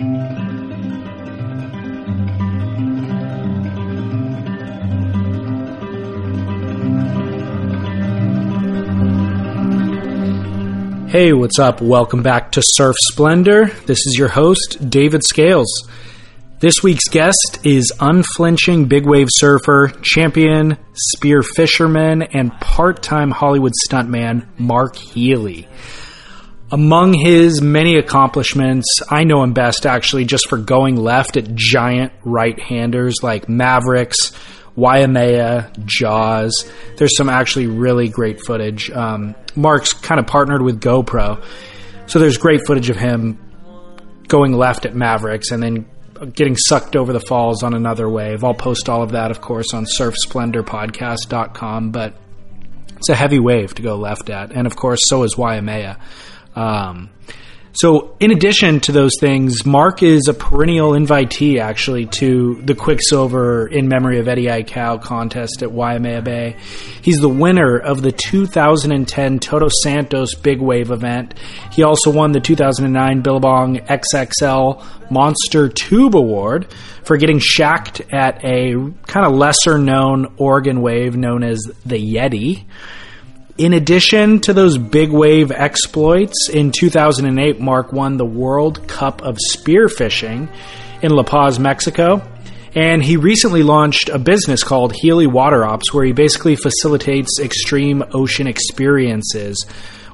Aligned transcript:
Hey, 0.00 0.06
what's 11.34 11.58
up? 11.58 11.82
Welcome 11.82 12.22
back 12.22 12.52
to 12.52 12.62
Surf 12.64 12.96
Splendor. 13.12 13.66
This 13.84 14.06
is 14.06 14.14
your 14.16 14.28
host, 14.28 14.88
David 14.88 15.22
Scales. 15.22 15.86
This 16.60 16.82
week's 16.82 17.08
guest 17.10 17.58
is 17.62 17.92
unflinching 18.00 18.86
big 18.86 19.04
wave 19.04 19.28
surfer, 19.30 19.88
champion, 20.00 20.78
spear 20.94 21.42
fisherman, 21.42 22.22
and 22.22 22.52
part 22.52 23.02
time 23.02 23.30
Hollywood 23.30 23.72
stuntman 23.86 24.46
Mark 24.58 24.96
Healey. 24.96 25.68
Among 26.72 27.14
his 27.14 27.60
many 27.60 27.96
accomplishments, 27.96 28.86
I 29.08 29.24
know 29.24 29.42
him 29.42 29.52
best 29.52 29.86
actually 29.86 30.24
just 30.24 30.48
for 30.48 30.56
going 30.56 30.94
left 30.94 31.36
at 31.36 31.52
giant 31.54 32.12
right 32.22 32.56
handers 32.60 33.24
like 33.24 33.48
Mavericks, 33.48 34.30
Waimea, 34.76 35.72
Jaws. 35.84 36.70
There's 36.96 37.16
some 37.16 37.28
actually 37.28 37.66
really 37.66 38.08
great 38.08 38.38
footage. 38.46 38.88
Um, 38.88 39.34
Mark's 39.56 39.92
kind 39.92 40.20
of 40.20 40.28
partnered 40.28 40.62
with 40.62 40.80
GoPro, 40.80 41.42
so 42.06 42.20
there's 42.20 42.36
great 42.36 42.64
footage 42.66 42.88
of 42.88 42.96
him 42.96 43.36
going 44.28 44.52
left 44.52 44.86
at 44.86 44.94
Mavericks 44.94 45.50
and 45.50 45.60
then 45.60 45.86
getting 46.34 46.56
sucked 46.56 46.94
over 46.94 47.12
the 47.12 47.18
falls 47.18 47.64
on 47.64 47.74
another 47.74 48.08
wave. 48.08 48.44
I'll 48.44 48.54
post 48.54 48.88
all 48.88 49.02
of 49.02 49.10
that, 49.10 49.32
of 49.32 49.40
course, 49.40 49.74
on 49.74 49.86
surfsplendorpodcast.com, 49.86 51.90
but 51.90 52.14
it's 52.96 53.08
a 53.08 53.16
heavy 53.16 53.40
wave 53.40 53.74
to 53.74 53.82
go 53.82 53.96
left 53.96 54.30
at. 54.30 54.52
And 54.52 54.68
of 54.68 54.76
course, 54.76 55.00
so 55.04 55.24
is 55.24 55.36
Waimea. 55.36 55.98
Um, 56.54 57.10
so, 57.72 58.16
in 58.18 58.32
addition 58.32 58.80
to 58.80 58.92
those 58.92 59.12
things, 59.20 59.64
Mark 59.64 60.02
is 60.02 60.26
a 60.26 60.34
perennial 60.34 60.90
invitee 60.90 61.60
actually 61.60 62.06
to 62.06 62.60
the 62.64 62.74
Quiksilver 62.74 63.68
in 63.68 63.86
memory 63.86 64.18
of 64.18 64.26
Eddie 64.26 64.46
Aikau 64.46 65.00
contest 65.00 65.62
at 65.62 65.70
Waimea 65.70 66.20
Bay. 66.20 66.56
He's 67.00 67.20
the 67.20 67.28
winner 67.28 67.78
of 67.78 68.02
the 68.02 68.10
2010 68.10 69.38
Todos 69.38 69.72
Santos 69.84 70.34
Big 70.34 70.60
Wave 70.60 70.90
event. 70.90 71.38
He 71.70 71.84
also 71.84 72.10
won 72.10 72.32
the 72.32 72.40
2009 72.40 73.20
Billabong 73.20 73.76
XXL 73.76 75.10
Monster 75.10 75.68
Tube 75.68 76.16
Award 76.16 76.72
for 77.04 77.18
getting 77.18 77.38
shacked 77.38 78.02
at 78.12 78.44
a 78.44 78.74
kind 79.06 79.26
of 79.26 79.32
lesser 79.32 79.78
known 79.78 80.34
Oregon 80.38 80.82
wave 80.82 81.16
known 81.16 81.44
as 81.44 81.60
the 81.86 82.14
Yeti. 82.14 82.64
In 83.60 83.74
addition 83.74 84.40
to 84.40 84.54
those 84.54 84.78
big 84.78 85.10
wave 85.10 85.52
exploits, 85.52 86.48
in 86.48 86.72
2008, 86.72 87.60
Mark 87.60 87.92
won 87.92 88.16
the 88.16 88.24
World 88.24 88.88
Cup 88.88 89.20
of 89.20 89.36
Spearfishing 89.52 90.50
in 91.02 91.10
La 91.10 91.22
Paz, 91.24 91.58
Mexico. 91.58 92.26
And 92.74 93.04
he 93.04 93.18
recently 93.18 93.62
launched 93.62 94.08
a 94.08 94.18
business 94.18 94.64
called 94.64 94.94
Healey 94.94 95.26
Water 95.26 95.62
Ops, 95.62 95.92
where 95.92 96.06
he 96.06 96.12
basically 96.12 96.56
facilitates 96.56 97.38
extreme 97.38 98.02
ocean 98.14 98.46
experiences. 98.46 99.62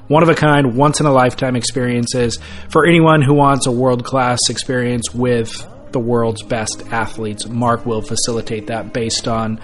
One 0.09 0.23
of 0.23 0.29
a 0.29 0.35
kind, 0.35 0.75
once 0.75 0.99
in 0.99 1.05
a 1.05 1.13
lifetime 1.13 1.55
experiences 1.55 2.37
for 2.67 2.85
anyone 2.85 3.21
who 3.21 3.33
wants 3.33 3.65
a 3.65 3.71
world 3.71 4.03
class 4.03 4.39
experience 4.49 5.13
with 5.13 5.65
the 5.93 5.99
world's 5.99 6.43
best 6.43 6.83
athletes. 6.91 7.47
Mark 7.47 7.85
will 7.85 8.01
facilitate 8.01 8.67
that 8.67 8.91
based 8.91 9.25
on 9.25 9.61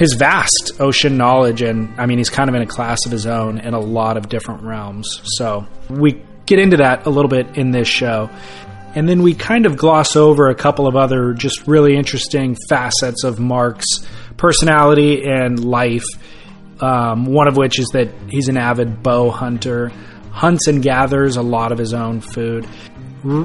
his 0.00 0.14
vast 0.14 0.72
ocean 0.80 1.18
knowledge 1.18 1.60
and 1.60 1.92
I 2.00 2.06
mean 2.06 2.16
he's 2.16 2.30
kind 2.30 2.48
of 2.48 2.56
in 2.56 2.62
a 2.62 2.66
class 2.66 3.04
of 3.04 3.12
his 3.12 3.26
own 3.26 3.58
in 3.58 3.74
a 3.74 3.78
lot 3.78 4.16
of 4.16 4.30
different 4.30 4.62
realms. 4.62 5.20
So 5.36 5.66
we 5.90 6.22
get 6.46 6.58
into 6.58 6.78
that 6.78 7.04
a 7.04 7.10
little 7.10 7.28
bit 7.28 7.58
in 7.58 7.70
this 7.70 7.86
show. 7.86 8.30
And 8.94 9.06
then 9.06 9.22
we 9.22 9.34
kind 9.34 9.66
of 9.66 9.76
gloss 9.76 10.16
over 10.16 10.48
a 10.48 10.54
couple 10.54 10.86
of 10.88 10.96
other 10.96 11.34
just 11.34 11.66
really 11.66 11.96
interesting 11.96 12.56
facets 12.70 13.24
of 13.24 13.38
Mark's 13.38 13.86
personality 14.38 15.22
and 15.22 15.62
life. 15.62 16.06
Um, 16.80 17.26
one 17.26 17.46
of 17.46 17.58
which 17.58 17.78
is 17.78 17.86
that 17.92 18.08
he's 18.30 18.48
an 18.48 18.56
avid 18.56 19.02
bow 19.02 19.30
hunter, 19.30 19.92
hunts 20.30 20.66
and 20.66 20.82
gathers 20.82 21.36
a 21.36 21.42
lot 21.42 21.72
of 21.72 21.78
his 21.78 21.92
own 21.92 22.22
food. 22.22 22.66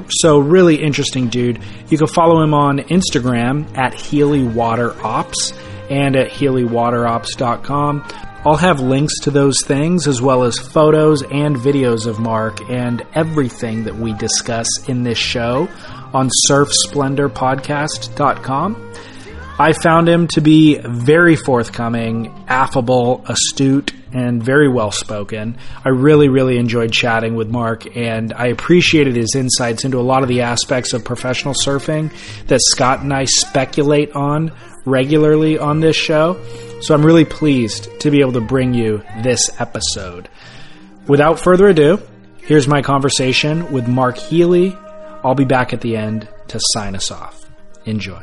So, 0.08 0.38
really 0.38 0.76
interesting 0.82 1.28
dude. 1.28 1.60
You 1.90 1.98
can 1.98 2.06
follow 2.06 2.42
him 2.42 2.54
on 2.54 2.78
Instagram 2.78 3.76
at 3.76 3.92
Healey 3.92 4.42
Water 4.42 4.98
Ops 5.04 5.52
and 5.90 6.16
at 6.16 6.30
HealeyWaterOps.com. 6.30 8.04
I'll 8.44 8.56
have 8.56 8.80
links 8.80 9.18
to 9.22 9.32
those 9.32 9.60
things 9.64 10.06
as 10.06 10.22
well 10.22 10.44
as 10.44 10.56
photos 10.56 11.22
and 11.22 11.56
videos 11.56 12.06
of 12.06 12.20
Mark 12.20 12.60
and 12.70 13.04
everything 13.12 13.82
that 13.84 13.96
we 13.96 14.12
discuss 14.12 14.68
in 14.88 15.02
this 15.02 15.18
show 15.18 15.68
on 16.14 16.30
surfsplendorpodcast.com. 16.48 18.92
I 19.58 19.72
found 19.72 20.08
him 20.08 20.28
to 20.28 20.40
be 20.42 20.78
very 20.78 21.34
forthcoming, 21.34 22.44
affable, 22.46 23.24
astute, 23.26 23.92
and 24.12 24.42
very 24.42 24.68
well 24.68 24.92
spoken. 24.92 25.58
I 25.84 25.88
really, 25.88 26.28
really 26.28 26.58
enjoyed 26.58 26.92
chatting 26.92 27.36
with 27.36 27.48
Mark, 27.48 27.96
and 27.96 28.32
I 28.32 28.48
appreciated 28.48 29.16
his 29.16 29.34
insights 29.34 29.84
into 29.84 29.98
a 29.98 30.02
lot 30.02 30.22
of 30.22 30.28
the 30.28 30.42
aspects 30.42 30.92
of 30.92 31.04
professional 31.04 31.54
surfing 31.54 32.12
that 32.46 32.60
Scott 32.62 33.00
and 33.00 33.12
I 33.12 33.24
speculate 33.24 34.12
on 34.12 34.52
regularly 34.86 35.58
on 35.58 35.80
this 35.80 35.96
show. 35.96 36.40
So 36.80 36.94
I'm 36.94 37.04
really 37.04 37.24
pleased 37.24 38.00
to 38.00 38.10
be 38.10 38.20
able 38.20 38.32
to 38.32 38.40
bring 38.40 38.72
you 38.72 39.02
this 39.22 39.50
episode. 39.60 40.28
Without 41.06 41.38
further 41.38 41.68
ado, 41.68 42.00
here's 42.38 42.66
my 42.66 42.80
conversation 42.80 43.72
with 43.72 43.86
Mark 43.86 44.16
Healey. 44.16 44.76
I'll 45.22 45.34
be 45.34 45.44
back 45.44 45.72
at 45.72 45.80
the 45.80 45.96
end 45.96 46.28
to 46.48 46.60
sign 46.72 46.94
us 46.94 47.10
off. 47.10 47.44
Enjoy. 47.84 48.22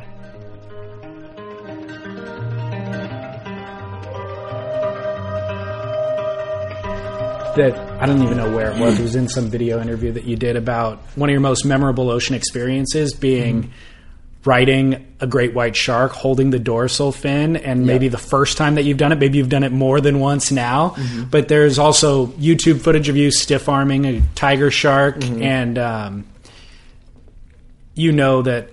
That 7.56 7.78
I 8.02 8.08
don't 8.08 8.24
even 8.24 8.38
know 8.38 8.52
where 8.56 8.72
it 8.72 8.80
was. 8.80 8.98
It 8.98 9.04
was 9.04 9.16
in 9.16 9.28
some 9.28 9.52
video 9.52 9.80
interview 9.80 10.12
that 10.14 10.24
you 10.24 10.36
did 10.36 10.56
about 10.56 10.98
one 11.16 11.30
of 11.30 11.32
your 11.32 11.42
most 11.42 11.66
memorable 11.66 12.10
ocean 12.10 12.36
experiences 12.36 13.14
being. 13.14 13.64
Mm-hmm 13.64 13.72
riding 14.46 15.16
a 15.20 15.28
great 15.28 15.54
white 15.54 15.76
shark, 15.76 16.12
holding 16.12 16.50
the 16.50 16.60
dorsal 16.60 17.12
fin, 17.12 17.56
and 17.56 17.86
maybe 17.86 18.08
the 18.08 18.18
first 18.18 18.58
time 18.58 18.76
that 18.76 18.84
you've 18.84 18.98
done 18.98 19.12
it, 19.12 19.20
maybe 19.20 19.38
you've 19.38 19.50
done 19.50 19.64
it 19.64 19.72
more 19.72 20.02
than 20.02 20.20
once 20.20 20.52
now. 20.52 20.90
Mm-hmm. 20.90 21.24
But 21.26 21.48
there's 21.48 21.80
also 21.80 22.28
YouTube 22.28 22.82
footage 22.82 23.10
of 23.10 23.16
you 23.16 23.32
stiff 23.32 23.70
arming 23.70 24.06
a 24.06 24.22
tiger 24.36 24.72
shark, 24.72 25.20
mm-hmm. 25.20 25.42
and 25.42 25.78
um, 25.78 26.26
you 27.94 28.12
know 28.12 28.42
that. 28.42 28.70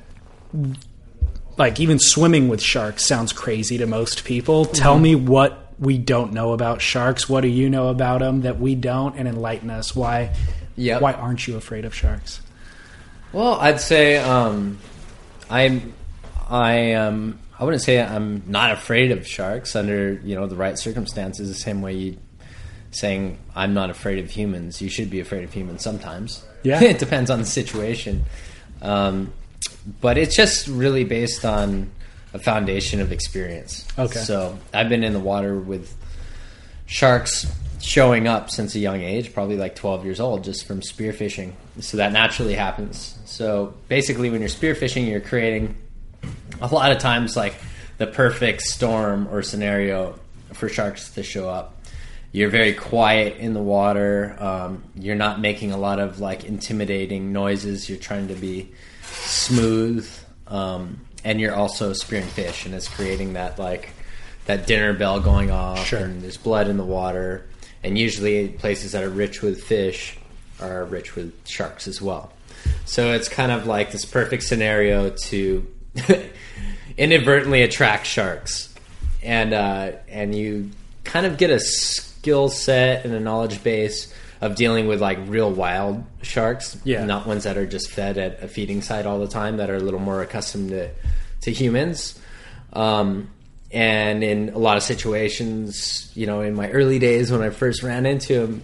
Like 1.58 1.78
even 1.78 1.98
swimming 1.98 2.48
with 2.48 2.62
sharks 2.62 3.04
sounds 3.04 3.34
crazy 3.34 3.76
to 3.78 3.86
most 3.86 4.24
people. 4.24 4.64
Mm-hmm. 4.64 4.72
Tell 4.72 4.98
me 4.98 5.14
what 5.14 5.70
we 5.78 5.98
don't 5.98 6.32
know 6.32 6.52
about 6.52 6.80
sharks. 6.80 7.28
What 7.28 7.40
do 7.40 7.48
you 7.48 7.68
know 7.68 7.88
about 7.88 8.20
them 8.20 8.42
that 8.42 8.58
we 8.58 8.74
don't, 8.74 9.16
and 9.16 9.28
enlighten 9.28 9.68
us. 9.68 9.94
Why? 9.94 10.34
Yep. 10.76 11.02
Why 11.02 11.12
aren't 11.12 11.46
you 11.46 11.56
afraid 11.56 11.84
of 11.84 11.94
sharks? 11.94 12.40
Well, 13.32 13.54
I'd 13.60 13.80
say 13.80 14.16
um, 14.16 14.78
I'm 15.50 15.92
I 16.48 16.94
um 16.94 17.38
I 17.58 17.64
wouldn't 17.64 17.82
say 17.82 18.00
I'm 18.00 18.42
not 18.46 18.72
afraid 18.72 19.12
of 19.12 19.26
sharks 19.26 19.76
under 19.76 20.14
you 20.24 20.34
know 20.34 20.46
the 20.46 20.56
right 20.56 20.78
circumstances. 20.78 21.48
The 21.48 21.54
same 21.54 21.82
way 21.82 21.94
you 21.94 22.18
saying 22.92 23.38
I'm 23.54 23.74
not 23.74 23.90
afraid 23.90 24.18
of 24.18 24.30
humans. 24.30 24.80
You 24.80 24.88
should 24.88 25.10
be 25.10 25.20
afraid 25.20 25.44
of 25.44 25.52
humans 25.52 25.82
sometimes. 25.82 26.44
Yeah, 26.62 26.80
it 26.82 26.98
depends 26.98 27.30
on 27.30 27.38
the 27.38 27.46
situation. 27.46 28.24
Um, 28.82 29.32
but 30.00 30.16
it's 30.16 30.34
just 30.34 30.68
really 30.68 31.04
based 31.04 31.44
on 31.44 31.90
a 32.32 32.38
foundation 32.38 33.00
of 33.00 33.12
experience. 33.12 33.86
Okay. 33.98 34.20
So 34.20 34.58
I've 34.72 34.88
been 34.88 35.04
in 35.04 35.12
the 35.12 35.20
water 35.20 35.58
with 35.58 35.94
sharks 36.86 37.46
showing 37.80 38.28
up 38.28 38.50
since 38.50 38.74
a 38.74 38.78
young 38.78 39.00
age, 39.00 39.32
probably 39.32 39.56
like 39.56 39.74
12 39.74 40.04
years 40.04 40.20
old, 40.20 40.44
just 40.44 40.66
from 40.66 40.80
spearfishing. 40.80 41.52
So 41.80 41.96
that 41.96 42.12
naturally 42.12 42.54
happens. 42.54 43.18
So 43.24 43.74
basically, 43.88 44.30
when 44.30 44.40
you're 44.40 44.50
spearfishing, 44.50 45.08
you're 45.08 45.20
creating 45.20 45.76
a 46.60 46.66
lot 46.68 46.92
of 46.92 46.98
times 46.98 47.36
like 47.36 47.54
the 47.98 48.06
perfect 48.06 48.62
storm 48.62 49.28
or 49.30 49.42
scenario 49.42 50.18
for 50.52 50.68
sharks 50.68 51.10
to 51.12 51.22
show 51.22 51.48
up. 51.48 51.76
you're 52.32 52.50
very 52.50 52.72
quiet 52.74 53.38
in 53.38 53.54
the 53.54 53.62
water. 53.62 54.36
Um, 54.38 54.84
you're 54.94 55.16
not 55.16 55.40
making 55.40 55.72
a 55.72 55.76
lot 55.76 55.98
of 55.98 56.20
like 56.20 56.44
intimidating 56.44 57.32
noises. 57.32 57.88
You're 57.88 57.98
trying 57.98 58.28
to 58.28 58.34
be 58.34 58.70
smooth, 59.02 60.08
um, 60.46 61.00
and 61.24 61.40
you're 61.40 61.54
also 61.54 61.92
spearing 61.92 62.26
fish, 62.26 62.66
and 62.66 62.74
it's 62.74 62.88
creating 62.88 63.32
that 63.34 63.58
like 63.58 63.90
that 64.46 64.66
dinner 64.66 64.92
bell 64.92 65.18
going 65.20 65.50
off, 65.50 65.84
Sure. 65.86 66.00
and 66.00 66.22
there's 66.22 66.36
blood 66.36 66.68
in 66.68 66.76
the 66.76 66.84
water. 66.84 67.46
And 67.82 67.98
usually, 67.98 68.48
places 68.48 68.92
that 68.92 69.02
are 69.02 69.08
rich 69.10 69.40
with 69.42 69.62
fish 69.62 70.18
are 70.60 70.84
rich 70.84 71.16
with 71.16 71.32
sharks 71.46 71.88
as 71.88 72.00
well. 72.02 72.32
So 72.84 73.12
it's 73.12 73.28
kind 73.28 73.50
of 73.52 73.66
like 73.66 73.90
this 73.92 74.04
perfect 74.04 74.42
scenario 74.42 75.10
to 75.10 75.66
inadvertently 76.98 77.62
attract 77.62 78.06
sharks, 78.06 78.74
and 79.22 79.52
uh, 79.52 79.92
and 80.08 80.34
you 80.34 80.70
kind 81.04 81.26
of 81.26 81.38
get 81.38 81.50
a 81.50 81.60
skill 81.60 82.48
set 82.48 83.04
and 83.04 83.14
a 83.14 83.20
knowledge 83.20 83.62
base 83.62 84.12
of 84.40 84.54
dealing 84.56 84.86
with 84.86 85.00
like 85.00 85.18
real 85.26 85.50
wild 85.50 86.02
sharks, 86.22 86.76
Yeah. 86.84 87.04
not 87.04 87.26
ones 87.26 87.44
that 87.44 87.56
are 87.58 87.66
just 87.66 87.90
fed 87.90 88.16
at 88.18 88.42
a 88.42 88.48
feeding 88.48 88.80
site 88.82 89.04
all 89.06 89.18
the 89.18 89.28
time 89.28 89.58
that 89.58 89.68
are 89.70 89.76
a 89.76 89.80
little 89.80 90.00
more 90.00 90.22
accustomed 90.22 90.70
to 90.70 90.90
to 91.42 91.50
humans. 91.52 92.18
Um, 92.72 93.30
and 93.72 94.22
in 94.24 94.48
a 94.50 94.58
lot 94.58 94.76
of 94.76 94.82
situations, 94.82 96.10
you 96.14 96.26
know, 96.26 96.40
in 96.40 96.54
my 96.54 96.68
early 96.70 96.98
days 96.98 97.30
when 97.30 97.42
I 97.42 97.50
first 97.50 97.82
ran 97.82 98.06
into 98.06 98.34
them, 98.40 98.62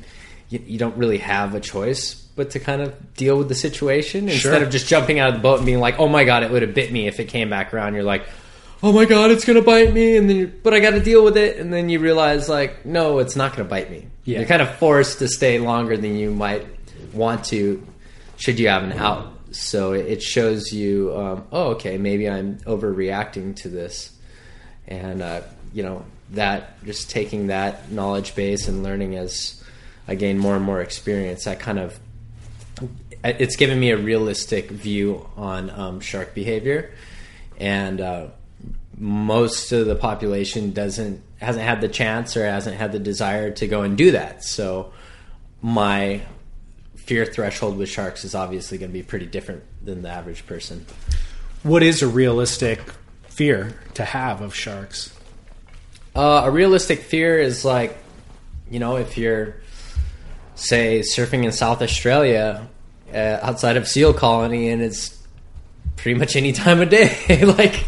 you, 0.49 0.62
you 0.67 0.79
don't 0.79 0.97
really 0.97 1.19
have 1.19 1.55
a 1.55 1.61
choice 1.61 2.14
but 2.37 2.50
to 2.50 2.61
kind 2.61 2.82
of 2.82 3.14
deal 3.14 3.38
with 3.38 3.49
the 3.49 3.55
situation 3.55 4.26
Sure. 4.29 4.53
instead 4.53 4.62
of 4.62 4.70
just 4.70 4.87
jumping 4.88 5.19
out 5.19 5.29
of 5.31 5.35
the 5.37 5.41
boat 5.41 5.56
and 5.56 5.64
being 5.67 5.81
like, 5.81 5.99
"Oh 5.99 6.06
my 6.08 6.25
god, 6.25 6.43
it 6.43 6.50
would 6.50 6.61
have 6.62 6.75
bit 6.75 6.93
me 6.93 7.06
if 7.06 7.19
it 7.19 7.29
came 7.29 7.49
back 7.49 7.73
around." 7.73 7.94
You're 7.94 8.03
like, 8.03 8.26
"Oh 8.82 8.93
my 8.93 9.06
god, 9.06 9.31
it's 9.31 9.44
gonna 9.47 9.62
bite 9.62 9.93
me," 9.94 10.17
and 10.19 10.29
then 10.29 10.53
but 10.62 10.75
I 10.75 10.81
got 10.81 10.91
to 10.91 11.00
deal 11.00 11.25
with 11.25 11.37
it, 11.38 11.56
and 11.58 11.73
then 11.73 11.88
you 11.88 11.99
realize 11.99 12.47
like, 12.49 12.85
no, 12.85 13.20
it's 13.20 13.37
not 13.37 13.56
gonna 13.56 13.69
bite 13.69 13.91
me. 13.91 14.06
Yeah. 14.25 14.41
You're 14.41 14.49
kind 14.49 14.61
of 14.61 14.75
forced 14.76 15.19
to 15.20 15.29
stay 15.29 15.58
longer 15.58 15.97
than 15.97 16.14
you 16.17 16.31
might 16.31 16.67
want 17.14 17.44
to, 17.47 17.85
should 18.37 18.58
you 18.61 18.69
have 18.69 18.82
an 18.82 18.93
out. 18.93 19.32
So 19.53 19.94
it 19.94 20.06
it 20.06 20.23
shows 20.23 20.73
you, 20.73 21.17
um, 21.17 21.44
oh, 21.53 21.69
okay, 21.70 21.97
maybe 21.97 22.29
I'm 22.29 22.58
overreacting 22.67 23.56
to 23.62 23.69
this, 23.70 24.11
and 24.88 25.22
uh, 25.22 25.42
you 25.72 25.82
know 25.82 26.04
that 26.30 26.82
just 26.84 27.10
taking 27.10 27.48
that 27.48 27.90
knowledge 27.90 28.34
base 28.34 28.68
and 28.68 28.82
learning 28.82 29.16
as 29.16 29.62
I 30.08 30.14
gain 30.14 30.38
more 30.38 30.56
and 30.56 30.64
more 30.64 30.80
experience, 30.80 31.44
that 31.44 31.60
kind 31.60 31.78
of 31.78 31.98
it's 33.24 33.56
given 33.56 33.80
me 33.80 33.90
a 33.90 33.96
realistic 33.96 34.70
view 34.70 35.28
on 35.36 35.70
um, 35.70 36.00
shark 36.00 36.34
behavior, 36.34 36.92
and 37.58 38.00
uh, 38.00 38.26
most 38.98 39.72
of 39.72 39.86
the 39.86 39.96
population 39.96 40.72
doesn't 40.72 41.22
hasn't 41.38 41.64
had 41.64 41.80
the 41.80 41.88
chance 41.88 42.36
or 42.36 42.46
hasn't 42.46 42.76
had 42.76 42.92
the 42.92 42.98
desire 42.98 43.50
to 43.52 43.66
go 43.66 43.82
and 43.82 43.96
do 43.96 44.12
that. 44.12 44.44
So 44.44 44.92
my 45.60 46.22
fear 46.94 47.24
threshold 47.24 47.76
with 47.76 47.88
sharks 47.88 48.24
is 48.24 48.34
obviously 48.34 48.78
going 48.78 48.90
to 48.90 48.92
be 48.92 49.02
pretty 49.02 49.26
different 49.26 49.62
than 49.84 50.02
the 50.02 50.08
average 50.08 50.46
person. 50.46 50.86
What 51.62 51.82
is 51.82 52.02
a 52.02 52.08
realistic 52.08 52.80
fear 53.36 53.74
to 53.94 54.04
have 54.04 54.40
of 54.40 54.54
sharks? 54.54 55.12
Uh, 56.14 56.42
a 56.46 56.50
realistic 56.50 57.00
fear 57.00 57.38
is 57.38 57.64
like, 57.64 57.96
you 58.70 58.78
know, 58.78 58.96
if 58.96 59.18
you're, 59.18 59.56
say, 60.54 61.00
surfing 61.00 61.44
in 61.44 61.52
South 61.52 61.82
Australia 61.82 62.66
uh, 63.12 63.38
outside 63.42 63.76
of 63.76 63.86
seal 63.86 64.14
colony 64.14 64.70
and 64.70 64.80
it's 64.80 65.22
pretty 65.96 66.18
much 66.18 66.34
any 66.34 66.52
time 66.64 66.80
of 66.80 66.88
day, 66.88 67.44
like, 67.44 67.84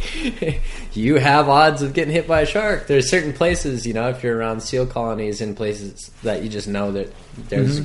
you 0.94 1.14
have 1.14 1.48
odds 1.48 1.80
of 1.80 1.94
getting 1.94 2.12
hit 2.12 2.28
by 2.28 2.42
a 2.42 2.46
shark. 2.46 2.86
There's 2.86 3.08
certain 3.08 3.32
places, 3.32 3.86
you 3.86 3.94
know, 3.94 4.10
if 4.10 4.22
you're 4.22 4.36
around 4.36 4.60
seal 4.60 4.86
colonies 4.86 5.40
in 5.40 5.54
places 5.54 6.10
that 6.22 6.42
you 6.42 6.50
just 6.50 6.68
know 6.68 6.92
that 6.92 7.10
there's 7.48 7.80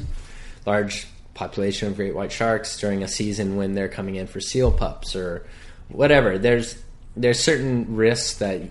large 0.65 1.07
population 1.33 1.87
of 1.87 1.95
great 1.95 2.13
white 2.13 2.31
sharks 2.31 2.77
during 2.77 3.03
a 3.03 3.07
season 3.07 3.55
when 3.55 3.73
they're 3.73 3.87
coming 3.87 4.15
in 4.15 4.27
for 4.27 4.41
seal 4.41 4.71
pups 4.71 5.15
or 5.15 5.45
whatever. 5.87 6.37
There's 6.37 6.75
there's 7.15 7.39
certain 7.39 7.95
risks 7.95 8.37
that 8.37 8.61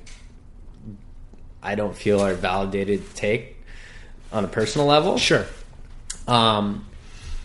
I 1.62 1.74
don't 1.74 1.96
feel 1.96 2.20
are 2.20 2.34
validated 2.34 3.08
to 3.08 3.14
take 3.14 3.56
on 4.32 4.44
a 4.44 4.48
personal 4.48 4.86
level. 4.86 5.18
Sure. 5.18 5.46
Um, 6.26 6.86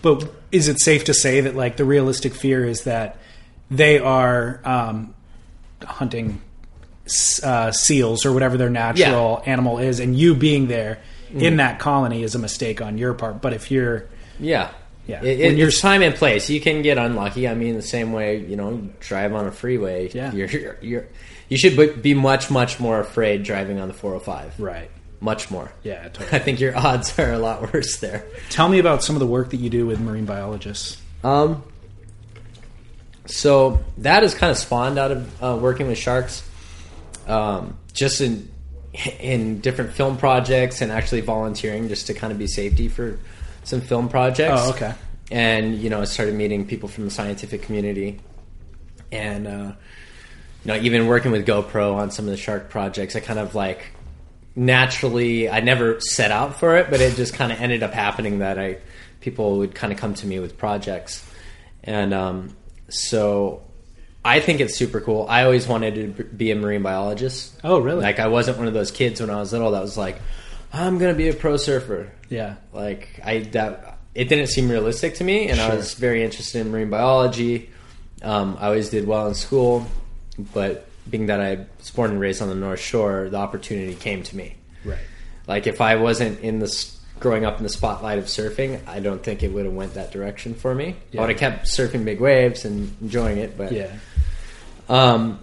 But 0.01 0.31
is 0.51 0.67
it 0.67 0.79
safe 0.81 1.05
to 1.05 1.13
say 1.13 1.41
that 1.41 1.55
like 1.55 1.77
the 1.77 1.85
realistic 1.85 2.33
fear 2.33 2.65
is 2.65 2.83
that 2.83 3.17
they 3.69 3.99
are 3.99 4.61
um, 4.63 5.13
hunting 5.83 6.41
uh, 7.43 7.71
seals 7.71 8.25
or 8.25 8.33
whatever 8.33 8.57
their 8.57 8.69
natural 8.69 9.41
animal 9.45 9.79
is, 9.79 9.99
and 9.99 10.17
you 10.17 10.35
being 10.35 10.67
there 10.67 10.99
in 11.33 11.57
that 11.57 11.79
colony 11.79 12.23
is 12.23 12.35
a 12.35 12.39
mistake 12.39 12.81
on 12.81 12.97
your 12.97 13.13
part. 13.13 13.41
But 13.41 13.53
if 13.53 13.69
you're 13.71 14.05
yeah. 14.39 14.71
Yeah. 15.07 15.23
It, 15.23 15.39
When 15.39 15.57
you're- 15.57 15.69
it's 15.69 15.79
time 15.81 16.01
and 16.01 16.13
place. 16.13 16.49
You 16.49 16.59
can 16.61 16.81
get 16.81 16.97
unlucky. 16.97 17.47
I 17.47 17.53
mean, 17.55 17.75
the 17.75 17.81
same 17.81 18.11
way 18.13 18.37
you 18.37 18.55
know, 18.55 18.71
you 18.71 18.89
drive 18.99 19.33
on 19.33 19.47
a 19.47 19.51
freeway. 19.51 20.09
Yeah. 20.13 20.31
You're, 20.35 20.47
you're, 20.49 20.77
you're 20.81 21.07
you 21.49 21.57
should 21.57 21.77
be- 21.77 21.93
be 21.93 22.13
much 22.13 22.51
much 22.51 22.79
more 22.79 22.99
afraid 22.99 23.43
driving 23.43 23.79
on 23.79 23.87
the 23.87 23.93
405. 23.93 24.59
right, 24.59 24.91
Much 25.21 25.49
more. 25.49 25.71
yeah, 25.83 26.09
I 26.33 26.39
think 26.39 26.59
your 26.59 26.77
odds 26.77 27.17
are 27.17 27.31
a 27.31 27.39
lot 27.39 27.73
worse 27.73 27.97
there. 27.97 28.25
Tell 28.49 28.67
me 28.67 28.79
about 28.79 29.01
some 29.03 29.15
of 29.15 29.21
the 29.21 29.27
work 29.27 29.51
that 29.51 29.57
you 29.57 29.69
do 29.69 29.85
with 29.87 29.99
marine 30.01 30.25
biologists. 30.25 31.01
Um, 31.23 31.63
so 33.25 33.79
that 33.99 34.23
is 34.23 34.33
kind 34.33 34.51
of 34.51 34.57
spawned 34.57 34.97
out 34.99 35.11
of 35.11 35.43
uh, 35.43 35.57
working 35.61 35.87
with 35.87 35.97
sharks, 35.97 36.47
um, 37.27 37.77
just 37.93 38.21
in 38.21 38.49
in 39.19 39.59
different 39.61 39.91
film 39.93 40.17
projects 40.17 40.81
and 40.81 40.91
actually 40.91 41.21
volunteering 41.21 41.87
just 41.87 42.07
to 42.07 42.13
kind 42.13 42.31
of 42.33 42.39
be 42.39 42.47
safety 42.47 42.87
for 42.87 43.19
some 43.67 43.81
film 43.81 44.07
projects. 44.07 44.61
Oh, 44.63 44.69
okay. 44.71 44.93
And 45.29 45.75
you 45.75 45.89
know, 45.89 46.01
I 46.01 46.05
started 46.05 46.35
meeting 46.35 46.65
people 46.65 46.87
from 46.87 47.03
the 47.05 47.11
scientific 47.11 47.63
community, 47.63 48.19
and 49.11 49.45
uh, 49.45 49.71
you 50.63 50.67
know, 50.71 50.75
even 50.77 51.07
working 51.07 51.31
with 51.31 51.45
GoPro 51.45 51.95
on 51.95 52.09
some 52.09 52.25
of 52.25 52.31
the 52.31 52.37
shark 52.37 52.69
projects, 52.69 53.15
I 53.15 53.19
kind 53.19 53.39
of 53.39 53.53
like 53.53 53.87
naturally 54.55 55.49
I 55.49 55.59
never 55.59 55.99
set 55.99 56.31
out 56.31 56.59
for 56.59 56.77
it, 56.77 56.89
but 56.89 57.01
it 57.01 57.15
just 57.15 57.33
kind 57.33 57.51
of 57.51 57.59
ended 57.59 57.83
up 57.83 57.91
happening 57.91 58.39
that 58.39 58.57
I 58.57 58.77
people 59.19 59.57
would 59.57 59.75
kind 59.75 59.91
of 59.91 59.99
come 59.99 60.13
to 60.13 60.25
me 60.25 60.39
with 60.39 60.57
projects, 60.57 61.29
and 61.83 62.13
um, 62.13 62.55
so 62.87 63.63
I 64.23 64.39
think 64.39 64.61
it's 64.61 64.77
super 64.77 65.01
cool. 65.01 65.25
I 65.27 65.43
always 65.43 65.67
wanted 65.67 66.17
to 66.17 66.23
be 66.23 66.51
a 66.51 66.55
marine 66.55 66.83
biologist. 66.83 67.59
Oh, 67.65 67.79
really? 67.79 68.01
Like 68.01 68.19
I 68.19 68.27
wasn't 68.27 68.59
one 68.59 68.67
of 68.67 68.73
those 68.73 68.91
kids 68.91 69.19
when 69.19 69.29
I 69.29 69.37
was 69.37 69.51
little 69.51 69.71
that 69.71 69.81
was 69.81 69.97
like, 69.97 70.21
I'm 70.73 70.97
gonna 70.97 71.13
be 71.13 71.29
a 71.29 71.33
pro 71.33 71.57
surfer. 71.57 72.11
Yeah, 72.29 72.55
Like 72.73 73.19
I 73.23 73.39
that 73.51 73.97
it 74.13 74.29
didn't 74.29 74.47
seem 74.47 74.69
realistic 74.69 75.15
to 75.15 75.23
me, 75.23 75.47
and 75.49 75.59
I 75.59 75.75
was 75.75 75.93
very 75.93 76.23
interested 76.23 76.61
in 76.61 76.71
marine 76.71 76.89
biology. 76.89 77.69
Um, 78.21 78.57
I 78.59 78.65
always 78.67 78.89
did 78.89 79.05
well 79.07 79.27
in 79.27 79.35
school, 79.35 79.85
but 80.53 80.87
being 81.09 81.27
that 81.27 81.39
I 81.39 81.65
was 81.77 81.91
born 81.91 82.11
and 82.11 82.19
raised 82.19 82.41
on 82.41 82.49
the 82.49 82.55
North 82.55 82.79
Shore, 82.79 83.29
the 83.29 83.37
opportunity 83.37 83.93
came 83.95 84.23
to 84.23 84.35
me. 84.35 84.55
right. 84.83 84.97
Like 85.47 85.67
if 85.67 85.79
I 85.79 85.95
wasn't 85.95 86.41
in 86.41 86.59
this 86.59 86.99
growing 87.19 87.45
up 87.45 87.57
in 87.57 87.63
the 87.63 87.69
spotlight 87.69 88.17
of 88.19 88.25
surfing, 88.25 88.85
I 88.87 88.99
don't 88.99 89.23
think 89.23 89.41
it 89.43 89.47
would 89.53 89.65
have 89.65 89.73
went 89.73 89.93
that 89.93 90.11
direction 90.11 90.53
for 90.53 90.75
me. 90.75 90.95
Yeah. 91.11 91.21
I 91.21 91.23
would 91.23 91.29
have 91.31 91.39
kept 91.39 91.67
surfing 91.67 92.03
big 92.03 92.19
waves 92.19 92.65
and 92.65 92.93
enjoying 93.01 93.37
it, 93.37 93.57
but 93.57 93.71
Yeah, 93.71 93.91
um, 94.89 95.39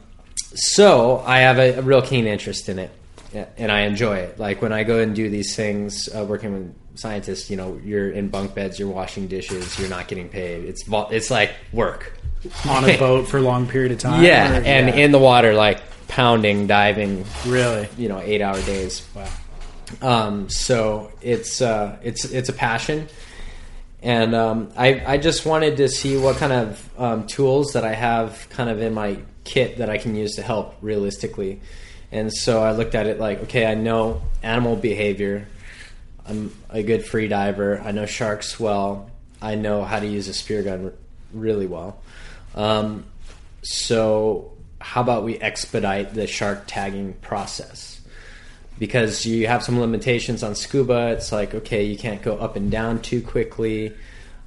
so 0.54 1.22
I 1.26 1.38
have 1.40 1.58
a, 1.58 1.74
a 1.78 1.82
real 1.82 2.02
keen 2.02 2.26
interest 2.26 2.68
in 2.68 2.78
it, 2.78 2.90
and 3.34 3.70
I 3.72 3.82
enjoy 3.82 4.16
it. 4.18 4.38
Like 4.38 4.62
when 4.62 4.72
I 4.72 4.84
go 4.84 4.98
and 5.00 5.14
do 5.14 5.28
these 5.28 5.54
things, 5.56 6.08
uh, 6.14 6.24
working 6.24 6.52
with 6.52 6.74
scientists, 6.98 7.50
you 7.50 7.56
know, 7.56 7.80
you're 7.84 8.10
in 8.10 8.28
bunk 8.28 8.54
beds, 8.54 8.78
you're 8.78 8.88
washing 8.88 9.26
dishes, 9.26 9.78
you're 9.78 9.88
not 9.88 10.08
getting 10.08 10.28
paid. 10.28 10.64
It's 10.64 10.84
it's 10.88 11.30
like 11.30 11.52
work. 11.72 12.12
on 12.68 12.84
a 12.88 12.98
boat 12.98 13.26
for 13.26 13.38
a 13.38 13.42
long 13.42 13.66
period 13.66 13.92
of 13.92 13.98
time. 13.98 14.22
Yeah, 14.22 14.52
or- 14.58 14.62
and 14.62 14.88
yeah. 14.88 14.94
in 15.04 15.12
the 15.12 15.18
water, 15.18 15.54
like 15.54 15.80
pounding, 16.08 16.66
diving, 16.66 17.24
really, 17.46 17.88
you 17.96 18.08
know, 18.08 18.20
eight 18.20 18.42
hour 18.42 18.60
days. 18.62 19.06
wow. 19.14 19.28
Um, 20.02 20.48
so 20.48 21.12
it's 21.20 21.60
uh, 21.60 21.98
it's 22.02 22.24
it's 22.24 22.48
a 22.48 22.52
passion, 22.52 23.08
and 24.02 24.34
um, 24.34 24.72
I 24.76 25.02
I 25.06 25.16
just 25.18 25.46
wanted 25.46 25.76
to 25.78 25.88
see 25.88 26.16
what 26.16 26.36
kind 26.36 26.52
of 26.52 26.90
um, 26.98 27.26
tools 27.26 27.72
that 27.72 27.84
I 27.84 27.94
have 27.94 28.46
kind 28.50 28.70
of 28.70 28.80
in 28.80 28.94
my 28.94 29.18
kit 29.44 29.78
that 29.78 29.90
I 29.90 29.98
can 29.98 30.14
use 30.14 30.36
to 30.36 30.42
help 30.42 30.74
realistically, 30.80 31.60
and 32.14 32.32
so 32.32 32.62
I 32.62 32.72
looked 32.72 32.94
at 32.94 33.06
it 33.06 33.20
like, 33.20 33.42
okay, 33.42 33.66
I 33.66 33.74
know 33.74 34.22
animal 34.42 34.76
behavior. 34.76 35.46
I'm 36.26 36.54
a 36.70 36.82
good 36.82 37.04
free 37.04 37.28
diver. 37.28 37.80
I 37.80 37.92
know 37.92 38.06
sharks 38.06 38.58
well. 38.58 39.10
I 39.42 39.56
know 39.56 39.84
how 39.84 40.00
to 40.00 40.06
use 40.06 40.28
a 40.28 40.34
spear 40.34 40.62
gun 40.62 40.92
really 41.32 41.66
well. 41.66 42.00
Um, 42.54 43.04
so 43.62 44.52
how 44.80 45.02
about 45.02 45.24
we 45.24 45.38
expedite 45.38 46.14
the 46.14 46.26
shark 46.26 46.64
tagging 46.66 47.12
process? 47.14 47.94
because 48.78 49.24
you 49.24 49.46
have 49.46 49.62
some 49.62 49.80
limitations 49.80 50.42
on 50.42 50.54
scuba. 50.54 51.12
It's 51.12 51.32
like 51.32 51.54
okay, 51.54 51.84
you 51.84 51.96
can't 51.96 52.22
go 52.22 52.36
up 52.36 52.56
and 52.56 52.70
down 52.70 53.00
too 53.02 53.22
quickly. 53.22 53.92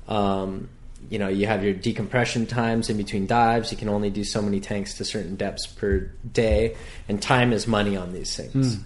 Um, 0.07 0.69
you 1.09 1.19
know, 1.19 1.27
you 1.27 1.47
have 1.47 1.63
your 1.63 1.73
decompression 1.73 2.45
times 2.45 2.89
in 2.89 2.97
between 2.97 3.27
dives. 3.27 3.71
You 3.71 3.77
can 3.77 3.89
only 3.89 4.09
do 4.09 4.23
so 4.23 4.41
many 4.41 4.59
tanks 4.59 4.95
to 4.95 5.05
certain 5.05 5.35
depths 5.35 5.67
per 5.67 6.11
day, 6.31 6.75
and 7.07 7.21
time 7.21 7.53
is 7.53 7.67
money 7.67 7.95
on 7.95 8.13
these 8.13 8.35
things. 8.35 8.75
Hmm. 8.75 8.81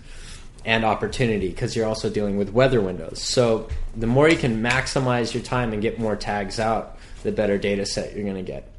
and 0.63 0.85
opportunity 0.85 1.49
because 1.49 1.75
you're 1.75 1.87
also 1.87 2.07
dealing 2.07 2.37
with 2.37 2.51
weather 2.51 2.79
windows. 2.79 3.19
So 3.19 3.67
the 3.97 4.05
more 4.05 4.29
you 4.29 4.37
can 4.37 4.61
maximize 4.61 5.33
your 5.33 5.41
time 5.41 5.73
and 5.73 5.81
get 5.81 5.97
more 5.97 6.15
tags 6.15 6.59
out, 6.59 6.99
the 7.23 7.31
better 7.31 7.57
data 7.57 7.83
set 7.83 8.13
you're 8.13 8.23
going 8.23 8.35
to 8.35 8.43
get. 8.43 8.71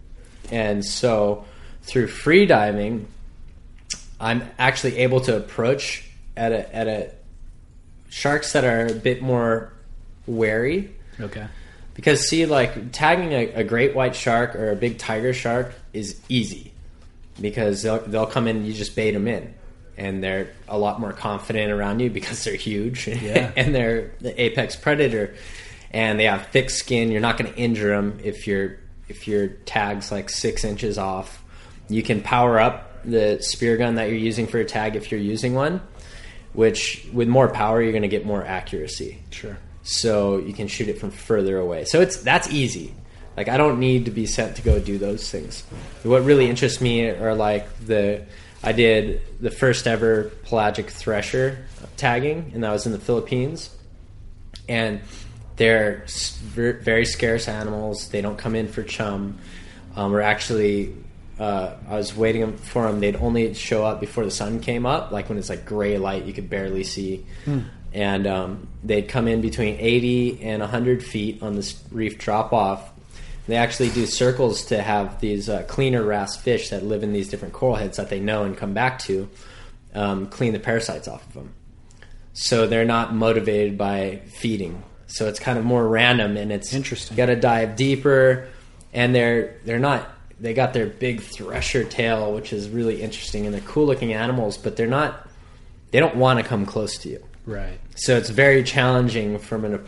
And 0.52 0.84
so 0.84 1.44
through 1.82 2.06
free 2.06 2.46
diving, 2.46 3.08
I'm 4.20 4.48
actually 4.58 4.98
able 4.98 5.20
to 5.22 5.36
approach 5.36 6.08
at 6.36 6.52
a 6.52 6.74
at 6.74 6.86
a 6.86 7.12
sharks 8.08 8.52
that 8.52 8.64
are 8.64 8.86
a 8.86 8.94
bit 8.94 9.22
more 9.22 9.72
wary. 10.26 10.94
Okay. 11.18 11.46
Because 11.94 12.26
see, 12.26 12.46
like 12.46 12.92
tagging 12.92 13.32
a, 13.32 13.60
a 13.60 13.64
great 13.64 13.94
white 13.94 14.16
shark 14.16 14.56
or 14.56 14.70
a 14.70 14.76
big 14.76 14.98
tiger 14.98 15.32
shark 15.32 15.74
is 15.92 16.20
easy 16.28 16.72
because 17.40 17.82
they'll 17.82 18.00
they'll 18.00 18.26
come 18.26 18.48
in, 18.48 18.64
you 18.64 18.72
just 18.72 18.96
bait 18.96 19.10
them 19.12 19.28
in, 19.28 19.52
and 19.96 20.22
they're 20.22 20.50
a 20.68 20.78
lot 20.78 21.00
more 21.00 21.12
confident 21.12 21.70
around 21.70 22.00
you 22.00 22.10
because 22.18 22.44
they're 22.44 22.54
huge 22.54 23.08
Yeah. 23.08 23.50
and 23.56 23.74
they're 23.74 24.12
the 24.20 24.40
apex 24.40 24.76
predator, 24.76 25.34
and 25.90 26.18
they 26.18 26.24
have 26.24 26.46
thick 26.48 26.70
skin. 26.70 27.10
You're 27.10 27.20
not 27.20 27.36
going 27.36 27.52
to 27.52 27.58
injure 27.58 27.88
them 27.88 28.18
if 28.22 28.46
your 28.46 28.78
if 29.08 29.28
your 29.28 29.48
tag's 29.48 30.10
like 30.10 30.30
six 30.30 30.64
inches 30.64 30.98
off. 30.98 31.42
You 31.88 32.02
can 32.02 32.22
power 32.22 32.58
up 32.58 33.04
the 33.04 33.38
spear 33.42 33.76
gun 33.76 33.96
that 33.96 34.08
you're 34.08 34.18
using 34.18 34.46
for 34.46 34.58
your 34.58 34.66
tag 34.66 34.96
if 34.96 35.10
you're 35.10 35.20
using 35.20 35.54
one, 35.54 35.82
which 36.52 37.06
with 37.12 37.28
more 37.28 37.48
power 37.48 37.82
you're 37.82 37.92
going 37.92 38.02
to 38.02 38.08
get 38.08 38.24
more 38.24 38.44
accuracy 38.44 39.18
Sure. 39.30 39.58
So 39.82 40.38
you 40.38 40.52
can 40.52 40.68
shoot 40.68 40.88
it 40.88 40.98
from 40.98 41.10
further 41.10 41.58
away. 41.58 41.84
So 41.84 42.00
it's 42.00 42.16
that's 42.18 42.50
easy. 42.50 42.94
Like 43.36 43.48
I 43.48 43.56
don't 43.56 43.80
need 43.80 44.04
to 44.04 44.10
be 44.10 44.26
sent 44.26 44.56
to 44.56 44.62
go 44.62 44.78
do 44.78 44.98
those 44.98 45.30
things. 45.30 45.62
What 46.02 46.24
really 46.24 46.48
interests 46.48 46.80
me 46.80 47.08
are 47.08 47.34
like 47.34 47.86
the 47.86 48.24
I 48.62 48.72
did 48.72 49.22
the 49.40 49.50
first 49.50 49.86
ever 49.86 50.30
pelagic 50.44 50.90
thresher 50.90 51.64
tagging, 51.96 52.52
and 52.54 52.62
that 52.62 52.70
was 52.70 52.86
in 52.86 52.92
the 52.92 52.98
Philippines. 52.98 53.74
And 54.68 55.00
they're 55.56 56.04
very 56.54 57.04
scarce 57.04 57.48
animals. 57.48 58.08
They 58.08 58.20
don't 58.20 58.38
come 58.38 58.54
in 58.54 58.68
for 58.68 58.82
chum. 58.82 59.38
Um, 59.96 60.12
we're 60.12 60.20
actually 60.20 60.94
uh, 61.38 61.76
I 61.88 61.96
was 61.96 62.16
waiting 62.16 62.56
for 62.56 62.86
them. 62.86 63.00
They'd 63.00 63.16
only 63.16 63.52
show 63.54 63.84
up 63.84 64.00
before 64.00 64.24
the 64.24 64.30
sun 64.30 64.60
came 64.60 64.86
up, 64.86 65.10
like 65.10 65.28
when 65.28 65.38
it's 65.38 65.48
like 65.48 65.64
gray 65.64 65.98
light, 65.98 66.24
you 66.24 66.32
could 66.32 66.48
barely 66.48 66.84
see. 66.84 67.26
And 67.92 68.26
um, 68.26 68.68
they'd 68.82 69.08
come 69.08 69.28
in 69.28 69.40
between 69.40 69.76
80 69.78 70.42
and 70.42 70.60
100 70.60 71.04
feet 71.04 71.42
on 71.42 71.54
this 71.54 71.82
reef 71.90 72.18
drop 72.18 72.52
off. 72.52 72.90
They 73.46 73.56
actually 73.56 73.90
do 73.90 74.06
circles 74.06 74.66
to 74.66 74.80
have 74.80 75.20
these 75.20 75.48
uh, 75.48 75.64
cleaner 75.64 76.02
wrasse 76.02 76.36
fish 76.36 76.70
that 76.70 76.84
live 76.84 77.02
in 77.02 77.12
these 77.12 77.28
different 77.28 77.54
coral 77.54 77.74
heads 77.74 77.96
that 77.96 78.08
they 78.08 78.20
know 78.20 78.44
and 78.44 78.56
come 78.56 78.72
back 78.72 78.98
to 79.00 79.28
um, 79.94 80.26
clean 80.28 80.52
the 80.52 80.58
parasites 80.58 81.08
off 81.08 81.26
of 81.26 81.34
them. 81.34 81.54
So 82.32 82.66
they're 82.66 82.84
not 82.84 83.14
motivated 83.14 83.76
by 83.76 84.22
feeding. 84.26 84.82
So 85.06 85.28
it's 85.28 85.38
kind 85.38 85.58
of 85.58 85.64
more 85.64 85.86
random 85.86 86.36
and 86.36 86.50
it's 86.50 86.72
Interesting. 86.72 87.16
Got 87.16 87.26
to 87.26 87.36
dive 87.36 87.76
deeper, 87.76 88.48
and 88.92 89.14
they're 89.14 89.58
they're 89.64 89.78
not. 89.78 90.08
They 90.40 90.54
got 90.54 90.72
their 90.72 90.86
big 90.86 91.20
thresher 91.20 91.84
tail, 91.84 92.32
which 92.32 92.52
is 92.52 92.68
really 92.68 93.02
interesting, 93.02 93.44
and 93.44 93.54
they're 93.54 93.60
cool 93.60 93.86
looking 93.86 94.12
animals, 94.14 94.56
but 94.56 94.76
they're 94.76 94.86
not. 94.86 95.28
They 95.90 96.00
don't 96.00 96.16
want 96.16 96.38
to 96.38 96.44
come 96.44 96.64
close 96.64 96.96
to 96.98 97.10
you. 97.10 97.22
Right. 97.46 97.80
So 97.96 98.16
it's 98.16 98.30
very 98.30 98.62
challenging 98.62 99.38
from 99.38 99.64
an 99.64 99.84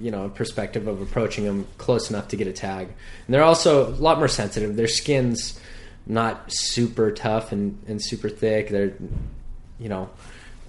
you 0.00 0.10
know 0.10 0.28
perspective 0.30 0.86
of 0.86 1.00
approaching 1.02 1.44
them 1.44 1.66
close 1.78 2.10
enough 2.10 2.28
to 2.28 2.36
get 2.36 2.46
a 2.46 2.52
tag. 2.52 2.86
And 3.26 3.34
they're 3.34 3.42
also 3.44 3.88
a 3.88 3.90
lot 3.96 4.18
more 4.18 4.28
sensitive. 4.28 4.76
Their 4.76 4.88
skin's 4.88 5.58
not 6.06 6.44
super 6.52 7.10
tough 7.12 7.52
and, 7.52 7.78
and 7.86 8.02
super 8.02 8.28
thick. 8.28 8.68
They're 8.68 8.92
you 9.78 9.88
know 9.88 10.10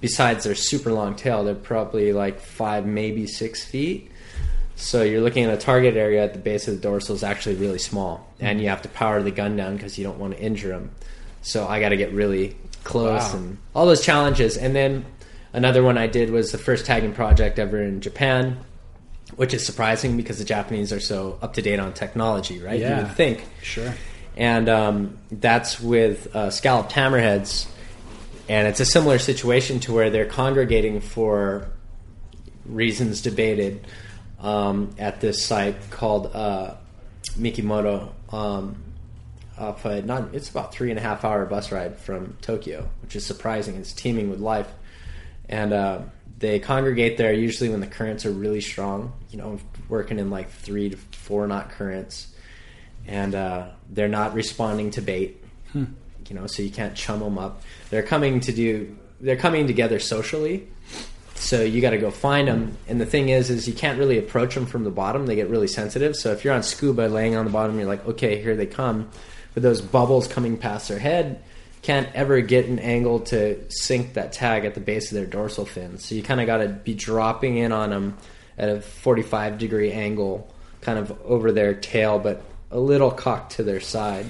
besides 0.02 0.44
their 0.46 0.56
super 0.56 0.92
long 0.92 1.16
tail, 1.16 1.44
they're 1.44 1.54
probably 1.56 2.12
like 2.14 2.40
five, 2.40 2.86
maybe 2.86 3.28
six 3.28 3.64
feet. 3.64 4.10
So 4.76 5.04
you're 5.04 5.22
looking 5.22 5.44
at 5.44 5.54
a 5.54 5.58
target 5.58 5.96
area 5.96 6.24
at 6.24 6.34
the 6.34 6.40
base 6.40 6.68
of 6.68 6.76
the 6.76 6.82
dorsal 6.82 7.16
is 7.16 7.24
actually 7.24 7.56
really 7.56 7.78
small, 7.78 8.28
and 8.40 8.60
you 8.60 8.70
have 8.70 8.82
to 8.82 8.90
power 8.90 9.22
the 9.22 9.30
gun 9.30 9.56
down 9.56 9.76
because 9.76 9.98
you 9.98 10.04
don't 10.04 10.18
want 10.18 10.34
to 10.36 10.42
injure 10.42 10.70
them. 10.70 10.90
So 11.44 11.68
I 11.68 11.80
got 11.80 11.90
to 11.90 11.98
get 11.98 12.12
really 12.14 12.56
close 12.84 13.32
Wow. 13.32 13.38
and 13.40 13.58
all 13.76 13.86
those 13.86 14.02
challenges. 14.04 14.58
And 14.58 14.76
then 14.76 15.06
another 15.54 15.84
one 15.84 15.98
I 15.98 16.08
did 16.08 16.30
was 16.30 16.52
the 16.52 16.58
first 16.58 16.86
tagging 16.86 17.14
project 17.14 17.60
ever 17.60 17.82
in 17.82 18.02
Japan, 18.02 18.58
which 19.36 19.54
is 19.54 19.66
surprising 19.66 20.18
because 20.18 20.38
the 20.40 20.46
Japanese 20.46 20.92
are 20.94 21.00
so 21.00 21.38
up 21.42 21.54
to 21.54 21.62
date 21.62 21.80
on 21.80 21.94
technology, 21.94 22.62
right? 22.62 22.80
Yeah. 22.80 22.98
You 22.98 23.04
would 23.04 23.16
think 23.16 23.46
Sure. 23.62 23.94
and 24.36 24.68
um, 24.70 25.18
that's 25.32 25.80
with 25.80 26.34
uh, 26.36 26.50
scalloped 26.52 26.92
hammerheads. 26.92 27.68
And 28.50 28.68
it's 28.68 28.80
a 28.82 28.86
similar 28.86 29.18
situation 29.18 29.80
to 29.82 29.94
where 29.94 30.10
they're 30.10 30.26
congregating 30.26 31.00
for 31.00 31.70
reasons 32.66 33.22
debated 33.22 33.88
um, 34.40 34.94
at 34.98 35.22
this 35.22 35.46
site 35.46 35.90
called 35.90 36.32
uh, 36.36 36.76
Mikomoto. 37.38 38.10
Um, 38.34 38.76
off 39.58 39.86
a, 39.86 40.02
not, 40.02 40.34
it's 40.34 40.50
about 40.50 40.74
three 40.74 40.90
and 40.90 40.98
a 40.98 41.02
half 41.02 41.24
hour 41.24 41.46
bus 41.46 41.72
ride 41.72 41.98
from 41.98 42.36
Tokyo, 42.42 42.90
which 43.04 43.16
is 43.16 43.26
surprising. 43.26 43.76
It's 43.76 43.94
teeming 43.94 44.30
with 44.30 44.40
life, 44.40 44.68
and 45.52 45.74
uh, 45.74 46.00
they 46.40 46.60
congregate 46.60 47.18
there 47.18 47.34
usually 47.34 47.70
when 47.70 47.82
the 47.82 47.88
currents 47.88 48.26
are 48.26 48.32
really 48.32 48.62
strong. 48.62 49.14
You 49.30 49.38
know, 49.38 49.60
working 49.90 50.18
in 50.18 50.30
like 50.30 50.50
three 50.50 50.90
to 50.90 50.98
four 50.98 51.46
knot 51.48 51.72
currents, 51.72 52.34
and 53.06 53.36
uh, 53.36 53.68
they're 53.90 54.08
not 54.08 54.34
responding 54.34 54.92
to 54.92 55.02
bait. 55.02 55.44
You 55.74 56.36
know, 56.36 56.48
so 56.48 56.64
you 56.64 56.72
can't 56.72 56.96
chum 56.96 57.20
them 57.20 57.38
up. 57.38 57.62
They're 57.90 58.04
coming 58.04 58.40
to 58.42 58.54
do. 58.54 58.98
They're 59.20 59.36
coming 59.36 59.68
together 59.68 60.00
socially. 60.00 60.68
So 61.36 61.62
you 61.64 61.82
got 61.82 61.90
to 61.90 61.98
go 61.98 62.12
find 62.12 62.48
them. 62.48 62.78
And 62.88 63.02
the 63.02 63.06
thing 63.06 63.30
is, 63.30 63.50
is 63.50 63.68
you 63.68 63.74
can't 63.74 63.98
really 63.98 64.20
approach 64.20 64.54
them 64.54 64.66
from 64.66 64.84
the 64.84 64.92
bottom. 64.92 65.26
They 65.26 65.36
get 65.36 65.50
really 65.50 65.68
sensitive. 65.68 66.16
So 66.16 66.32
if 66.32 66.46
you're 66.46 66.54
on 66.54 66.64
scuba, 66.64 67.08
laying 67.08 67.36
on 67.36 67.46
the 67.46 67.52
bottom, 67.52 67.78
you're 67.80 67.88
like, 67.88 68.06
okay, 68.08 68.42
here 68.42 68.56
they 68.56 68.68
come. 68.68 69.10
But 69.54 69.64
those 69.64 69.82
bubbles 69.82 70.28
coming 70.28 70.56
past 70.56 70.88
their 70.88 71.00
head 71.00 71.44
can't 71.82 72.08
ever 72.14 72.42
get 72.42 72.66
an 72.68 72.80
angle 72.80 73.22
to 73.22 73.58
sink 73.70 74.14
that 74.14 74.34
tag 74.34 74.66
at 74.66 74.74
the 74.76 74.80
base 74.82 75.12
of 75.12 75.16
their 75.16 75.26
dorsal 75.26 75.66
fin. 75.66 75.98
So 75.98 76.16
you 76.16 76.24
kind 76.24 76.40
of 76.40 76.46
got 76.48 76.58
to 76.58 76.68
be 76.70 76.94
dropping 76.94 77.58
in 77.58 77.72
on 77.72 77.90
them 77.90 78.18
at 78.58 78.70
a 78.70 78.82
45 78.82 79.58
degree 79.58 79.92
angle, 79.92 80.54
kind 80.82 81.00
of 81.00 81.12
over 81.26 81.52
their 81.52 81.74
tail, 81.74 82.20
but 82.20 82.44
a 82.70 82.80
little 82.80 83.10
cocked 83.12 83.54
to 83.54 83.64
their 83.64 83.80
side. 83.80 84.26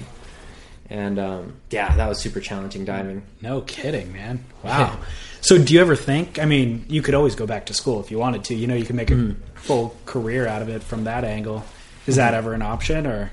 And 0.90 1.18
um, 1.18 1.54
yeah, 1.70 1.96
that 1.96 2.08
was 2.08 2.18
super 2.18 2.40
challenging 2.40 2.84
diving. 2.84 3.22
No 3.40 3.60
kidding, 3.62 4.12
man. 4.12 4.44
Wow. 4.62 4.98
So, 5.40 5.58
do 5.58 5.74
you 5.74 5.80
ever 5.80 5.96
think? 5.96 6.38
I 6.38 6.44
mean, 6.44 6.84
you 6.88 7.02
could 7.02 7.14
always 7.14 7.34
go 7.34 7.46
back 7.48 7.66
to 7.66 7.74
school 7.74 7.98
if 8.00 8.12
you 8.12 8.18
wanted 8.18 8.44
to. 8.44 8.54
You 8.54 8.68
know, 8.68 8.76
you 8.76 8.84
can 8.84 8.94
make 8.94 9.10
a 9.10 9.14
Mm. 9.14 9.34
full 9.54 9.96
career 10.06 10.46
out 10.46 10.62
of 10.62 10.68
it 10.68 10.84
from 10.84 11.02
that 11.04 11.24
angle. 11.24 11.64
Is 12.06 12.14
that 12.14 12.32
ever 12.34 12.52
an 12.54 12.62
option, 12.62 13.06
or 13.08 13.32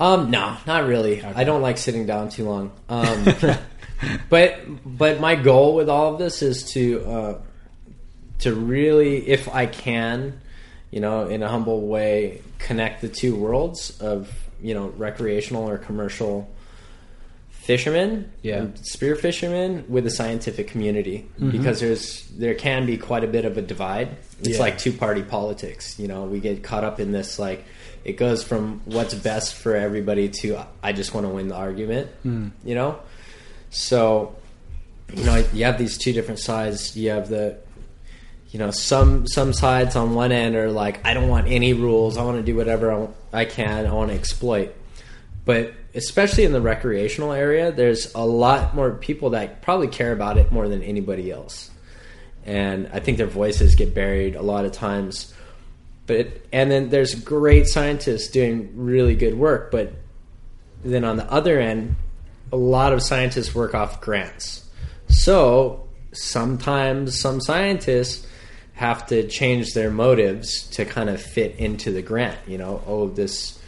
Um, 0.00 0.30
no, 0.30 0.56
not 0.66 0.86
really. 0.86 1.22
I 1.22 1.44
don't 1.44 1.60
like 1.62 1.76
sitting 1.78 2.06
down 2.06 2.30
too 2.30 2.44
long. 2.48 2.72
Um, 2.88 3.24
but 4.30 4.60
but 4.84 5.20
my 5.20 5.34
goal 5.36 5.74
with 5.74 5.88
all 5.90 6.12
of 6.14 6.18
this 6.18 6.40
is 6.42 6.64
to 6.72 7.04
uh, 7.04 7.38
to 8.40 8.54
really, 8.54 9.28
if 9.28 9.46
I 9.48 9.66
can, 9.66 10.40
you 10.90 11.00
know, 11.00 11.26
in 11.26 11.42
a 11.42 11.48
humble 11.48 11.86
way, 11.86 12.40
connect 12.58 13.02
the 13.02 13.08
two 13.08 13.36
worlds 13.36 14.00
of 14.00 14.32
you 14.62 14.72
know 14.74 14.88
recreational 14.96 15.68
or 15.68 15.76
commercial 15.78 16.50
fishermen, 17.50 18.32
Yeah. 18.42 18.66
spear 18.82 19.14
fishermen 19.16 19.84
with 19.88 20.04
the 20.04 20.10
scientific 20.10 20.66
community 20.68 21.28
because 21.38 21.80
there's 21.80 22.26
there 22.38 22.54
can 22.54 22.86
be 22.86 22.96
quite 22.96 23.22
a 23.22 23.26
bit 23.28 23.44
of 23.44 23.58
a 23.58 23.62
divide. 23.62 24.16
It's 24.40 24.48
Yeah. 24.56 24.58
like 24.60 24.78
two 24.78 24.92
party 24.92 25.22
politics. 25.22 25.98
You 25.98 26.08
know, 26.08 26.24
we 26.24 26.40
get 26.40 26.62
caught 26.62 26.84
up 26.84 26.98
in 27.00 27.12
this 27.12 27.38
like 27.38 27.64
it 28.04 28.14
goes 28.14 28.42
from 28.42 28.80
what's 28.84 29.14
best 29.14 29.54
for 29.54 29.74
everybody 29.76 30.28
to 30.28 30.64
I 30.82 30.92
just 30.92 31.14
want 31.14 31.26
to 31.26 31.30
win 31.30 31.48
the 31.48 31.54
argument. 31.54 32.10
Hmm. 32.22 32.48
You 32.64 32.74
know, 32.74 33.00
so 33.70 34.36
you 35.12 35.24
know 35.24 35.44
you 35.52 35.64
have 35.64 35.78
these 35.78 35.98
two 35.98 36.12
different 36.12 36.40
sides. 36.40 36.96
You 36.96 37.10
have 37.10 37.28
the 37.28 37.58
you 38.50 38.58
know 38.58 38.70
some 38.70 39.26
some 39.26 39.52
sides 39.52 39.96
on 39.96 40.14
one 40.14 40.32
end 40.32 40.56
are 40.56 40.70
like 40.70 41.04
I 41.06 41.14
don't 41.14 41.28
want 41.28 41.48
any 41.48 41.72
rules. 41.72 42.16
I 42.16 42.24
want 42.24 42.38
to 42.38 42.42
do 42.42 42.56
whatever 42.56 42.92
I, 42.92 43.08
I 43.32 43.44
can. 43.44 43.86
I 43.86 43.92
want 43.92 44.10
to 44.10 44.16
exploit. 44.16 44.74
But 45.44 45.72
especially 45.94 46.44
in 46.44 46.52
the 46.52 46.60
recreational 46.60 47.32
area, 47.32 47.72
there's 47.72 48.14
a 48.14 48.24
lot 48.24 48.74
more 48.74 48.92
people 48.92 49.30
that 49.30 49.62
probably 49.62 49.88
care 49.88 50.12
about 50.12 50.38
it 50.38 50.52
more 50.52 50.68
than 50.68 50.82
anybody 50.82 51.30
else. 51.30 51.70
And 52.44 52.88
I 52.92 53.00
think 53.00 53.18
their 53.18 53.26
voices 53.26 53.74
get 53.74 53.94
buried 53.94 54.36
a 54.36 54.42
lot 54.42 54.64
of 54.64 54.72
times. 54.72 55.34
But 56.10 56.18
it, 56.18 56.48
and 56.50 56.72
then 56.72 56.88
there's 56.88 57.14
great 57.14 57.68
scientists 57.68 58.26
doing 58.26 58.72
really 58.74 59.14
good 59.14 59.38
work, 59.38 59.70
but 59.70 59.92
then 60.82 61.04
on 61.04 61.16
the 61.16 61.30
other 61.30 61.60
end, 61.60 61.94
a 62.50 62.56
lot 62.56 62.92
of 62.92 63.00
scientists 63.00 63.54
work 63.54 63.76
off 63.76 64.00
grants. 64.00 64.68
So 65.08 65.88
sometimes 66.10 67.20
some 67.20 67.40
scientists 67.40 68.26
have 68.72 69.06
to 69.06 69.28
change 69.28 69.72
their 69.72 69.92
motives 69.92 70.66
to 70.70 70.84
kind 70.84 71.08
of 71.08 71.22
fit 71.22 71.54
into 71.58 71.92
the 71.92 72.02
grant. 72.02 72.40
You 72.48 72.58
know, 72.58 72.82
oh, 72.88 73.08
this 73.08 73.60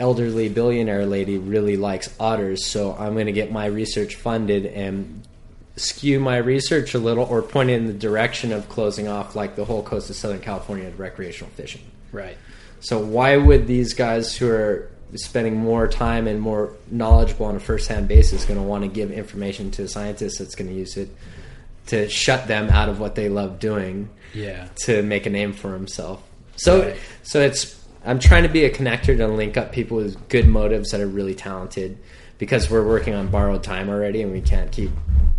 elderly 0.00 0.48
billionaire 0.48 1.04
lady 1.04 1.36
really 1.36 1.76
likes 1.76 2.08
otters, 2.18 2.64
so 2.64 2.96
I'm 2.98 3.12
going 3.12 3.26
to 3.26 3.32
get 3.32 3.52
my 3.52 3.66
research 3.66 4.14
funded 4.14 4.64
and 4.64 5.28
skew 5.76 6.20
my 6.20 6.36
research 6.36 6.94
a 6.94 6.98
little 6.98 7.24
or 7.24 7.40
point 7.42 7.70
in 7.70 7.86
the 7.86 7.92
direction 7.92 8.52
of 8.52 8.68
closing 8.68 9.08
off 9.08 9.34
like 9.34 9.56
the 9.56 9.64
whole 9.64 9.82
coast 9.82 10.10
of 10.10 10.16
Southern 10.16 10.40
California 10.40 10.90
to 10.90 10.96
recreational 10.96 11.50
fishing. 11.54 11.82
Right. 12.12 12.36
So 12.80 12.98
why 12.98 13.36
would 13.36 13.66
these 13.66 13.94
guys 13.94 14.36
who 14.36 14.48
are 14.50 14.90
spending 15.14 15.56
more 15.56 15.86
time 15.88 16.26
and 16.26 16.40
more 16.40 16.72
knowledgeable 16.90 17.46
on 17.46 17.56
a 17.56 17.60
first-hand 17.60 18.08
basis 18.08 18.44
going 18.44 18.58
to 18.58 18.64
want 18.66 18.82
to 18.84 18.88
give 18.88 19.10
information 19.12 19.70
to 19.72 19.82
a 19.84 19.88
scientist 19.88 20.38
that's 20.38 20.54
going 20.54 20.68
to 20.68 20.74
use 20.76 20.96
it 20.96 21.08
to 21.86 22.08
shut 22.08 22.46
them 22.48 22.68
out 22.70 22.88
of 22.88 22.98
what 23.00 23.14
they 23.14 23.28
love 23.28 23.58
doing 23.58 24.08
Yeah. 24.34 24.68
to 24.84 25.02
make 25.02 25.26
a 25.26 25.30
name 25.30 25.52
for 25.52 25.72
himself? 25.74 26.22
So 26.56 26.82
Right. 26.82 26.96
so 27.22 27.40
it's 27.40 27.78
I'm 28.04 28.18
trying 28.18 28.42
to 28.42 28.48
be 28.48 28.64
a 28.64 28.70
connector 28.70 29.16
to 29.16 29.28
link 29.28 29.56
up 29.56 29.70
people 29.72 29.98
with 29.98 30.28
good 30.28 30.48
motives 30.48 30.90
that 30.90 31.00
are 31.00 31.06
really 31.06 31.34
talented 31.34 31.98
because 32.42 32.68
we're 32.68 32.84
working 32.84 33.14
on 33.14 33.28
borrowed 33.28 33.62
time 33.62 33.88
already 33.88 34.20
and 34.20 34.32
we 34.32 34.40
can't 34.40 34.72
keep 34.72 34.90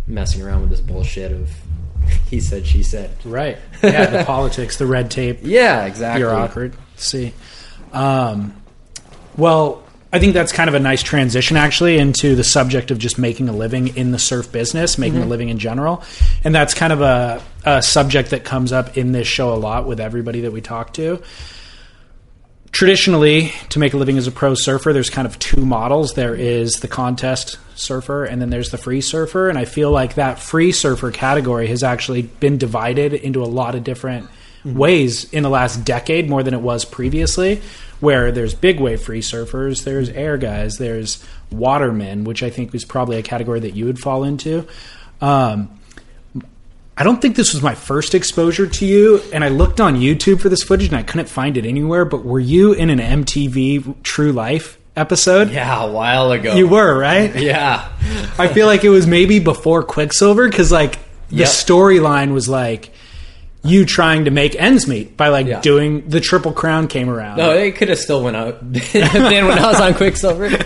messing 0.06 0.40
around 0.40 0.62
with 0.62 0.70
this 0.70 0.80
bullshit 0.80 1.32
of 1.32 1.50
he 2.30 2.40
said 2.40 2.66
she 2.66 2.82
said. 2.82 3.10
Right. 3.26 3.58
Yeah, 3.82 4.06
the 4.06 4.24
politics, 4.24 4.78
the 4.78 4.86
red 4.86 5.10
tape, 5.10 5.40
Yeah, 5.42 5.84
exactly. 5.84 6.20
You're 6.20 6.30
bureaucracy. 6.30 7.34
Um, 7.92 8.56
well, 9.36 9.82
I 10.14 10.18
think 10.18 10.32
that's 10.32 10.50
kind 10.50 10.68
of 10.68 10.74
a 10.74 10.80
nice 10.80 11.02
transition 11.02 11.58
actually 11.58 11.98
into 11.98 12.36
the 12.36 12.44
subject 12.44 12.90
of 12.90 12.96
just 12.96 13.18
making 13.18 13.50
a 13.50 13.52
living 13.52 13.94
in 13.98 14.10
the 14.10 14.18
surf 14.18 14.50
business, 14.50 14.96
making 14.96 15.20
a 15.20 15.26
living 15.26 15.50
in 15.50 15.58
general. 15.58 16.02
And 16.42 16.54
that's 16.54 16.72
kind 16.72 16.94
of 16.94 17.02
a, 17.02 17.42
a 17.66 17.82
subject 17.82 18.30
that 18.30 18.44
comes 18.44 18.72
up 18.72 18.96
in 18.96 19.12
this 19.12 19.28
show 19.28 19.52
a 19.52 19.56
lot 19.56 19.86
with 19.86 20.00
everybody 20.00 20.40
that 20.40 20.52
we 20.52 20.62
talk 20.62 20.94
to. 20.94 21.22
Traditionally, 22.74 23.52
to 23.68 23.78
make 23.78 23.94
a 23.94 23.96
living 23.96 24.18
as 24.18 24.26
a 24.26 24.32
pro 24.32 24.56
surfer, 24.56 24.92
there's 24.92 25.08
kind 25.08 25.28
of 25.28 25.38
two 25.38 25.64
models. 25.64 26.14
There 26.14 26.34
is 26.34 26.80
the 26.80 26.88
contest 26.88 27.56
surfer, 27.76 28.24
and 28.24 28.42
then 28.42 28.50
there's 28.50 28.70
the 28.70 28.78
free 28.78 29.00
surfer. 29.00 29.48
And 29.48 29.56
I 29.56 29.64
feel 29.64 29.92
like 29.92 30.14
that 30.14 30.40
free 30.40 30.72
surfer 30.72 31.12
category 31.12 31.68
has 31.68 31.84
actually 31.84 32.22
been 32.22 32.58
divided 32.58 33.14
into 33.14 33.44
a 33.44 33.46
lot 33.46 33.76
of 33.76 33.84
different 33.84 34.28
ways 34.64 35.32
in 35.32 35.44
the 35.44 35.50
last 35.50 35.84
decade, 35.84 36.28
more 36.28 36.42
than 36.42 36.52
it 36.52 36.62
was 36.62 36.84
previously. 36.84 37.62
Where 38.00 38.32
there's 38.32 38.54
big 38.54 38.80
wave 38.80 39.00
free 39.00 39.20
surfers, 39.20 39.84
there's 39.84 40.08
air 40.08 40.36
guys, 40.36 40.76
there's 40.76 41.24
watermen, 41.52 42.24
which 42.24 42.42
I 42.42 42.50
think 42.50 42.74
is 42.74 42.84
probably 42.84 43.18
a 43.18 43.22
category 43.22 43.60
that 43.60 43.76
you 43.76 43.84
would 43.86 44.00
fall 44.00 44.24
into. 44.24 44.66
Um, 45.20 45.78
I 46.96 47.02
don't 47.02 47.20
think 47.20 47.34
this 47.34 47.52
was 47.52 47.62
my 47.62 47.74
first 47.74 48.14
exposure 48.14 48.66
to 48.68 48.86
you, 48.86 49.20
and 49.32 49.42
I 49.42 49.48
looked 49.48 49.80
on 49.80 49.96
YouTube 49.96 50.40
for 50.40 50.48
this 50.48 50.62
footage 50.62 50.88
and 50.88 50.96
I 50.96 51.02
couldn't 51.02 51.28
find 51.28 51.56
it 51.56 51.66
anywhere. 51.66 52.04
But 52.04 52.24
were 52.24 52.38
you 52.40 52.72
in 52.72 52.88
an 52.88 53.00
MTV 53.00 54.02
True 54.04 54.30
Life 54.32 54.78
episode? 54.96 55.50
Yeah, 55.50 55.82
a 55.84 55.90
while 55.90 56.30
ago. 56.30 56.54
You 56.54 56.68
were, 56.68 56.96
right? 56.96 57.34
Yeah. 57.40 57.88
I 58.38 58.46
feel 58.48 58.66
like 58.68 58.84
it 58.84 58.90
was 58.90 59.06
maybe 59.08 59.40
before 59.40 59.82
Quiksilver 59.82 60.48
because, 60.48 60.70
like, 60.70 60.98
the 61.30 61.36
Yep. 61.38 61.48
storyline 61.48 62.32
was 62.32 62.48
like 62.48 62.90
you 63.64 63.84
trying 63.86 64.26
to 64.26 64.30
make 64.30 64.54
ends 64.60 64.86
meet 64.86 65.16
by 65.16 65.28
like 65.28 65.46
Yeah. 65.46 65.60
doing 65.62 66.08
the 66.08 66.20
Triple 66.20 66.52
Crown 66.52 66.86
came 66.86 67.08
around. 67.08 67.38
No, 67.38 67.50
it 67.52 67.74
could 67.76 67.88
have 67.88 67.98
still 67.98 68.22
went 68.22 68.36
out 68.36 68.58
then 68.72 69.46
when 69.48 69.58
I 69.58 69.66
was 69.66 69.80
on 69.80 69.94
Quiksilver. 69.94 70.46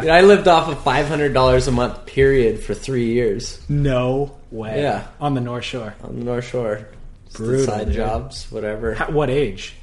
I 0.00 0.22
lived 0.22 0.46
off 0.48 0.68
of 0.68 0.82
five 0.82 1.06
hundred 1.06 1.32
dollars 1.32 1.68
a 1.68 1.72
month 1.72 2.06
period 2.06 2.60
for 2.60 2.74
three 2.74 3.06
years 3.12 3.60
No 3.68 4.34
way. 4.50 4.82
Yeah. 4.82 5.06
On 5.20 5.34
the 5.34 5.40
North 5.40 5.64
Shore. 5.64 5.94
on 6.02 6.18
the 6.18 6.24
North 6.24 6.48
Shore. 6.48 6.86
Just 7.26 7.36
Brutal, 7.36 7.66
side 7.66 7.86
dude. 7.86 7.94
jobs, 7.96 8.50
whatever. 8.50 8.94
At 8.94 9.12
what 9.12 9.30
age? 9.30 9.74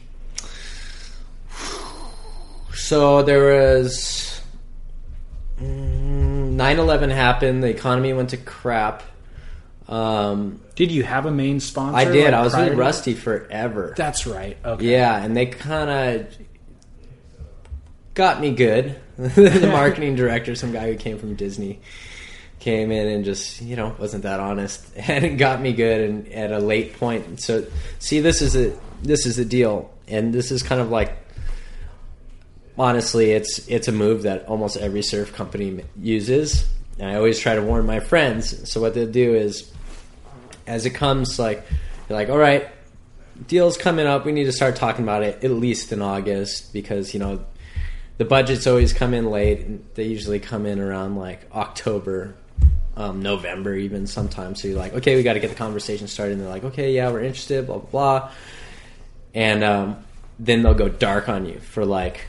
So 2.74 3.24
there 3.24 3.72
was 3.72 4.42
mm, 5.60 6.56
9/11 6.56 7.12
happened. 7.12 7.64
The 7.64 7.70
economy 7.70 8.14
went 8.14 8.32
to 8.32 8.38
crap. 8.38 9.04
Um, 9.88 10.62
Did 10.76 10.92
you 10.92 11.04
have 11.04 11.26
a 11.26 11.32
main 11.32 11.60
sponsor? 11.60 11.98
I 11.98 12.06
did. 12.06 12.26
like, 12.26 12.34
I 12.34 12.42
was 12.42 12.56
with 12.56 12.74
Rusty 12.78 13.14
forever. 13.14 13.94
That's 13.96 14.26
right. 14.26 14.58
Okay. 14.66 14.92
Yeah, 14.92 15.24
and 15.24 15.38
they 15.38 15.46
kind 15.46 15.90
of 15.90 16.36
got 18.16 18.42
me 18.42 18.52
good. 18.52 18.96
the 19.18 19.68
marketing 19.72 20.16
director, 20.16 20.56
some 20.56 20.72
guy 20.72 20.92
who 20.92 20.98
came 20.98 21.18
from 21.18 21.36
Disney, 21.36 21.80
came 22.66 22.92
in 22.92 23.08
and 23.08 23.24
just 23.24 23.62
you 23.62 23.76
know 23.76 23.96
wasn't 24.00 24.24
that 24.24 24.40
honest, 24.40 24.84
and 24.96 25.24
it 25.24 25.38
got 25.38 25.62
me 25.62 25.72
good. 25.72 26.02
And 26.02 26.28
at 26.34 26.52
a 26.52 26.60
late 26.60 27.00
point, 27.00 27.40
so 27.40 27.66
see, 28.00 28.20
this 28.20 28.42
is 28.42 28.56
a 28.56 28.78
this 29.02 29.26
is 29.26 29.38
the 29.38 29.46
deal, 29.46 29.94
and 30.08 30.34
this 30.34 30.52
is 30.52 30.64
kind 30.64 30.82
of 30.82 30.90
like 30.90 31.16
honestly, 32.78 33.32
it's 33.32 33.66
it's 33.68 33.88
a 33.88 33.92
move 33.92 34.24
that 34.24 34.48
almost 34.48 34.78
every 34.78 35.04
surf 35.04 35.34
company 35.34 35.84
uses. 35.98 36.68
And 36.98 37.10
I 37.10 37.16
always 37.16 37.40
try 37.40 37.56
to 37.56 37.62
warn 37.62 37.86
my 37.86 38.00
friends. 38.00 38.70
So 38.72 38.82
what 38.82 38.94
they'll 38.94 39.12
do 39.12 39.36
is, 39.36 39.72
as 40.66 40.86
it 40.86 40.92
comes, 40.92 41.38
like 41.38 41.66
they're 42.08 42.18
like, 42.18 42.30
"All 42.30 42.38
right, 42.38 42.68
deal's 43.48 43.78
coming 43.78 44.08
up. 44.08 44.26
We 44.26 44.32
need 44.32 44.46
to 44.46 44.54
start 44.54 44.76
talking 44.76 45.04
about 45.04 45.22
it 45.22 45.44
at 45.44 45.52
least 45.52 45.92
in 45.92 46.02
August 46.02 46.74
because 46.74 47.14
you 47.14 47.20
know 47.20 47.46
the 48.18 48.26
budgets 48.26 48.66
always 48.66 48.92
come 48.92 49.14
in 49.14 49.30
late. 49.30 49.94
They 49.94 50.06
usually 50.06 50.40
come 50.40 50.66
in 50.66 50.80
around 50.80 51.16
like 51.16 51.48
October, 51.54 52.36
um, 52.98 53.22
November, 53.22 53.76
even 53.76 54.08
sometimes. 54.08 54.62
So 54.62 54.70
you're 54.70 54.78
like, 54.78 54.94
okay, 54.94 55.16
we 55.16 55.24
got 55.24 55.34
to 55.34 55.40
get 55.40 55.50
the 55.50 55.56
conversation 55.56 56.08
started. 56.08 56.34
And 56.34 56.42
they're 56.42 56.50
like, 56.50 56.64
okay, 56.64 56.94
yeah, 56.94 57.12
we're 57.12 57.24
interested. 57.24 57.68
Blah 57.68 57.80
blah 57.80 57.90
blah. 57.90 58.32
And 59.34 59.64
um, 59.64 59.98
then 60.40 60.64
they'll 60.64 60.74
go 60.74 60.90
dark 60.90 61.30
on 61.30 61.46
you 61.46 61.60
for 61.60 61.86
like 61.86 62.22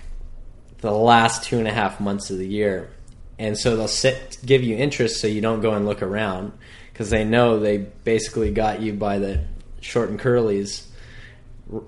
the 0.79 0.91
last 0.91 1.45
two 1.45 1.59
and 1.59 1.69
a 1.69 1.73
half 1.73 2.01
months 2.01 2.31
of 2.31 2.39
the 2.39 2.47
year. 2.47 2.91
And 3.39 3.57
so 3.57 3.77
they'll 3.77 3.89
sit, 3.89 4.39
give 4.45 4.65
you 4.65 4.77
interest 4.77 5.21
so 5.21 5.27
you 5.27 5.41
don't 5.41 5.61
go 5.61 5.73
and 5.75 5.87
look 5.87 6.03
around 6.03 6.53
because 6.93 7.11
they 7.11 7.25
know 7.25 7.61
they 7.61 7.79
basically 7.79 8.51
got 8.51 8.81
you 8.81 8.95
by 8.95 9.19
the 9.19 9.45
short 9.81 10.09
and 10.09 10.19
curlies 10.19 10.86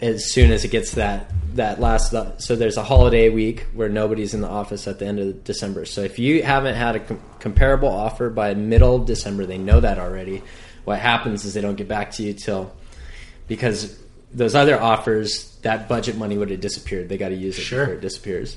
as 0.00 0.32
soon 0.32 0.50
as 0.50 0.64
it 0.64 0.68
gets 0.72 0.92
that 0.92 1.30
that 1.54 1.80
last 1.80 2.12
so 2.42 2.56
there's 2.56 2.76
a 2.76 2.82
holiday 2.82 3.28
week 3.28 3.66
where 3.74 3.88
nobody's 3.88 4.34
in 4.34 4.40
the 4.40 4.48
office 4.48 4.88
at 4.88 4.98
the 4.98 5.06
end 5.06 5.18
of 5.20 5.44
December. 5.44 5.84
So 5.84 6.00
if 6.02 6.18
you 6.18 6.42
haven't 6.42 6.74
had 6.74 6.96
a 6.96 7.00
com- 7.00 7.20
comparable 7.38 7.88
offer 7.88 8.28
by 8.28 8.54
middle 8.54 8.96
of 8.96 9.06
December, 9.06 9.46
they 9.46 9.58
know 9.58 9.78
that 9.80 9.98
already. 9.98 10.42
What 10.84 10.98
happens 10.98 11.44
is 11.44 11.54
they 11.54 11.60
don't 11.60 11.76
get 11.76 11.86
back 11.88 12.10
to 12.12 12.22
you 12.24 12.32
till 12.34 12.74
because 13.46 13.98
those 14.32 14.54
other 14.54 14.80
offers 14.80 15.56
that 15.62 15.88
budget 15.88 16.16
money 16.16 16.36
would 16.36 16.50
have 16.50 16.60
disappeared. 16.60 17.08
They 17.08 17.16
got 17.16 17.28
to 17.30 17.34
use 17.36 17.56
it 17.58 17.62
Sure. 17.62 17.80
before 17.84 17.94
it 17.94 18.00
disappears. 18.00 18.56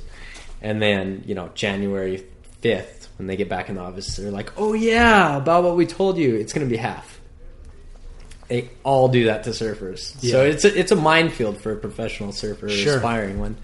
And 0.62 0.82
then, 0.82 1.24
you 1.26 1.36
know, 1.36 1.50
January 1.56 2.26
5th 2.64 3.08
when 3.18 3.28
they 3.28 3.36
get 3.36 3.48
back 3.50 3.70
in 3.70 3.76
the 3.76 3.82
office, 3.82 4.16
they're 4.18 4.32
like, 4.32 4.52
"Oh 4.58 4.74
yeah, 4.74 5.38
about 5.38 5.64
what 5.64 5.76
we 5.78 5.86
told 5.86 6.18
you, 6.18 6.36
it's 6.36 6.52
going 6.54 6.68
to 6.68 6.70
be 6.70 6.78
half." 6.78 7.21
They 8.52 8.70
all 8.84 9.08
do 9.08 9.26
that 9.28 9.46
to 9.46 9.52
surfers. 9.52 10.00
So 10.30 10.44
it's 10.44 10.66
a, 10.66 10.78
it's 10.78 10.92
a 10.92 10.96
minefield 10.98 11.58
for 11.62 11.72
a 11.72 11.78
professional 11.78 12.34
surfer, 12.34 12.68
Sure. 12.68 12.98
aspiring 12.98 13.40
one. 13.40 13.56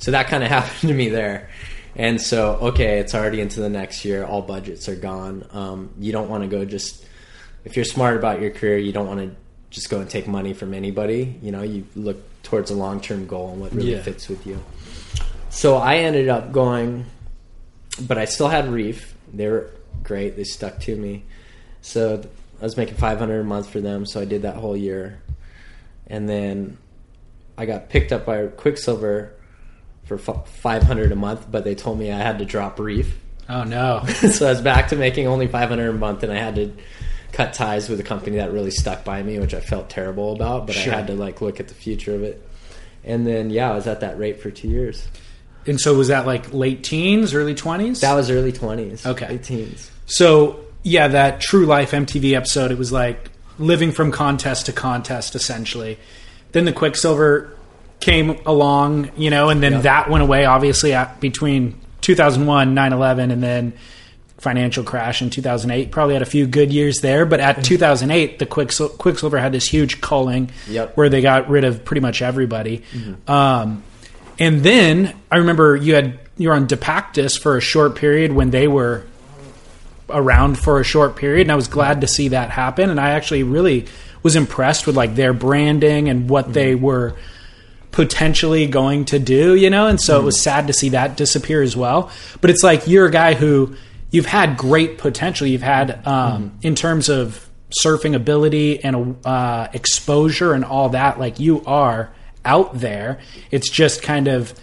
So 0.00 0.10
that 0.10 0.26
kind 0.26 0.42
of 0.42 0.48
happened 0.56 0.88
to 0.88 0.94
me 0.94 1.08
there. 1.10 1.48
And 1.94 2.20
so, 2.20 2.54
okay, 2.56 2.98
it's 2.98 3.14
already 3.14 3.40
into 3.40 3.60
the 3.60 3.68
next 3.68 4.04
year. 4.04 4.24
All 4.24 4.42
budgets 4.42 4.88
are 4.88 4.96
gone. 4.96 5.46
Um, 5.52 5.90
you 6.00 6.10
don't 6.10 6.28
want 6.28 6.42
to 6.42 6.48
go 6.48 6.64
just 6.64 7.04
if 7.64 7.76
you're 7.76 7.84
smart 7.84 8.16
about 8.16 8.40
your 8.40 8.50
career, 8.50 8.78
you 8.78 8.90
don't 8.90 9.06
want 9.06 9.20
to 9.20 9.36
just 9.70 9.88
go 9.88 10.00
and 10.00 10.10
take 10.10 10.26
money 10.26 10.54
from 10.54 10.74
anybody. 10.74 11.38
You 11.40 11.52
know, 11.52 11.62
you 11.62 11.86
look 11.94 12.16
towards 12.42 12.72
a 12.72 12.74
long 12.74 13.00
term 13.00 13.28
goal 13.28 13.50
and 13.52 13.60
what 13.60 13.72
really 13.72 13.92
Yeah. 13.92 14.02
fits 14.02 14.28
with 14.28 14.44
you. 14.44 14.60
So 15.50 15.76
I 15.76 15.98
ended 15.98 16.28
up 16.28 16.50
going, 16.50 17.04
but 18.00 18.18
I 18.18 18.24
still 18.24 18.48
had 18.48 18.68
Reef. 18.68 19.14
They 19.32 19.46
were 19.46 19.70
great. 20.02 20.34
They 20.34 20.42
stuck 20.44 20.80
to 20.80 20.96
me. 20.96 21.22
So 21.80 22.24
I 22.62 22.64
was 22.64 22.76
making 22.76 22.94
500 22.94 23.40
a 23.40 23.44
month 23.44 23.68
for 23.68 23.80
them. 23.80 24.06
So 24.06 24.20
I 24.20 24.24
did 24.24 24.42
that 24.42 24.54
whole 24.56 24.76
year, 24.76 25.20
and 26.06 26.28
then 26.28 26.78
I 27.58 27.66
got 27.66 27.88
picked 27.90 28.12
up 28.12 28.24
by 28.24 28.46
Quiksilver 28.46 29.34
for 30.04 30.14
f- 30.14 30.48
500 30.48 31.12
a 31.12 31.16
month. 31.16 31.46
But 31.50 31.64
they 31.64 31.74
told 31.74 31.98
me 31.98 32.10
I 32.12 32.18
had 32.18 32.38
to 32.38 32.44
drop 32.44 32.78
Reef. 32.78 33.18
Oh 33.48 33.64
no. 33.64 34.04
so 34.06 34.46
I 34.46 34.50
was 34.50 34.60
back 34.62 34.88
to 34.88 34.96
making 34.96 35.26
only 35.26 35.48
500 35.48 35.88
a 35.88 35.92
month, 35.92 36.22
and 36.22 36.32
I 36.32 36.36
had 36.38 36.54
to 36.54 36.72
cut 37.32 37.52
ties 37.52 37.88
with 37.88 37.98
a 37.98 38.02
company 38.04 38.36
that 38.36 38.52
really 38.52 38.70
stuck 38.70 39.04
by 39.04 39.22
me, 39.22 39.38
which 39.40 39.54
I 39.54 39.60
felt 39.60 39.90
terrible 39.90 40.32
about. 40.34 40.66
But 40.68 40.76
Sure. 40.76 40.92
I 40.92 40.96
had 40.98 41.08
to 41.08 41.14
like 41.14 41.40
look 41.40 41.58
at 41.60 41.66
the 41.68 41.74
future 41.74 42.14
of 42.14 42.22
it. 42.22 42.46
And 43.04 43.26
then 43.26 43.50
yeah, 43.50 43.72
I 43.72 43.74
was 43.74 43.86
at 43.88 44.00
that 44.00 44.18
rate 44.18 44.40
for 44.40 44.50
two 44.52 44.68
years. 44.68 45.08
and 45.66 45.80
so 45.80 45.96
was 45.96 46.08
that 46.08 46.26
like 46.26 46.52
late 46.54 46.84
teens, 46.84 47.34
early 47.34 47.54
twenties? 47.56 48.00
That 48.02 48.14
was 48.14 48.30
early 48.30 48.52
20s. 48.52 49.04
Okay. 49.06 49.28
late 49.28 49.42
teens. 49.42 49.90
So 50.06 50.60
yeah, 50.82 51.08
that 51.08 51.40
True 51.40 51.66
Life 51.66 51.92
MTV 51.92 52.34
episode, 52.34 52.70
it 52.70 52.78
was 52.78 52.92
like 52.92 53.30
living 53.58 53.92
from 53.92 54.10
contest 54.10 54.66
to 54.66 54.72
contest 54.72 55.34
essentially. 55.34 55.98
Then 56.52 56.64
the 56.64 56.72
Quiksilver 56.72 57.54
came 58.00 58.38
along, 58.46 59.10
you 59.16 59.30
know, 59.30 59.48
and 59.48 59.62
then 59.62 59.72
Yep. 59.74 59.82
that 59.82 60.10
went 60.10 60.22
away 60.22 60.44
obviously 60.44 60.92
at, 60.92 61.20
between 61.20 61.74
2001, 62.00 62.74
9/11 62.74 63.30
and 63.30 63.42
then 63.42 63.72
financial 64.38 64.82
crash 64.82 65.22
in 65.22 65.30
2008. 65.30 65.92
Probably 65.92 66.14
had 66.14 66.22
a 66.22 66.26
few 66.26 66.46
good 66.48 66.72
years 66.72 66.98
there, 67.00 67.24
but 67.24 67.38
at 67.38 67.62
2008 67.62 68.40
the 68.40 68.46
Quicksil- 68.46 68.98
Quiksilver 68.98 69.38
had 69.38 69.52
this 69.52 69.68
huge 69.68 70.00
culling 70.00 70.50
Yep. 70.68 70.96
where 70.96 71.08
they 71.08 71.20
got 71.20 71.48
rid 71.48 71.62
of 71.62 71.84
pretty 71.84 72.00
much 72.00 72.22
everybody. 72.22 72.82
Um, 73.28 73.84
and 74.40 74.62
then 74.64 75.14
I 75.30 75.36
remember 75.36 75.76
you 75.76 75.94
had 75.94 76.18
you 76.38 76.48
were 76.48 76.54
on 76.54 76.66
Depactus 76.66 77.38
for 77.38 77.56
a 77.56 77.60
short 77.60 77.94
period 77.94 78.32
when 78.32 78.50
they 78.50 78.66
were 78.66 79.04
around 80.08 80.58
for 80.58 80.80
a 80.80 80.84
short 80.84 81.16
period, 81.16 81.42
and 81.42 81.52
I 81.52 81.56
was 81.56 81.68
glad 81.68 82.00
to 82.00 82.06
see 82.06 82.28
that 82.28 82.50
happen. 82.50 82.90
And 82.90 83.00
I 83.00 83.10
actually 83.10 83.42
really 83.42 83.86
was 84.22 84.36
impressed 84.36 84.86
with 84.86 84.96
like 84.96 85.14
their 85.14 85.32
branding 85.32 86.08
and 86.08 86.28
what 86.28 86.44
mm-hmm. 86.44 86.52
they 86.54 86.74
were 86.74 87.16
potentially 87.90 88.66
going 88.66 89.04
to 89.06 89.18
do, 89.18 89.54
you 89.54 89.70
know. 89.70 89.86
And 89.86 90.00
so 90.00 90.14
mm-hmm. 90.14 90.22
it 90.22 90.26
was 90.26 90.40
sad 90.40 90.66
to 90.66 90.72
see 90.72 90.90
that 90.90 91.16
disappear 91.16 91.62
as 91.62 91.76
well. 91.76 92.10
But 92.40 92.50
it's 92.50 92.62
like 92.62 92.86
you're 92.86 93.06
a 93.06 93.10
guy 93.10 93.34
who 93.34 93.76
you've 94.10 94.26
had 94.26 94.56
great 94.56 94.98
potential. 94.98 95.46
You've 95.46 95.62
had 95.62 96.06
um, 96.06 96.50
mm-hmm. 96.50 96.66
in 96.66 96.74
terms 96.74 97.08
of 97.08 97.48
surfing 97.82 98.14
ability 98.14 98.82
and 98.84 99.16
uh, 99.24 99.68
exposure 99.72 100.52
and 100.52 100.64
all 100.64 100.90
that. 100.90 101.18
Like 101.18 101.40
you 101.40 101.64
are 101.64 102.12
out 102.44 102.78
there. 102.78 103.20
It's 103.50 103.70
just 103.70 104.02
kind 104.02 104.28
of 104.28 104.54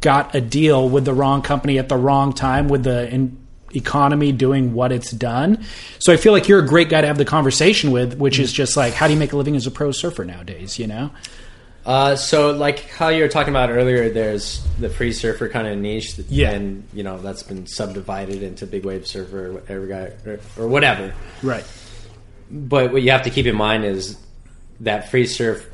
got 0.00 0.34
a 0.34 0.40
deal 0.40 0.88
with 0.88 1.04
the 1.04 1.14
wrong 1.14 1.42
company 1.42 1.78
at 1.78 1.88
the 1.88 1.96
wrong 1.96 2.32
time 2.32 2.68
with 2.68 2.84
the 2.84 3.08
in- 3.08 3.38
economy 3.74 4.32
doing 4.32 4.74
what 4.74 4.92
it's 4.92 5.10
done. 5.10 5.64
So 5.98 6.12
I 6.12 6.16
feel 6.16 6.32
like 6.32 6.48
you're 6.48 6.60
a 6.60 6.66
great 6.66 6.88
guy 6.88 7.00
to 7.00 7.06
have 7.06 7.18
the 7.18 7.24
conversation 7.24 7.90
with, 7.90 8.18
which 8.18 8.38
is 8.38 8.52
just 8.52 8.76
like, 8.76 8.94
how 8.94 9.06
do 9.06 9.12
you 9.12 9.18
make 9.18 9.32
a 9.32 9.36
living 9.36 9.56
as 9.56 9.66
a 9.66 9.70
pro 9.70 9.92
surfer 9.92 10.24
nowadays? 10.24 10.78
You 10.78 10.86
know. 10.86 11.10
Uh, 11.84 12.14
so 12.14 12.52
like 12.52 12.88
how 12.90 13.08
you 13.08 13.22
were 13.22 13.28
talking 13.28 13.52
about 13.52 13.70
earlier, 13.70 14.08
there's 14.08 14.64
the 14.78 14.88
free 14.88 15.12
surfer 15.12 15.48
kind 15.48 15.66
of 15.66 15.76
niche, 15.78 16.14
that, 16.14 16.26
yeah, 16.26 16.50
and 16.50 16.86
you 16.92 17.02
know 17.02 17.18
that's 17.18 17.42
been 17.42 17.66
subdivided 17.66 18.42
into 18.42 18.66
big 18.66 18.84
wave 18.84 19.06
surfer 19.06 19.46
or 19.46 19.52
whatever 19.54 19.86
guy 19.86 20.12
or, 20.24 20.40
or 20.56 20.68
whatever, 20.68 21.12
right? 21.42 21.64
But 22.50 22.92
what 22.92 23.02
you 23.02 23.10
have 23.10 23.22
to 23.22 23.30
keep 23.30 23.46
in 23.46 23.56
mind 23.56 23.84
is 23.84 24.16
that 24.80 25.10
free 25.10 25.26
surf 25.26 25.68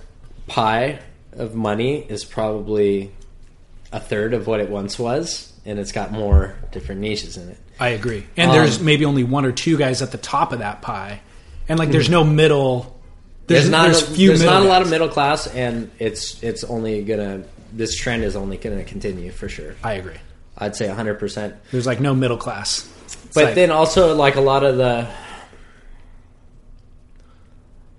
pie 0.47 1.01
of 1.33 1.55
money 1.55 1.99
is 1.99 2.25
probably 2.25 3.13
a 3.93 4.01
third 4.01 4.33
of 4.33 4.47
what 4.47 4.61
it 4.61 4.71
once 4.71 4.99
was, 4.99 5.53
and 5.67 5.79
it's 5.79 5.93
got 5.93 6.11
more 6.11 6.57
different 6.73 7.03
niches 7.03 7.37
in 7.37 7.51
it. 7.51 7.59
I 7.81 7.91
agree. 7.91 8.27
And 8.37 8.51
um, 8.51 8.57
there's 8.57 8.81
maybe 8.81 9.05
only 9.05 9.25
one 9.25 9.45
or 9.45 9.53
two 9.53 9.77
guys 9.77 10.03
at 10.03 10.13
the 10.13 10.19
top 10.19 10.53
of 10.53 10.61
that 10.61 10.83
pie, 10.83 11.21
and 11.69 11.79
like 11.79 11.91
there's 11.91 12.11
no 12.11 12.25
middle. 12.25 13.01
There's, 13.47 13.63
there's 13.63 13.71
not 13.71 13.85
there's, 13.85 14.03
a, 14.03 14.27
there's 14.27 14.45
not 14.45 14.63
a 14.63 14.67
lot 14.67 14.83
of 14.83 14.91
middle 14.91 15.09
class, 15.09 15.47
and 15.47 15.91
it's 15.99 16.43
it's 16.43 16.65
only 16.65 17.03
gonna 17.03 17.45
this 17.73 17.97
trend 17.97 18.25
is 18.25 18.37
only 18.37 18.57
gonna 18.57 18.85
continue 18.85 19.31
for 19.31 19.49
sure. 19.49 19.77
I 19.83 19.95
agree. 19.95 20.17
I'd 20.57 20.77
say 20.77 20.89
100. 20.89 21.19
percent 21.19 21.55
There's 21.71 21.87
like 21.87 22.01
no 22.01 22.15
middle 22.15 22.37
class. 22.37 22.93
It's 23.05 23.35
but 23.35 23.45
like, 23.45 23.55
then 23.55 23.71
also 23.71 24.15
like 24.15 24.37
a 24.37 24.41
lot 24.41 24.65
of 24.65 24.77
the 24.77 25.09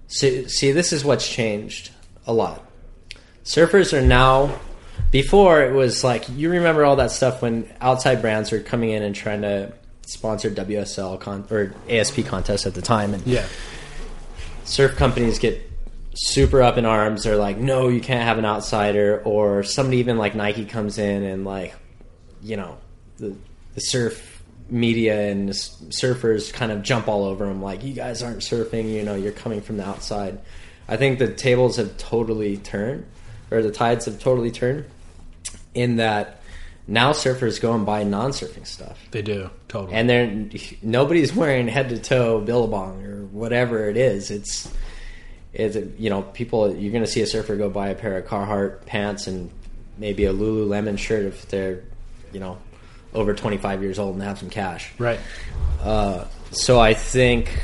see, 0.07 0.47
see 0.49 0.71
this 0.71 0.91
is 0.91 1.05
what's 1.05 1.27
changed 1.27 1.91
a 2.27 2.33
lot. 2.33 2.65
Surfers 3.43 3.97
are 3.97 4.01
now 4.01 4.59
before 5.11 5.61
it 5.63 5.73
was 5.73 6.03
like 6.03 6.25
you 6.29 6.51
remember 6.51 6.85
all 6.85 6.97
that 6.97 7.11
stuff 7.11 7.41
when 7.41 7.71
outside 7.81 8.21
brands 8.21 8.51
were 8.51 8.59
coming 8.59 8.91
in 8.91 9.03
and 9.03 9.15
trying 9.15 9.41
to 9.41 9.73
sponsor 10.05 10.49
WSL 10.49 11.19
con- 11.19 11.45
or 11.49 11.73
ASP 11.87 12.25
contests 12.25 12.65
at 12.65 12.73
the 12.73 12.81
time, 12.81 13.13
and 13.13 13.25
yeah, 13.25 13.45
surf 14.65 14.95
companies 14.95 15.39
get 15.39 15.61
super 16.15 16.61
up 16.61 16.77
in 16.77 16.85
arms. 16.85 17.23
They're 17.23 17.37
like, 17.37 17.57
no, 17.57 17.87
you 17.87 18.01
can't 18.01 18.23
have 18.23 18.37
an 18.37 18.45
outsider, 18.45 19.21
or 19.23 19.63
somebody 19.63 19.97
even 19.97 20.17
like 20.17 20.35
Nike 20.35 20.65
comes 20.65 20.97
in 20.97 21.23
and 21.23 21.45
like, 21.45 21.73
you 22.41 22.57
know, 22.57 22.77
the 23.17 23.35
the 23.75 23.81
surf 23.81 24.43
media 24.69 25.31
and 25.31 25.49
surfers 25.49 26.53
kind 26.53 26.71
of 26.71 26.83
jump 26.83 27.07
all 27.07 27.23
over 27.25 27.45
them, 27.47 27.59
like, 27.59 27.83
you 27.83 27.91
guys 27.93 28.21
aren't 28.21 28.39
surfing, 28.39 28.91
you 28.91 29.01
know, 29.01 29.15
you're 29.15 29.31
coming 29.31 29.61
from 29.61 29.77
the 29.77 29.85
outside. 29.85 30.39
I 30.87 30.95
think 30.95 31.17
the 31.17 31.33
tables 31.33 31.77
have 31.77 31.97
totally 31.97 32.57
turned, 32.57 33.07
or 33.49 33.63
the 33.63 33.71
tides 33.71 34.05
have 34.05 34.19
totally 34.19 34.51
turned 34.51 34.85
in 35.73 35.97
that 35.97 36.41
now 36.87 37.11
surfers 37.11 37.61
go 37.61 37.73
and 37.73 37.85
buy 37.85 38.03
non-surfing 38.03 38.65
stuff. 38.65 38.99
They 39.11 39.21
do 39.21 39.49
totally, 39.67 39.95
and 39.95 40.09
they're 40.09 40.49
nobody's 40.81 41.33
wearing 41.33 41.67
head 41.67 41.89
to 41.89 41.99
toe 41.99 42.41
billabong 42.41 43.03
or 43.05 43.25
whatever 43.25 43.89
it 43.89 43.97
is. 43.97 44.31
It's 44.31 44.73
it's 45.53 45.77
you 45.99 46.09
know 46.09 46.23
people 46.23 46.75
you're 46.75 46.91
going 46.91 47.03
to 47.03 47.09
see 47.09 47.21
a 47.21 47.27
surfer 47.27 47.55
go 47.55 47.69
buy 47.69 47.89
a 47.89 47.95
pair 47.95 48.17
of 48.17 48.25
Carhartt 48.25 48.85
pants 48.85 49.27
and 49.27 49.51
maybe 49.97 50.25
a 50.25 50.33
Lululemon 50.33 50.97
shirt 50.97 51.25
if 51.25 51.47
they're 51.49 51.83
you 52.31 52.39
know 52.39 52.57
over 53.13 53.33
25 53.33 53.81
years 53.81 53.99
old 53.99 54.15
and 54.15 54.23
have 54.23 54.39
some 54.39 54.49
cash. 54.49 54.91
Right. 54.97 55.19
Uh, 55.81 56.25
so 56.51 56.79
I 56.79 56.93
think 56.93 57.63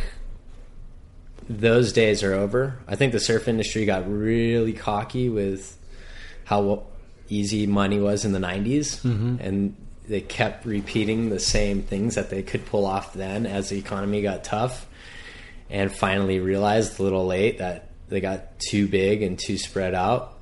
those 1.49 1.93
days 1.93 2.23
are 2.23 2.33
over. 2.33 2.79
I 2.87 2.95
think 2.95 3.11
the 3.11 3.19
surf 3.19 3.47
industry 3.47 3.85
got 3.85 4.09
really 4.11 4.73
cocky 4.73 5.29
with 5.29 5.77
how 6.43 6.83
easy 7.29 7.67
money 7.67 7.99
was 7.99 8.25
in 8.25 8.31
the 8.31 8.39
90s 8.39 9.01
mm-hmm. 9.01 9.37
and 9.39 9.75
they 10.07 10.21
kept 10.21 10.65
repeating 10.65 11.29
the 11.29 11.39
same 11.39 11.81
things 11.81 12.15
that 12.15 12.29
they 12.29 12.43
could 12.43 12.65
pull 12.65 12.85
off 12.85 13.13
then 13.13 13.45
as 13.45 13.69
the 13.69 13.77
economy 13.77 14.21
got 14.21 14.43
tough 14.43 14.87
and 15.69 15.91
finally 15.91 16.39
realized 16.39 16.99
a 16.99 17.03
little 17.03 17.25
late 17.25 17.57
that 17.57 17.89
they 18.07 18.21
got 18.21 18.59
too 18.59 18.87
big 18.87 19.23
and 19.23 19.39
too 19.39 19.57
spread 19.57 19.95
out. 19.95 20.37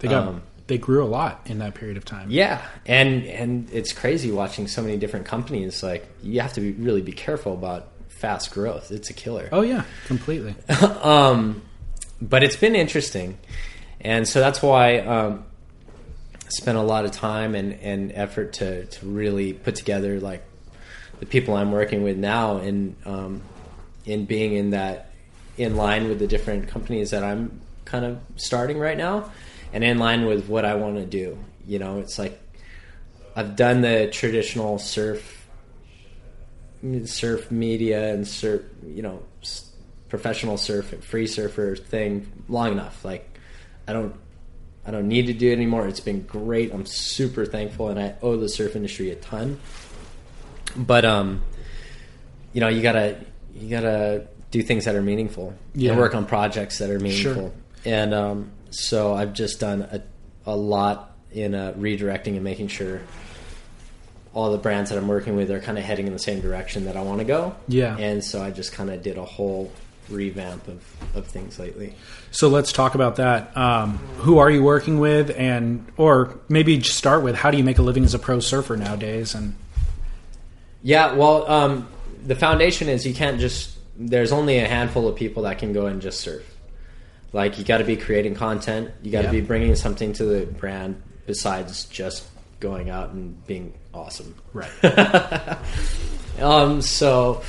They 0.00 0.08
got 0.08 0.28
um, 0.28 0.42
they 0.66 0.78
grew 0.78 1.04
a 1.04 1.06
lot 1.06 1.42
in 1.46 1.58
that 1.58 1.74
period 1.74 1.96
of 1.96 2.04
time. 2.04 2.30
Yeah 2.30 2.60
and 2.86 3.24
and 3.26 3.70
it's 3.70 3.92
crazy 3.92 4.32
watching 4.32 4.66
so 4.66 4.82
many 4.82 4.96
different 4.96 5.26
companies 5.26 5.82
like 5.82 6.06
you 6.22 6.40
have 6.40 6.52
to 6.54 6.60
be, 6.60 6.72
really 6.72 7.02
be 7.02 7.12
careful 7.12 7.52
about 7.52 7.88
fast 8.08 8.50
growth. 8.50 8.90
It's 8.90 9.10
a 9.10 9.14
killer. 9.14 9.48
Oh 9.52 9.62
yeah 9.62 9.84
completely. 10.06 10.54
Um 11.02 11.62
but 12.20 12.42
it's 12.42 12.56
been 12.56 12.74
interesting 12.74 13.38
and 14.00 14.28
so 14.28 14.40
that's 14.40 14.60
why 14.60 14.98
um, 14.98 15.44
spent 16.56 16.78
a 16.78 16.82
lot 16.82 17.04
of 17.04 17.10
time 17.10 17.54
and, 17.54 17.74
and 17.74 18.12
effort 18.12 18.54
to, 18.54 18.86
to 18.86 19.06
really 19.06 19.52
put 19.52 19.74
together 19.74 20.20
like 20.20 20.44
the 21.20 21.26
people 21.26 21.54
I'm 21.54 21.72
working 21.72 22.02
with 22.02 22.16
now 22.16 22.58
and 22.58 22.96
um, 23.04 23.42
in 24.04 24.24
being 24.24 24.54
in 24.54 24.70
that 24.70 25.10
in 25.56 25.76
line 25.76 26.08
with 26.08 26.18
the 26.18 26.26
different 26.26 26.68
companies 26.68 27.10
that 27.10 27.22
I'm 27.22 27.60
kind 27.84 28.04
of 28.04 28.20
starting 28.36 28.78
right 28.78 28.96
now 28.96 29.30
and 29.72 29.84
in 29.84 29.98
line 29.98 30.26
with 30.26 30.48
what 30.48 30.64
I 30.64 30.74
want 30.74 30.96
to 30.96 31.06
do. 31.06 31.38
You 31.66 31.78
know, 31.78 31.98
it's 31.98 32.18
like 32.18 32.40
I've 33.36 33.56
done 33.56 33.80
the 33.80 34.08
traditional 34.10 34.78
surf 34.78 35.40
surf 37.06 37.50
media 37.50 38.12
and 38.12 38.28
surf, 38.28 38.62
you 38.86 39.02
know, 39.02 39.22
professional 40.08 40.58
surf 40.58 41.02
free 41.02 41.26
surfer 41.26 41.76
thing 41.76 42.30
long 42.48 42.72
enough. 42.72 43.04
Like 43.04 43.38
I 43.88 43.92
don't 43.92 44.14
I 44.86 44.90
don't 44.90 45.08
need 45.08 45.26
to 45.26 45.32
do 45.32 45.50
it 45.50 45.54
anymore. 45.54 45.86
It's 45.88 46.00
been 46.00 46.22
great. 46.22 46.72
I'm 46.72 46.86
super 46.86 47.46
thankful, 47.46 47.88
and 47.88 47.98
I 47.98 48.14
owe 48.22 48.36
the 48.36 48.48
surf 48.48 48.76
industry 48.76 49.10
a 49.10 49.16
ton. 49.16 49.58
But 50.76 51.04
um, 51.04 51.42
you 52.52 52.60
know, 52.60 52.68
you 52.68 52.82
gotta 52.82 53.18
you 53.54 53.70
gotta 53.70 54.26
do 54.50 54.62
things 54.62 54.84
that 54.84 54.94
are 54.94 55.02
meaningful. 55.02 55.54
Yeah. 55.74 55.92
And 55.92 56.00
work 56.00 56.14
on 56.14 56.26
projects 56.26 56.78
that 56.78 56.90
are 56.90 56.98
meaningful. 56.98 57.34
Sure. 57.34 57.52
And 57.84 58.14
um, 58.14 58.50
so 58.70 59.14
I've 59.14 59.32
just 59.32 59.60
done 59.60 59.82
a 59.82 60.02
a 60.46 60.56
lot 60.56 61.16
in 61.32 61.54
uh, 61.54 61.72
redirecting 61.76 62.34
and 62.34 62.44
making 62.44 62.68
sure 62.68 63.00
all 64.34 64.50
the 64.50 64.58
brands 64.58 64.90
that 64.90 64.98
I'm 64.98 65.08
working 65.08 65.36
with 65.36 65.50
are 65.50 65.60
kind 65.60 65.78
of 65.78 65.84
heading 65.84 66.06
in 66.06 66.12
the 66.12 66.18
same 66.18 66.40
direction 66.40 66.86
that 66.86 66.96
I 66.96 67.02
want 67.02 67.20
to 67.20 67.24
go. 67.24 67.54
Yeah. 67.68 67.96
And 67.96 68.22
so 68.22 68.42
I 68.42 68.50
just 68.50 68.72
kind 68.72 68.90
of 68.90 69.02
did 69.02 69.16
a 69.16 69.24
whole 69.24 69.72
revamp 70.08 70.66
of, 70.68 70.82
of 71.14 71.26
things 71.26 71.58
lately. 71.58 71.94
So 72.30 72.48
let's 72.48 72.72
talk 72.72 72.94
about 72.94 73.16
that. 73.16 73.56
Um, 73.56 73.98
who 74.18 74.38
are 74.38 74.50
you 74.50 74.62
working 74.62 74.98
with, 74.98 75.30
and 75.30 75.86
or 75.96 76.38
maybe 76.48 76.78
just 76.78 76.96
start 76.96 77.22
with 77.22 77.34
how 77.34 77.50
do 77.50 77.58
you 77.58 77.64
make 77.64 77.78
a 77.78 77.82
living 77.82 78.04
as 78.04 78.14
a 78.14 78.18
pro 78.18 78.40
surfer 78.40 78.76
nowadays? 78.76 79.34
And 79.34 79.54
yeah, 80.82 81.14
well, 81.14 81.50
um, 81.50 81.88
the 82.24 82.34
foundation 82.34 82.88
is 82.88 83.06
you 83.06 83.14
can't 83.14 83.40
just. 83.40 83.72
There's 83.96 84.32
only 84.32 84.58
a 84.58 84.66
handful 84.66 85.06
of 85.06 85.14
people 85.14 85.44
that 85.44 85.58
can 85.58 85.72
go 85.72 85.86
and 85.86 86.02
just 86.02 86.20
surf. 86.20 86.44
Like 87.32 87.58
you 87.58 87.64
got 87.64 87.78
to 87.78 87.84
be 87.84 87.96
creating 87.96 88.34
content. 88.34 88.90
You 89.02 89.10
got 89.12 89.22
to 89.22 89.26
yeah. 89.26 89.32
be 89.32 89.40
bringing 89.40 89.74
something 89.76 90.12
to 90.14 90.24
the 90.24 90.46
brand 90.46 91.00
besides 91.26 91.84
just 91.86 92.26
going 92.60 92.90
out 92.90 93.10
and 93.10 93.44
being 93.46 93.72
awesome. 93.92 94.34
Right. 94.52 94.84
um. 96.40 96.82
So 96.82 97.42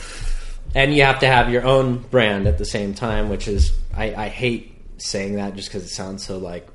and 0.75 0.93
you 0.93 1.03
have 1.03 1.19
to 1.19 1.27
have 1.27 1.49
your 1.49 1.63
own 1.63 1.97
brand 1.97 2.47
at 2.47 2.57
the 2.57 2.65
same 2.65 2.93
time, 2.93 3.29
which 3.29 3.47
is 3.47 3.71
I, 3.95 4.13
I 4.13 4.27
hate 4.27 4.73
saying 4.97 5.35
that 5.35 5.55
just 5.55 5.69
because 5.69 5.83
it 5.83 5.89
sounds 5.89 6.23
so 6.25 6.37
like 6.37 6.67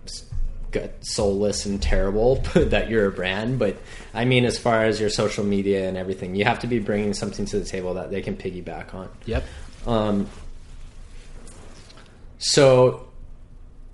soulless 1.00 1.66
and 1.66 1.82
terrible 1.82 2.36
that 2.54 2.88
you're 2.88 3.06
a 3.06 3.12
brand. 3.12 3.58
But 3.58 3.76
I 4.14 4.24
mean, 4.24 4.46
as 4.46 4.58
far 4.58 4.84
as 4.84 4.98
your 4.98 5.10
social 5.10 5.44
media 5.44 5.86
and 5.86 5.98
everything, 5.98 6.34
you 6.34 6.44
have 6.46 6.60
to 6.60 6.66
be 6.66 6.78
bringing 6.78 7.12
something 7.12 7.44
to 7.46 7.58
the 7.58 7.64
table 7.64 7.94
that 7.94 8.10
they 8.10 8.22
can 8.22 8.36
piggyback 8.36 8.94
on. 8.94 9.10
Yep. 9.26 9.44
Um, 9.86 10.28
so 12.38 13.06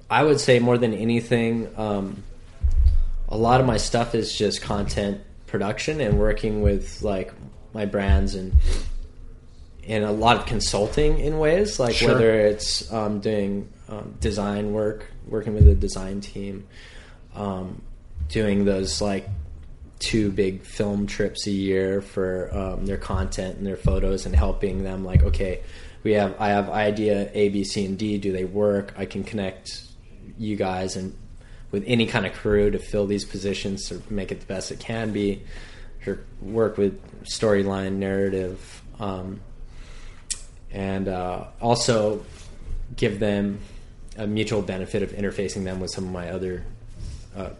I 0.08 0.22
would 0.22 0.40
say 0.40 0.60
more 0.60 0.78
than 0.78 0.94
anything, 0.94 1.68
um, 1.76 2.22
a 3.28 3.36
lot 3.36 3.60
of 3.60 3.66
my 3.66 3.76
stuff 3.76 4.14
is 4.14 4.32
just 4.32 4.62
content 4.62 5.20
production 5.48 6.00
and 6.00 6.18
working 6.18 6.62
with 6.62 7.02
like 7.02 7.32
my 7.72 7.86
brands 7.86 8.36
and 8.36 8.52
in 9.86 10.02
a 10.02 10.12
lot 10.12 10.36
of 10.36 10.46
consulting 10.46 11.18
in 11.20 11.38
ways, 11.38 11.78
like 11.78 11.94
sure. 11.94 12.08
whether 12.08 12.40
it's 12.40 12.92
um, 12.92 13.20
doing 13.20 13.68
um, 13.88 14.16
design 14.20 14.72
work, 14.72 15.06
working 15.26 15.54
with 15.54 15.66
a 15.68 15.74
design 15.74 16.20
team, 16.20 16.66
um, 17.34 17.80
doing 18.28 18.64
those 18.64 19.00
like 19.00 19.28
two 19.98 20.30
big 20.30 20.62
film 20.62 21.06
trips 21.06 21.46
a 21.46 21.50
year 21.50 22.02
for 22.02 22.50
um, 22.52 22.84
their 22.84 22.98
content 22.98 23.56
and 23.56 23.66
their 23.66 23.76
photos 23.76 24.26
and 24.26 24.36
helping 24.36 24.82
them 24.82 25.02
like 25.02 25.22
okay 25.22 25.62
we 26.02 26.12
have 26.12 26.38
i 26.38 26.48
have 26.48 26.68
idea 26.68 27.30
a 27.32 27.48
b 27.48 27.64
c 27.64 27.84
and 27.86 27.98
d. 27.98 28.18
Do 28.18 28.30
they 28.30 28.44
work? 28.44 28.94
I 28.96 29.06
can 29.06 29.24
connect 29.24 29.82
you 30.38 30.54
guys 30.54 30.96
and 30.96 31.16
with 31.70 31.82
any 31.86 32.06
kind 32.06 32.26
of 32.26 32.32
crew 32.32 32.70
to 32.70 32.78
fill 32.78 33.06
these 33.06 33.24
positions 33.24 33.88
to 33.88 34.00
make 34.08 34.30
it 34.30 34.40
the 34.40 34.46
best 34.46 34.70
it 34.70 34.78
can 34.78 35.12
be. 35.12 35.42
Or 36.06 36.20
work 36.40 36.78
with 36.78 37.00
storyline 37.24 37.94
narrative 37.94 38.82
um, 39.00 39.40
and 40.76 41.08
uh, 41.08 41.44
also 41.60 42.24
give 42.96 43.18
them 43.18 43.58
a 44.18 44.26
mutual 44.26 44.60
benefit 44.62 45.02
of 45.02 45.10
interfacing 45.12 45.64
them 45.64 45.80
with 45.80 45.90
some 45.90 46.04
of 46.04 46.12
my 46.12 46.30
other 46.30 46.64
uh, 47.36 47.50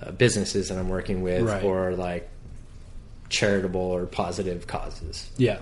uh, 0.00 0.10
businesses 0.12 0.68
that 0.68 0.78
I'm 0.78 0.88
working 0.88 1.22
with, 1.22 1.42
Right. 1.42 1.62
or 1.62 1.92
like 1.94 2.28
charitable 3.28 3.80
or 3.80 4.06
positive 4.06 4.66
causes. 4.66 5.28
Yeah. 5.36 5.58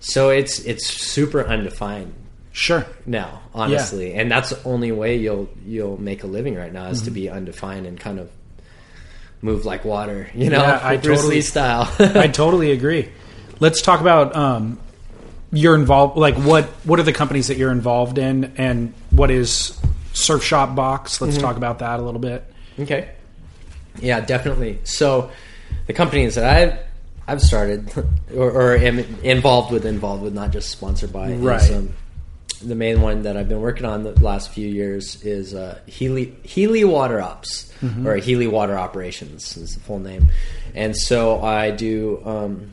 So 0.00 0.30
it's 0.30 0.60
it's 0.60 0.86
super 0.86 1.44
undefined 1.44 2.14
Sure. 2.52 2.86
now, 3.06 3.42
honestly, 3.54 4.14
and 4.14 4.30
that's 4.30 4.50
the 4.50 4.62
only 4.64 4.92
way 4.92 5.16
you'll 5.16 5.48
you'll 5.66 6.00
make 6.00 6.22
a 6.22 6.26
living 6.26 6.54
right 6.54 6.72
now 6.72 6.86
is 6.86 7.02
to 7.02 7.10
be 7.10 7.28
undefined 7.28 7.86
and 7.86 7.98
kind 7.98 8.18
of 8.20 8.30
move 9.42 9.64
like 9.64 9.84
water, 9.84 10.28
you 10.34 10.50
know, 10.50 10.60
Yeah, 10.62 10.80
I 10.82 10.96
Bruce 11.02 11.18
totally- 11.20 11.36
Lee 11.36 11.40
style. 11.42 11.88
I 11.98 12.28
totally 12.28 12.70
agree. 12.72 13.08
Let's 13.60 13.82
talk 13.82 14.00
about 14.00 14.34
um, 14.36 14.78
you're 15.52 15.74
involved. 15.74 16.16
Like, 16.16 16.36
what 16.36 16.64
what 16.84 16.98
are 17.00 17.04
the 17.04 17.12
companies 17.12 17.48
that 17.48 17.56
you're 17.56 17.72
involved 17.72 18.18
in, 18.18 18.52
and 18.56 18.92
what 19.10 19.30
is 19.30 19.78
Surf 20.12 20.42
Shop 20.42 20.74
Box? 20.74 21.20
Let's 21.20 21.38
talk 21.38 21.56
about 21.56 21.78
that 21.80 22.00
a 22.00 22.02
little 22.02 22.20
bit. 22.20 22.44
Okay. 22.78 23.08
Yeah, 24.00 24.20
definitely. 24.20 24.78
So, 24.84 25.30
the 25.86 25.92
companies 25.92 26.34
that 26.36 26.44
I've 26.44 26.78
I've 27.26 27.40
started 27.40 27.90
or, 28.34 28.50
or 28.50 28.76
am 28.76 28.98
involved 29.22 29.72
with, 29.72 29.84
involved 29.84 30.22
with, 30.22 30.34
not 30.34 30.50
just 30.50 30.70
sponsored 30.70 31.12
by. 31.12 31.30
is, 31.30 31.40
Right. 31.40 31.70
um, 31.72 31.92
the 32.62 32.74
main 32.74 33.00
one 33.02 33.22
that 33.22 33.36
I've 33.36 33.48
been 33.48 33.60
working 33.60 33.84
on 33.86 34.02
the 34.02 34.12
last 34.20 34.50
few 34.50 34.66
years 34.68 35.22
is 35.24 35.54
uh, 35.54 35.78
Healey 35.86 36.34
Healey 36.42 36.84
Water 36.84 37.20
Ops 37.20 37.72
or 38.04 38.16
Healey 38.16 38.48
Water 38.48 38.76
Operations 38.76 39.56
is 39.56 39.74
the 39.74 39.80
full 39.80 39.98
name, 40.00 40.28
and 40.74 40.96
so 40.96 41.40
I 41.40 41.70
do 41.70 42.20
um, 42.24 42.72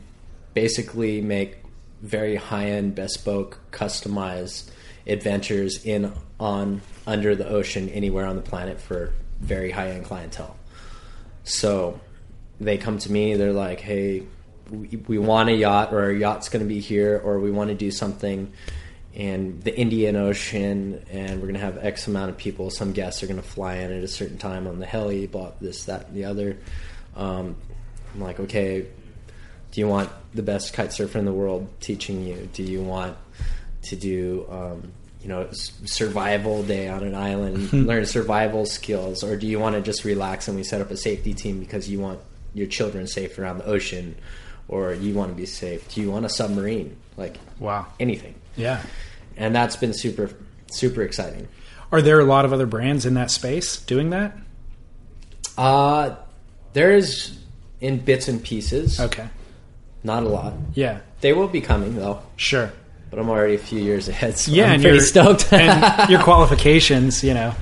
basically 0.54 1.20
make 1.20 1.58
very 2.06 2.36
high 2.36 2.66
end, 2.66 2.94
bespoke, 2.94 3.58
customized 3.72 4.70
adventures 5.06 5.84
in 5.84 6.12
on 6.38 6.80
under 7.06 7.34
the 7.34 7.48
ocean 7.48 7.88
anywhere 7.90 8.26
on 8.26 8.36
the 8.36 8.42
planet 8.42 8.80
for 8.80 9.12
very 9.40 9.70
high 9.70 9.90
end 9.90 10.04
clientele. 10.04 10.56
So 11.44 12.00
they 12.60 12.78
come 12.78 12.98
to 12.98 13.12
me, 13.12 13.34
they're 13.34 13.52
like, 13.52 13.80
hey, 13.80 14.24
we, 14.70 15.18
want 15.18 15.48
a 15.48 15.54
yacht, 15.54 15.92
or 15.92 16.00
our 16.00 16.12
yacht's 16.12 16.48
going 16.48 16.64
to 16.64 16.68
be 16.68 16.80
here, 16.80 17.20
or 17.24 17.38
we 17.38 17.52
want 17.52 17.68
to 17.68 17.76
do 17.76 17.92
something 17.92 18.52
in 19.14 19.60
the 19.60 19.76
Indian 19.76 20.16
Ocean, 20.16 21.04
and 21.10 21.40
we're 21.40 21.46
going 21.46 21.54
to 21.54 21.60
have 21.60 21.78
X 21.78 22.08
amount 22.08 22.30
of 22.30 22.36
people. 22.36 22.70
Some 22.70 22.92
guests 22.92 23.22
are 23.22 23.26
going 23.26 23.40
to 23.40 23.46
fly 23.46 23.76
in 23.76 23.92
at 23.92 24.02
a 24.02 24.08
certain 24.08 24.38
time 24.38 24.66
on 24.66 24.80
the 24.80 24.86
heli, 24.86 25.26
bought 25.26 25.60
this, 25.60 25.84
that, 25.84 26.08
and 26.08 26.16
the 26.16 26.24
other. 26.24 26.58
Um, 27.14 27.56
I'm 28.14 28.20
like, 28.20 28.40
okay, 28.40 28.86
do 29.76 29.80
you 29.82 29.86
want 29.88 30.08
the 30.34 30.40
best 30.42 30.72
kite 30.72 30.90
surfer 30.90 31.18
in 31.18 31.26
the 31.26 31.34
world 31.34 31.68
teaching 31.80 32.26
you? 32.26 32.48
Do 32.54 32.62
you 32.62 32.80
want 32.80 33.14
to 33.82 33.94
do, 33.94 34.46
um, 34.50 34.90
you 35.20 35.28
know, 35.28 35.46
survival 35.52 36.62
day 36.62 36.88
on 36.88 37.02
an 37.04 37.14
island, 37.14 37.70
learn 37.86 38.06
survival 38.06 38.64
skills, 38.64 39.22
or 39.22 39.36
do 39.36 39.46
you 39.46 39.58
want 39.58 39.76
to 39.76 39.82
just 39.82 40.02
relax 40.06 40.48
and 40.48 40.56
we 40.56 40.64
set 40.64 40.80
up 40.80 40.90
a 40.90 40.96
safety 40.96 41.34
team 41.34 41.60
because 41.60 41.90
you 41.90 42.00
want 42.00 42.20
your 42.54 42.66
children 42.66 43.06
safe 43.06 43.38
around 43.38 43.58
the 43.58 43.66
ocean, 43.66 44.16
or 44.66 44.94
you 44.94 45.12
want 45.12 45.30
to 45.30 45.36
be 45.36 45.44
safe? 45.44 45.86
Do 45.92 46.00
you 46.00 46.10
want 46.10 46.24
a 46.24 46.30
submarine? 46.30 46.96
Like 47.18 47.36
Wow. 47.58 47.84
anything, 48.00 48.34
Yeah. 48.56 48.80
and 49.36 49.54
that's 49.54 49.76
been 49.76 49.92
super, 49.92 50.30
super 50.70 51.02
exciting. 51.02 51.48
Are 51.92 52.00
there 52.00 52.18
a 52.18 52.24
lot 52.24 52.46
of 52.46 52.52
other 52.54 52.64
brands 52.66 53.04
in 53.04 53.12
that 53.12 53.30
space 53.30 53.76
doing 53.76 54.08
that? 54.08 54.34
Uh, 55.58 56.14
there 56.72 56.92
is 56.92 57.38
in 57.82 57.98
bits 57.98 58.26
and 58.28 58.42
pieces, 58.42 58.98
Okay. 58.98 59.28
Not 60.06 60.22
a 60.22 60.28
lot. 60.28 60.54
Yeah. 60.74 61.00
They 61.20 61.32
will 61.34 61.48
be 61.48 61.60
coming 61.60 61.96
though. 61.96 62.20
Sure. 62.36 62.70
but 63.10 63.18
I'm 63.18 63.28
already 63.28 63.54
a 63.54 63.58
few 63.58 63.80
years 63.80 64.08
ahead. 64.08 64.38
So 64.38 64.50
Yeah, 64.52 64.64
I'm 64.66 64.72
and 64.74 64.82
pretty 64.82 64.96
your- 64.98 65.04
stoked. 65.06 65.52
and 65.52 66.10
your 66.12 66.22
qualifications, 66.22 67.22
you 67.22 67.34
know, 67.34 67.52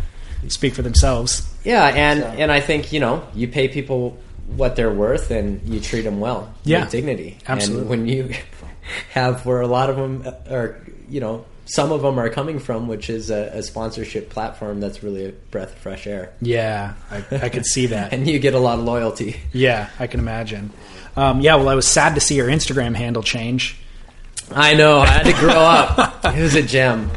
speak 0.48 0.74
for 0.74 0.82
themselves. 0.82 1.42
yeah, 1.64 1.86
and 1.88 2.22
and 2.40 2.52
I 2.52 2.60
think 2.60 2.92
you 2.92 3.00
know 3.00 3.22
you 3.34 3.48
pay 3.48 3.66
people 3.68 4.16
what 4.56 4.76
they're 4.76 4.92
worth 4.92 5.30
and 5.30 5.60
you 5.66 5.80
treat 5.80 6.02
them 6.02 6.20
well, 6.20 6.52
Yeah, 6.64 6.80
with 6.84 6.90
dignity. 6.92 7.38
absolutely. 7.48 7.80
And 7.80 7.90
when 7.90 8.06
you 8.06 8.34
have 9.10 9.46
where 9.46 9.60
a 9.62 9.66
lot 9.66 9.88
of 9.90 9.96
them 9.96 10.22
uh, 10.26 10.54
are, 10.54 10.76
you 11.08 11.20
know, 11.20 11.46
some 11.64 11.92
of 11.92 12.02
them 12.02 12.18
are 12.20 12.28
coming 12.28 12.58
from, 12.58 12.86
which 12.86 13.08
is 13.08 13.30
a, 13.30 13.50
a 13.54 13.62
sponsorship 13.62 14.28
platform 14.28 14.80
that's 14.80 15.02
really 15.02 15.24
a 15.24 15.32
breath 15.50 15.72
of 15.72 15.78
fresh 15.78 16.06
air, 16.06 16.32
Yeah, 16.42 16.92
I, 17.10 17.24
I 17.46 17.48
could 17.48 17.64
see 17.64 17.86
that. 17.86 18.12
and 18.14 18.28
you 18.28 18.38
get 18.38 18.52
a 18.54 18.58
lot 18.58 18.78
of 18.78 18.84
loyalty. 18.84 19.40
Yeah, 19.54 19.88
I 19.98 20.06
can 20.08 20.20
imagine. 20.20 20.70
Um, 21.16 21.40
yeah, 21.40 21.56
well, 21.56 21.68
I 21.68 21.74
was 21.74 21.86
sad 21.86 22.14
to 22.16 22.20
see 22.20 22.34
your 22.36 22.48
Instagram 22.48 22.94
handle 22.94 23.22
change. 23.22 23.76
I 24.50 24.74
know. 24.74 24.98
I 24.98 25.06
had 25.06 25.26
to 25.26 25.32
grow 25.32 25.54
up. 25.54 26.24
It 26.24 26.42
was 26.42 26.54
a 26.54 26.62
gem. 26.62 27.10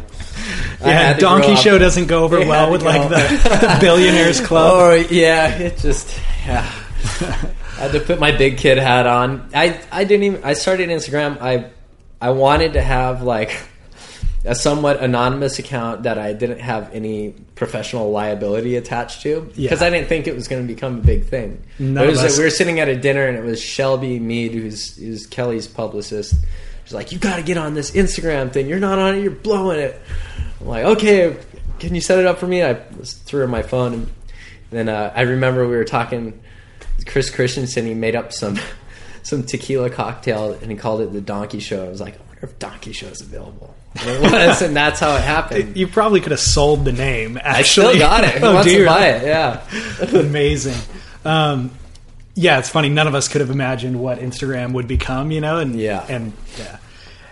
Yeah, 0.82 1.18
Donkey 1.18 1.48
grow 1.48 1.56
up. 1.56 1.60
Show 1.60 1.78
doesn't 1.78 2.08
go 2.08 2.24
over 2.24 2.40
They 2.40 2.48
well 2.48 2.72
with 2.72 2.84
like 2.84 3.10
the, 3.10 3.16
the 3.16 3.78
Billionaires 3.82 4.40
Club. 4.40 4.72
Oh 4.74 4.94
yeah, 5.10 5.50
it 5.58 5.78
just 5.78 6.20
yeah. 6.46 6.60
I 7.22 7.80
had 7.80 7.92
to 7.94 8.00
put 8.00 8.20
my 8.20 8.32
big 8.32 8.58
kid 8.58 8.78
hat 8.78 9.08
on. 9.08 9.50
I 9.54 9.82
I 9.92 10.04
didn't 10.04 10.24
even. 10.24 10.44
I 10.44 10.54
started 10.54 10.90
Instagram. 10.90 11.42
I 11.42 11.72
I 12.22 12.30
wanted 12.30 12.74
to 12.74 12.82
have 12.82 13.24
like 13.24 13.60
a 14.48 14.56
somewhat 14.56 15.02
anonymous 15.04 15.60
account 15.60 16.04
that 16.04 16.18
I 16.18 16.34
didn't 16.34 16.60
have 16.60 16.94
any 16.94 17.36
professional 17.56 18.12
liability 18.12 18.76
attached 18.76 19.22
to 19.24 19.42
because 19.42 19.82
Yeah. 19.82 19.88
I 19.88 19.90
didn't 19.90 20.08
think 20.08 20.28
it 20.28 20.36
was 20.36 20.48
going 20.48 20.66
to 20.66 20.74
become 20.74 20.98
a 20.98 21.02
big 21.02 21.26
thing. 21.26 21.62
None 21.80 22.04
It 22.04 22.10
was 22.10 22.38
we 22.38 22.44
were 22.44 22.50
sitting 22.50 22.80
at 22.80 22.88
a 22.88 22.96
dinner 22.96 23.28
and 23.28 23.38
it 23.38 23.44
was 23.44 23.62
Shelby 23.62 24.20
Mead, 24.20 24.54
who's 24.54 24.96
who's 24.98 25.28
Kelly's 25.28 25.68
publicist. 25.68 26.36
She's 26.86 26.94
like, 26.94 27.12
"You 27.12 27.20
got 27.20 27.36
to 27.36 27.44
get 27.44 27.58
on 27.58 27.74
this 27.74 27.92
Instagram 27.92 28.52
thing. 28.52 28.68
You're 28.68 28.80
not 28.80 28.98
on 28.98 29.16
it. 29.16 29.22
You're 29.22 29.32
blowing 29.32 29.80
it." 29.80 30.00
I'm 30.62 30.68
like, 30.68 30.86
"Okay, 30.86 31.36
can 31.80 31.94
you 31.94 32.02
set 32.02 32.18
it 32.20 32.26
up 32.26 32.40
for 32.40 32.48
me?" 32.48 32.64
I 32.64 32.80
was 32.98 33.14
threw 33.14 33.42
her 33.42 33.48
my 33.48 33.62
phone, 33.62 33.94
and 33.94 34.10
then 34.72 34.88
uh, 34.90 35.12
I 35.16 35.22
remember 35.22 35.68
we 35.68 35.76
were 35.76 35.84
talking. 35.86 36.40
Chris 37.06 37.30
Christensen, 37.30 37.86
he 37.86 37.94
made 37.94 38.16
up 38.16 38.34
some 38.34 38.58
some 39.24 39.44
tequila 39.44 39.90
cocktail 39.90 40.54
and 40.54 40.72
he 40.72 40.78
called 40.78 41.02
it 41.02 41.12
the 41.14 41.22
Donkey 41.22 41.60
Show. 41.60 41.86
I 41.86 41.90
was 41.90 42.02
like, 42.02 42.16
I 42.16 42.24
wonder 42.28 42.40
if 42.44 42.60
Donkey 42.60 42.92
Show 42.94 43.08
is 43.08 43.22
available. 43.22 43.76
It 44.06 44.22
was, 44.22 44.62
and 44.62 44.76
that's 44.76 45.00
how 45.00 45.16
it 45.16 45.22
happened. 45.22 45.78
You 45.78 45.88
probably 45.88 46.22
could 46.22 46.32
have 46.32 46.40
sold 46.40 46.86
the 46.86 46.92
name. 46.92 47.38
I 47.38 47.60
Actually, 47.60 47.96
still 47.96 48.00
got 48.00 48.24
it. 48.24 48.32
Who 48.40 48.46
oh, 48.46 48.54
wants 48.56 48.70
do 48.70 48.80
to 48.80 48.86
buy 48.86 49.08
it? 49.10 49.26
Yeah. 49.26 50.20
Amazing. 50.20 50.76
Um, 51.26 51.72
yeah, 52.36 52.60
it's 52.60 52.70
funny. 52.70 52.90
None 52.90 53.08
of 53.08 53.16
us 53.16 53.28
could 53.28 53.42
have 53.42 53.50
imagined 53.50 54.00
what 54.00 54.20
Instagram 54.20 54.74
would 54.74 54.88
become, 54.88 55.32
you 55.32 55.42
know. 55.42 55.60
And 55.60 55.76
Yeah. 55.80 56.06
and 56.08 56.34
yeah. 56.58 56.78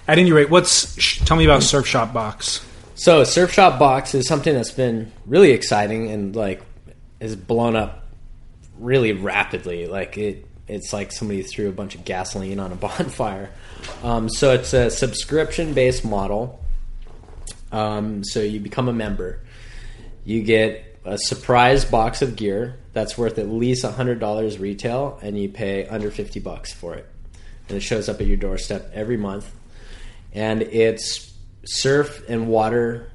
At 0.08 0.20
any 0.20 0.32
rate, 0.32 0.50
what's 0.50 1.00
sh- 1.00 1.20
tell 1.26 1.38
me 1.38 1.46
about 1.46 1.64
Surf 1.64 1.88
Shop 1.88 2.14
Box? 2.14 2.66
So 2.96 3.24
Surf 3.24 3.52
Shop 3.52 3.78
Box 3.80 4.16
is 4.16 4.28
something 4.28 4.54
that's 4.54 4.72
been 4.72 5.12
really 5.26 5.52
exciting 5.52 6.10
and 6.12 6.36
like 6.36 6.62
has 7.22 7.36
blown 7.36 7.76
up 7.76 8.06
really 8.80 9.14
rapidly. 9.14 9.88
Like 9.88 10.18
it, 10.18 10.46
it's 10.68 10.94
like 10.94 11.12
somebody 11.12 11.44
threw 11.44 11.70
a 11.70 11.72
bunch 11.72 11.96
of 11.96 12.06
gasoline 12.06 12.60
on 12.60 12.72
a 12.72 12.76
bonfire. 12.88 13.52
Um, 14.04 14.30
so 14.30 14.54
it's 14.54 14.74
a 14.74 14.90
subscription 14.90 15.74
based 15.74 16.06
model. 16.06 16.64
Um, 17.72 18.24
so 18.24 18.40
you 18.42 18.60
become 18.60 18.88
a 18.88 18.94
member, 18.94 19.42
you 20.24 20.44
get 20.44 21.00
a 21.04 21.18
surprise 21.18 21.84
box 21.84 22.22
of 22.22 22.36
gear 22.36 22.80
that's 22.94 23.18
worth 23.18 23.38
at 23.38 23.50
least 23.50 23.86
hundred 23.86 24.20
dollars 24.20 24.58
retail, 24.58 25.20
and 25.22 25.38
you 25.38 25.50
pay 25.50 25.88
under 25.88 26.10
fifty 26.10 26.40
bucks 26.40 26.72
for 26.74 26.96
it, 26.96 27.06
and 27.68 27.78
it 27.78 27.82
shows 27.82 28.08
up 28.08 28.22
at 28.22 28.28
your 28.28 28.38
doorstep 28.38 28.92
every 28.94 29.18
month 29.18 29.52
and 30.36 30.62
it's 30.64 31.34
surf 31.66 32.24
and 32.30 32.48
water 32.48 33.10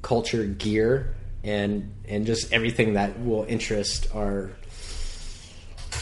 culture 0.00 0.44
gear 0.44 1.14
and 1.44 1.92
and 2.08 2.24
just 2.24 2.52
everything 2.52 2.94
that 2.94 3.20
will 3.20 3.44
interest 3.44 4.06
our 4.14 4.50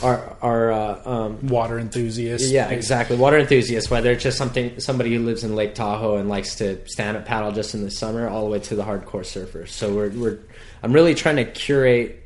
our 0.03 0.37
our 0.43 0.73
uh, 0.73 1.03
um, 1.11 1.47
Water 1.49 1.79
enthusiasts. 1.79 2.51
yeah 2.51 2.69
exactly 2.71 3.17
water 3.17 3.39
enthusiasts 3.39 3.91
whether 3.91 4.11
it's 4.13 4.23
just 4.23 4.39
something 4.39 4.79
somebody 4.81 5.15
who 5.15 5.23
lives 5.25 5.45
in 5.45 5.55
Lake 5.57 5.75
Tahoe 5.75 6.17
and 6.17 6.29
likes 6.29 6.57
to 6.57 6.87
stand 6.89 7.17
up 7.17 7.25
paddle 7.27 7.53
just 7.53 7.75
in 7.75 7.83
the 7.83 7.91
summer 7.91 8.29
all 8.29 8.45
the 8.45 8.51
way 8.51 8.59
to 8.61 8.77
the 8.77 8.83
hardcore 8.85 9.25
surfer 9.27 9.67
so 9.67 9.93
we're 9.95 10.11
we're 10.11 10.39
I'm 10.83 10.93
really 10.93 11.15
trying 11.15 11.37
to 11.37 11.45
curate 11.45 12.23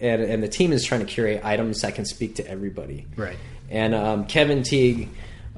and, 0.00 0.20
and 0.22 0.42
the 0.42 0.48
team 0.48 0.72
is 0.72 0.84
trying 0.84 1.00
to 1.00 1.06
curate 1.06 1.40
items 1.44 1.80
that 1.82 1.94
can 1.94 2.04
speak 2.04 2.34
to 2.36 2.46
everybody 2.48 3.06
Right. 3.16 3.36
and 3.70 3.94
um, 3.94 4.26
Kevin 4.26 4.62
Teague, 4.62 5.08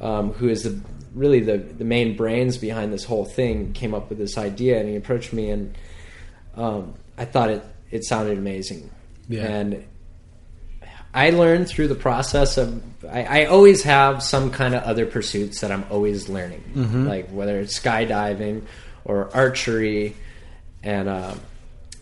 um, 0.00 0.32
who 0.32 0.48
is 0.48 0.62
the 0.62 0.78
really 1.14 1.40
the, 1.40 1.56
the 1.56 1.84
main 1.84 2.14
brains 2.16 2.58
behind 2.58 2.92
this 2.92 3.02
whole 3.04 3.24
thing, 3.24 3.72
came 3.72 3.94
up 3.94 4.10
with 4.10 4.18
this 4.18 4.36
idea, 4.36 4.78
and 4.78 4.86
he 4.86 4.96
approached 4.96 5.32
me, 5.32 5.48
and 5.48 5.74
um, 6.56 6.92
I 7.16 7.24
thought 7.24 7.48
it 7.50 7.64
it 7.90 8.04
sounded 8.04 8.36
amazing, 8.36 8.90
Yeah. 9.28 9.44
and 9.46 9.84
I 11.16 11.30
learned 11.30 11.66
through 11.68 11.88
the 11.88 11.94
process 11.96 12.58
of 12.58 12.82
I, 13.10 13.42
I 13.42 13.44
always 13.46 13.82
have 13.84 14.22
some 14.22 14.50
kind 14.50 14.74
of 14.74 14.82
other 14.84 15.06
pursuits 15.06 15.60
that 15.62 15.70
I'm 15.72 15.84
always 15.90 16.28
learning, 16.28 16.62
Mm-hmm. 16.74 17.06
like 17.08 17.28
whether 17.30 17.58
it's 17.60 17.78
skydiving 17.78 18.62
or 19.04 19.30
archery, 19.34 20.14
and 20.82 21.08
uh, 21.08 21.34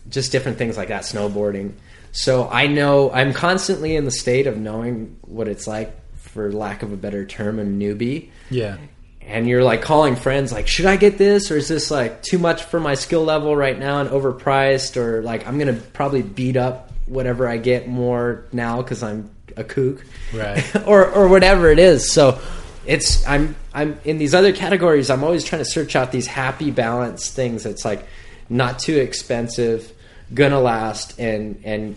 just 0.09 0.31
different 0.31 0.57
things 0.57 0.75
like 0.77 0.89
that, 0.89 1.03
snowboarding. 1.03 1.73
So 2.11 2.47
I 2.49 2.67
know 2.67 3.11
I'm 3.11 3.33
constantly 3.33 3.95
in 3.95 4.05
the 4.05 4.11
state 4.11 4.47
of 4.47 4.57
knowing 4.57 5.17
what 5.21 5.47
it's 5.47 5.67
like, 5.67 5.93
for 6.17 6.51
lack 6.51 6.83
of 6.83 6.91
a 6.91 6.97
better 6.97 7.25
term, 7.25 7.59
a 7.59 7.63
newbie 7.63 8.29
Yeah. 8.49 8.77
and 9.21 9.47
you're 9.47 9.63
like 9.63 9.81
calling 9.81 10.15
friends 10.17 10.51
like 10.51 10.67
should 10.67 10.85
i 10.85 10.97
get 10.97 11.17
this 11.17 11.49
or 11.49 11.55
is 11.57 11.67
this 11.69 11.89
like 11.89 12.21
too 12.21 12.37
much 12.37 12.63
for 12.63 12.79
my 12.79 12.93
skill 12.95 13.23
level 13.23 13.55
right 13.55 13.79
now 13.79 14.01
and 14.01 14.09
overpriced 14.09 14.97
or 14.97 15.21
like 15.23 15.47
i'm 15.47 15.57
gonna 15.57 15.73
probably 15.93 16.21
beat 16.21 16.57
up 16.57 16.91
whatever 17.05 17.47
i 17.47 17.57
get 17.57 17.87
more 17.87 18.45
now 18.51 18.81
because 18.81 19.03
i'm 19.03 19.29
a 19.57 19.63
kook 19.63 20.03
Right. 20.33 20.63
or 20.87 21.05
or 21.09 21.27
whatever 21.27 21.69
it 21.69 21.79
is 21.79 22.11
so 22.11 22.39
it's 22.85 23.25
i'm 23.27 23.55
i'm 23.73 23.97
in 24.03 24.17
these 24.17 24.33
other 24.33 24.51
categories 24.53 25.09
i'm 25.09 25.23
always 25.23 25.43
trying 25.43 25.63
to 25.63 25.69
search 25.69 25.95
out 25.95 26.11
these 26.11 26.27
happy 26.27 26.71
balance 26.71 27.29
things 27.31 27.63
that's 27.63 27.85
like 27.85 28.05
not 28.49 28.79
too 28.79 28.97
expensive 28.97 29.91
gonna 30.33 30.59
last 30.59 31.19
and 31.19 31.61
and 31.63 31.95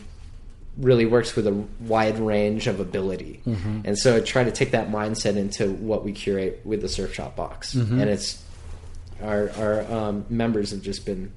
really 0.79 1.07
works 1.07 1.35
with 1.35 1.45
a 1.49 1.65
wide 1.81 2.21
range 2.21 2.69
of 2.69 2.79
ability. 2.79 3.41
And 3.45 3.99
so 3.99 4.17
I 4.17 4.21
try 4.21 4.45
to 4.45 4.53
take 4.53 4.71
that 4.71 4.91
mindset 4.93 5.35
into 5.37 5.73
what 5.73 6.05
we 6.05 6.13
curate 6.13 6.61
with 6.65 6.83
the 6.83 6.89
Surf 6.89 7.13
Shop 7.15 7.35
box. 7.35 7.75
And 7.75 8.03
it's 8.09 8.41
our 9.21 9.51
our 9.59 9.93
um, 9.93 10.25
members 10.31 10.71
have 10.71 10.81
just 10.83 11.05
been 11.05 11.33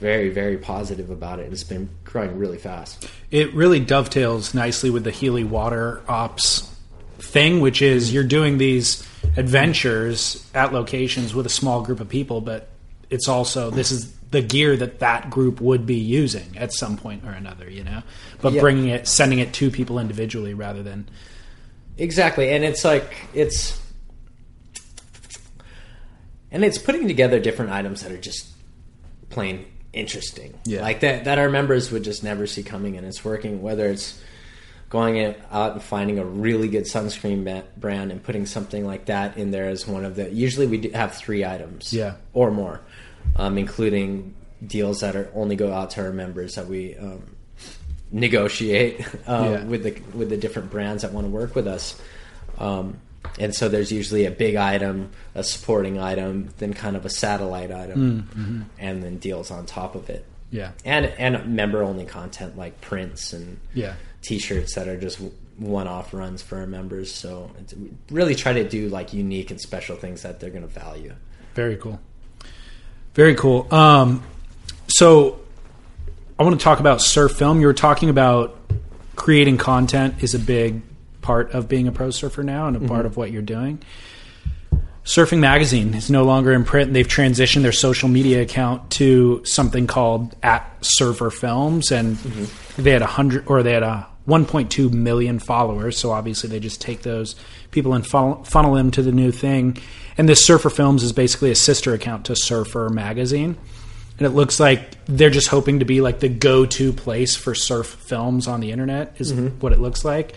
very 0.00 0.30
very 0.30 0.56
positive 0.56 1.10
about 1.10 1.38
it. 1.38 1.52
It's 1.52 1.62
been 1.64 1.88
growing 2.04 2.36
really 2.38 2.58
fast. 2.58 3.08
It 3.30 3.52
really 3.54 3.80
dovetails 3.80 4.54
nicely 4.54 4.90
with 4.90 5.04
the 5.04 5.10
Healey 5.10 5.44
Water 5.44 6.02
Ops 6.08 6.68
thing, 7.18 7.60
which 7.60 7.82
is 7.82 8.12
you're 8.12 8.24
doing 8.24 8.58
these 8.58 9.06
adventures 9.36 10.48
at 10.54 10.72
locations 10.72 11.34
with 11.34 11.46
a 11.46 11.50
small 11.50 11.82
group 11.82 12.00
of 12.00 12.08
people, 12.08 12.40
but 12.40 12.68
it's 13.10 13.28
also 13.28 13.70
this 13.70 13.90
is 13.92 14.12
the 14.30 14.40
gear 14.40 14.76
that 14.76 15.00
that 15.00 15.28
group 15.28 15.60
would 15.60 15.84
be 15.84 15.96
using 15.96 16.56
at 16.56 16.72
some 16.72 16.96
point 16.96 17.24
or 17.24 17.30
another, 17.32 17.68
you 17.68 17.84
know. 17.84 18.02
But 18.40 18.54
Yeah. 18.54 18.60
bringing 18.60 18.88
it, 18.88 19.06
sending 19.06 19.40
it 19.40 19.52
to 19.54 19.70
people 19.70 19.98
individually 19.98 20.54
rather 20.54 20.82
than 20.82 21.08
Exactly, 21.98 22.50
and 22.50 22.64
it's 22.64 22.82
like 22.84 23.14
it's 23.34 23.78
and 26.50 26.64
it's 26.64 26.78
putting 26.78 27.06
together 27.06 27.38
different 27.38 27.70
items 27.72 28.02
that 28.02 28.10
are 28.10 28.16
just 28.18 28.48
plain 29.28 29.66
interesting. 29.92 30.58
Yeah. 30.64 30.82
Like 30.82 31.00
that 31.00 31.24
that 31.24 31.38
our 31.38 31.48
members 31.48 31.90
would 31.90 32.04
just 32.04 32.22
never 32.22 32.46
see 32.46 32.62
coming 32.62 32.96
and 32.96 33.06
it's 33.06 33.24
working 33.24 33.62
whether 33.62 33.86
it's 33.86 34.20
going 34.88 35.34
out 35.52 35.72
and 35.74 35.82
finding 35.82 36.18
a 36.18 36.24
really 36.24 36.68
good 36.68 36.84
sunscreen 36.84 37.62
brand 37.76 38.10
and 38.10 38.22
putting 38.22 38.44
something 38.46 38.84
like 38.86 39.04
that 39.06 39.36
in 39.36 39.50
there 39.52 39.68
as 39.68 39.86
one 39.86 40.04
of 40.04 40.16
the 40.16 40.28
usually 40.32 40.66
we 40.66 40.78
do 40.78 40.90
have 40.90 41.14
3 41.14 41.44
items 41.44 41.92
Yeah. 41.92 42.14
or 42.32 42.50
more 42.50 42.80
um, 43.36 43.56
including 43.56 44.34
deals 44.66 45.00
that 45.00 45.14
are 45.14 45.30
only 45.34 45.54
go 45.54 45.72
out 45.72 45.90
to 45.90 46.02
our 46.02 46.12
members 46.12 46.56
that 46.56 46.66
we 46.66 46.96
um, 46.96 47.22
negotiate 48.10 49.00
uh, 49.26 49.48
Yeah. 49.58 49.64
with 49.64 49.82
the 49.84 50.00
with 50.16 50.28
the 50.28 50.36
different 50.36 50.70
brands 50.70 51.02
that 51.02 51.12
want 51.12 51.26
to 51.26 51.30
work 51.30 51.54
with 51.54 51.66
us. 51.66 52.00
Um, 52.58 53.00
and 53.40 53.54
so 53.54 53.68
there's 53.70 53.90
usually 53.90 54.26
a 54.26 54.30
big 54.30 54.54
item, 54.54 55.10
a 55.34 55.42
supporting 55.42 55.98
item, 55.98 56.50
then 56.58 56.74
kind 56.74 56.94
of 56.94 57.06
a 57.06 57.10
satellite 57.10 57.72
item, 57.72 58.68
and 58.78 59.02
then 59.02 59.16
deals 59.16 59.50
on 59.50 59.64
top 59.64 59.94
of 59.94 60.10
it. 60.10 60.26
yeah, 60.50 60.72
And 60.84 61.06
and 61.06 61.56
member 61.56 61.82
only 61.82 62.04
content 62.04 62.58
like 62.58 62.80
prints 62.82 63.32
and 63.32 63.58
yeah. 63.72 63.94
t-shirts 64.20 64.74
that 64.74 64.88
are 64.88 65.00
just 65.00 65.18
one 65.56 65.88
off 65.88 66.12
runs 66.12 66.42
for 66.42 66.58
our 66.58 66.66
members. 66.66 67.12
So 67.12 67.50
it's, 67.58 67.72
we 67.74 67.90
really 68.10 68.34
try 68.34 68.52
to 68.52 68.68
do 68.68 68.88
like 68.90 69.14
unique 69.14 69.50
and 69.50 69.60
special 69.60 69.96
things 69.96 70.22
that 70.22 70.38
they're 70.38 70.50
going 70.50 70.62
to 70.62 70.68
value. 70.68 71.14
Very 71.54 71.76
cool. 71.76 71.98
Very 73.14 73.34
cool. 73.34 73.72
Um, 73.74 74.22
so 74.88 75.40
I 76.38 76.42
want 76.42 76.58
to 76.60 76.62
talk 76.62 76.78
about 76.78 77.00
surf 77.00 77.32
film. 77.32 77.60
You 77.60 77.66
were 77.66 77.74
talking 77.74 78.10
about 78.10 78.56
creating 79.16 79.56
content 79.56 80.22
is 80.22 80.34
a 80.34 80.38
big 80.38 80.82
part 81.20 81.52
of 81.52 81.68
being 81.68 81.88
a 81.88 81.92
pro 81.92 82.10
surfer 82.10 82.42
now 82.42 82.66
and 82.66 82.76
a 82.76 82.80
part 82.80 83.00
mm-hmm. 83.00 83.06
of 83.06 83.16
what 83.16 83.30
you're 83.30 83.42
doing. 83.42 83.82
Surfing 85.04 85.38
Magazine 85.38 85.94
is 85.94 86.10
no 86.10 86.24
longer 86.24 86.52
in 86.52 86.64
print. 86.64 86.92
They've 86.92 87.08
transitioned 87.08 87.62
their 87.62 87.72
social 87.72 88.08
media 88.08 88.42
account 88.42 88.90
to 88.92 89.42
something 89.44 89.86
called 89.86 90.36
at 90.42 90.70
Surfer 90.82 91.30
Films, 91.30 91.90
and 91.90 92.16
mm-hmm. 92.16 92.82
they 92.82 92.90
had 92.90 93.02
a 93.02 93.06
hundred 93.06 93.44
or 93.46 93.62
they 93.62 93.72
had 93.72 93.82
a 93.82 94.06
1.2 94.28 94.92
million 94.92 95.38
followers. 95.38 95.98
So 95.98 96.10
obviously, 96.12 96.50
they 96.50 96.60
just 96.60 96.80
take 96.80 97.02
those 97.02 97.34
people 97.70 97.94
and 97.94 98.06
funnel, 98.06 98.44
funnel 98.44 98.74
them 98.74 98.90
to 98.92 99.02
the 99.02 99.10
new 99.10 99.32
thing. 99.32 99.78
And 100.18 100.28
this 100.28 100.44
Surfer 100.44 100.70
Films 100.70 101.02
is 101.02 101.12
basically 101.12 101.50
a 101.50 101.56
sister 101.56 101.94
account 101.94 102.26
to 102.26 102.36
Surfer 102.36 102.90
Magazine, 102.90 103.56
and 104.18 104.26
it 104.26 104.30
looks 104.30 104.60
like 104.60 105.02
they're 105.06 105.30
just 105.30 105.48
hoping 105.48 105.78
to 105.78 105.86
be 105.86 106.02
like 106.02 106.20
the 106.20 106.28
go-to 106.28 106.92
place 106.92 107.34
for 107.34 107.54
surf 107.54 107.86
films 107.86 108.46
on 108.46 108.60
the 108.60 108.70
internet. 108.70 109.16
Is 109.18 109.32
mm-hmm. 109.32 109.58
what 109.60 109.72
it 109.72 109.80
looks 109.80 110.04
like. 110.04 110.34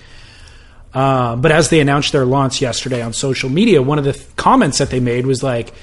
Uh, 0.93 1.35
but 1.35 1.51
as 1.51 1.69
they 1.69 1.79
announced 1.79 2.11
their 2.11 2.25
launch 2.25 2.61
yesterday 2.61 3.01
on 3.01 3.13
social 3.13 3.49
media, 3.49 3.81
one 3.81 3.97
of 3.97 4.05
the 4.05 4.13
th- 4.13 4.35
comments 4.35 4.77
that 4.77 4.89
they 4.89 4.99
made 4.99 5.25
was 5.25 5.41
like, 5.41 5.73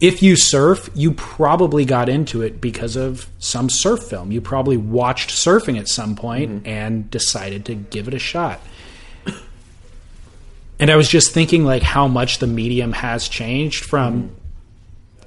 if 0.00 0.22
you 0.22 0.36
surf, 0.36 0.88
you 0.94 1.12
probably 1.12 1.84
got 1.84 2.08
into 2.08 2.42
it 2.42 2.60
because 2.60 2.96
of 2.96 3.28
some 3.38 3.68
surf 3.68 4.02
film. 4.02 4.32
You 4.32 4.40
probably 4.40 4.76
watched 4.76 5.30
surfing 5.30 5.78
at 5.78 5.88
some 5.88 6.16
point 6.16 6.66
and 6.66 7.10
decided 7.10 7.66
to 7.66 7.74
give 7.74 8.08
it 8.08 8.14
a 8.14 8.18
shot. 8.18 8.60
And 10.78 10.90
I 10.90 10.96
was 10.96 11.10
just 11.10 11.32
thinking 11.32 11.64
like 11.64 11.82
how 11.82 12.08
much 12.08 12.38
the 12.38 12.46
medium 12.46 12.92
has 12.92 13.28
changed 13.28 13.84
from 13.84 14.34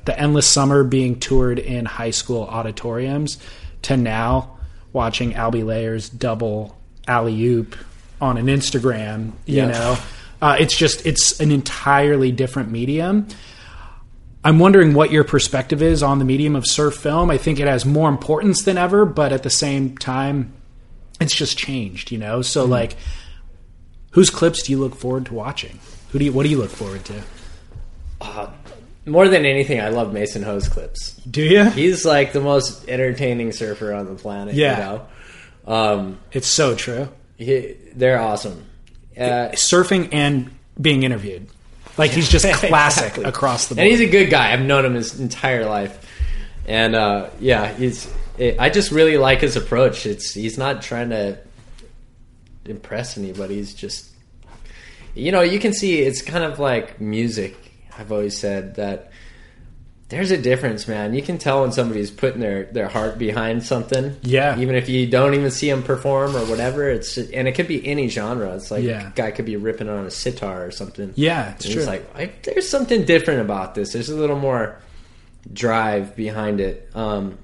the 0.05 0.19
endless 0.19 0.47
summer 0.47 0.83
being 0.83 1.19
toured 1.19 1.59
in 1.59 1.85
high 1.85 2.09
school 2.09 2.41
auditoriums 2.41 3.37
to 3.83 3.95
now 3.95 4.57
watching 4.91 5.35
Albee 5.35 5.61
Layer's 5.61 6.09
double 6.09 6.75
alley 7.07 7.39
oop 7.43 7.75
on 8.21 8.37
an 8.37 8.47
Instagram. 8.47 9.31
You 9.45 9.57
Yeah. 9.57 9.67
know, 9.67 9.97
uh, 10.41 10.57
it's 10.59 10.75
just 10.77 11.05
it's 11.05 11.39
an 11.39 11.51
entirely 11.51 12.31
different 12.31 12.71
medium. 12.71 13.27
I'm 14.45 14.59
wondering 14.59 14.93
what 14.93 15.11
your 15.11 15.23
perspective 15.23 15.81
is 15.81 16.03
on 16.03 16.19
the 16.19 16.25
medium 16.25 16.55
of 16.55 16.67
surf 16.67 16.95
film. 16.95 17.29
I 17.31 17.37
think 17.37 17.59
it 17.59 17.67
has 17.67 17.85
more 17.85 18.09
importance 18.09 18.63
than 18.63 18.77
ever, 18.77 19.05
but 19.05 19.31
at 19.31 19.43
the 19.43 19.49
same 19.49 19.97
time, 19.97 20.51
it's 21.21 21.33
just 21.35 21.57
changed. 21.57 22.11
You 22.11 22.17
know, 22.17 22.41
so 22.41 22.65
like, 22.65 22.97
whose 24.11 24.29
clips 24.29 24.63
do 24.63 24.71
you 24.73 24.79
look 24.79 24.95
forward 24.95 25.25
to 25.27 25.33
watching? 25.33 25.79
Who 26.11 26.19
do 26.19 26.25
you 26.25 26.33
what 26.33 26.43
do 26.43 26.49
you 26.49 26.57
look 26.57 26.71
forward 26.71 27.05
to? 27.05 27.21
More 29.05 29.27
than 29.27 29.45
anything, 29.45 29.81
I 29.81 29.89
love 29.89 30.13
Mason 30.13 30.43
Ho's 30.43 30.69
clips. 30.69 31.13
Do 31.29 31.41
you? 31.41 31.69
He's 31.71 32.05
like 32.05 32.31
the 32.31 32.39
most 32.39 32.87
entertaining 32.87 33.51
surfer 33.51 33.93
on 33.93 34.05
the 34.05 34.15
planet. 34.15 34.55
Yeah. 34.55 34.77
You 34.77 34.83
know? 35.67 35.73
Um, 35.73 36.19
It's 36.31 36.47
so 36.47 36.73
true. 36.73 37.09
He, 37.37 37.75
they're 37.95 38.19
awesome. 38.19 38.65
Uh, 39.17 39.49
surfing 39.53 40.09
and 40.11 40.49
being 40.79 41.03
interviewed. 41.03 41.47
Like 41.97 42.11
he's 42.11 42.29
just 42.29 42.45
classic 42.53 43.03
Exactly. 43.03 43.23
across 43.25 43.67
the 43.67 43.75
board. 43.75 43.83
and 43.83 43.91
he's 43.91 44.01
a 44.01 44.09
good 44.11 44.29
guy. 44.31 44.51
I've 44.53 44.61
known 44.65 44.83
him 44.85 44.95
his 44.95 45.19
entire 45.19 45.65
life, 45.65 46.09
and 46.67 46.95
uh, 46.95 47.29
yeah, 47.39 47.71
he's. 47.73 48.11
It, 48.39 48.59
I 48.59 48.69
just 48.71 48.91
really 48.91 49.17
like 49.17 49.41
his 49.41 49.55
approach. 49.55 50.07
It's 50.07 50.33
he's 50.33 50.57
not 50.57 50.81
trying 50.81 51.11
to 51.11 51.37
impress 52.65 53.15
anybody. 53.17 53.55
He's 53.57 53.75
just, 53.75 54.09
you 55.13 55.31
know, 55.31 55.41
you 55.41 55.59
can 55.59 55.71
see 55.73 55.99
it's 56.01 56.23
kind 56.23 56.43
of 56.43 56.57
like 56.57 56.99
music. 56.99 57.55
I've 57.97 58.11
always 58.11 58.35
said 58.35 58.75
that 58.75 59.11
there's 60.13 60.31
a 60.31 60.37
difference, 60.37 60.87
man. 60.87 61.13
You 61.13 61.21
can 61.21 61.37
tell 61.37 61.61
when 61.61 61.71
somebody's 61.71 62.11
putting 62.11 62.39
their 62.39 62.63
their 62.65 62.87
heart 62.87 63.17
behind 63.17 63.63
something. 63.63 64.15
Yeah. 64.21 64.57
even 64.59 64.75
if 64.75 64.87
you 64.87 65.07
don't 65.07 65.33
even 65.33 65.51
see 65.51 65.69
them 65.69 65.83
perform 65.83 66.35
or 66.35 66.45
whatever. 66.45 66.89
It's 66.89 67.17
and 67.17 67.47
it 67.47 67.53
could 67.53 67.67
be 67.67 67.85
any 67.87 68.07
genre. 68.07 68.55
It's 68.55 68.71
like 68.71 68.83
Yeah. 68.83 69.09
a 69.09 69.11
guy 69.11 69.31
could 69.31 69.45
be 69.45 69.55
ripping 69.57 69.89
on 69.89 70.05
a 70.05 70.11
sitar 70.11 70.65
or 70.65 70.71
something. 70.71 71.13
yeah, 71.15 71.51
it's 71.53 71.65
And 71.65 71.73
true. 71.73 71.81
It's 71.81 71.89
like 71.89 72.15
I, 72.15 72.31
there's 72.43 72.69
something 72.69 73.05
different 73.05 73.41
about 73.41 73.75
this. 73.75 73.93
There's 73.93 74.09
a 74.09 74.15
little 74.15 74.39
more 74.39 74.79
drive 75.51 76.15
behind 76.15 76.59
it, 76.61 76.89
um, 76.95 77.37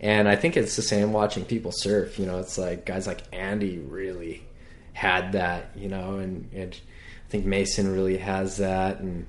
and 0.00 0.28
I 0.28 0.34
think 0.36 0.56
it's 0.56 0.76
the 0.76 0.82
same 0.82 1.12
watching 1.12 1.44
people 1.44 1.72
surf. 1.72 2.18
You 2.18 2.26
know, 2.26 2.38
it's 2.38 2.58
like 2.58 2.84
guys 2.84 3.06
like 3.06 3.22
Andy 3.32 3.78
really 3.78 4.42
had 4.92 5.32
that. 5.32 5.70
You 5.76 5.88
know, 5.88 6.16
and, 6.18 6.48
and 6.54 6.72
I 6.74 7.30
think 7.30 7.44
Mason 7.44 7.92
really 7.92 8.16
has 8.18 8.56
that, 8.56 9.00
and 9.00 9.26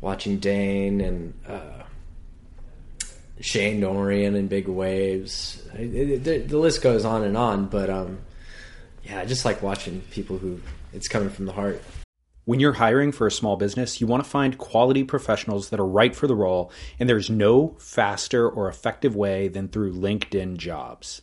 watching 0.00 0.38
Dane 0.38 1.00
and. 1.00 1.34
Uh, 1.46 1.79
Shane 3.40 3.80
Dorian 3.80 4.34
and 4.34 4.48
Big 4.48 4.68
Waves. 4.68 5.62
The, 5.74 6.44
the 6.46 6.58
list 6.58 6.82
goes 6.82 7.04
on 7.04 7.24
and 7.24 7.36
on, 7.36 7.66
but 7.66 7.88
um, 7.88 8.18
yeah, 9.02 9.20
I 9.20 9.24
just 9.24 9.44
like 9.44 9.62
watching 9.62 10.02
people 10.10 10.38
who 10.38 10.60
it's 10.92 11.08
coming 11.08 11.30
from 11.30 11.46
the 11.46 11.52
heart. 11.52 11.82
When 12.44 12.58
you're 12.58 12.72
hiring 12.72 13.12
for 13.12 13.26
a 13.26 13.30
small 13.30 13.56
business, 13.56 14.00
you 14.00 14.06
want 14.06 14.24
to 14.24 14.28
find 14.28 14.58
quality 14.58 15.04
professionals 15.04 15.70
that 15.70 15.78
are 15.78 15.86
right 15.86 16.14
for 16.14 16.26
the 16.26 16.34
role, 16.34 16.72
and 16.98 17.08
there's 17.08 17.30
no 17.30 17.76
faster 17.78 18.48
or 18.48 18.68
effective 18.68 19.14
way 19.14 19.48
than 19.48 19.68
through 19.68 19.94
LinkedIn 19.94 20.56
jobs. 20.56 21.22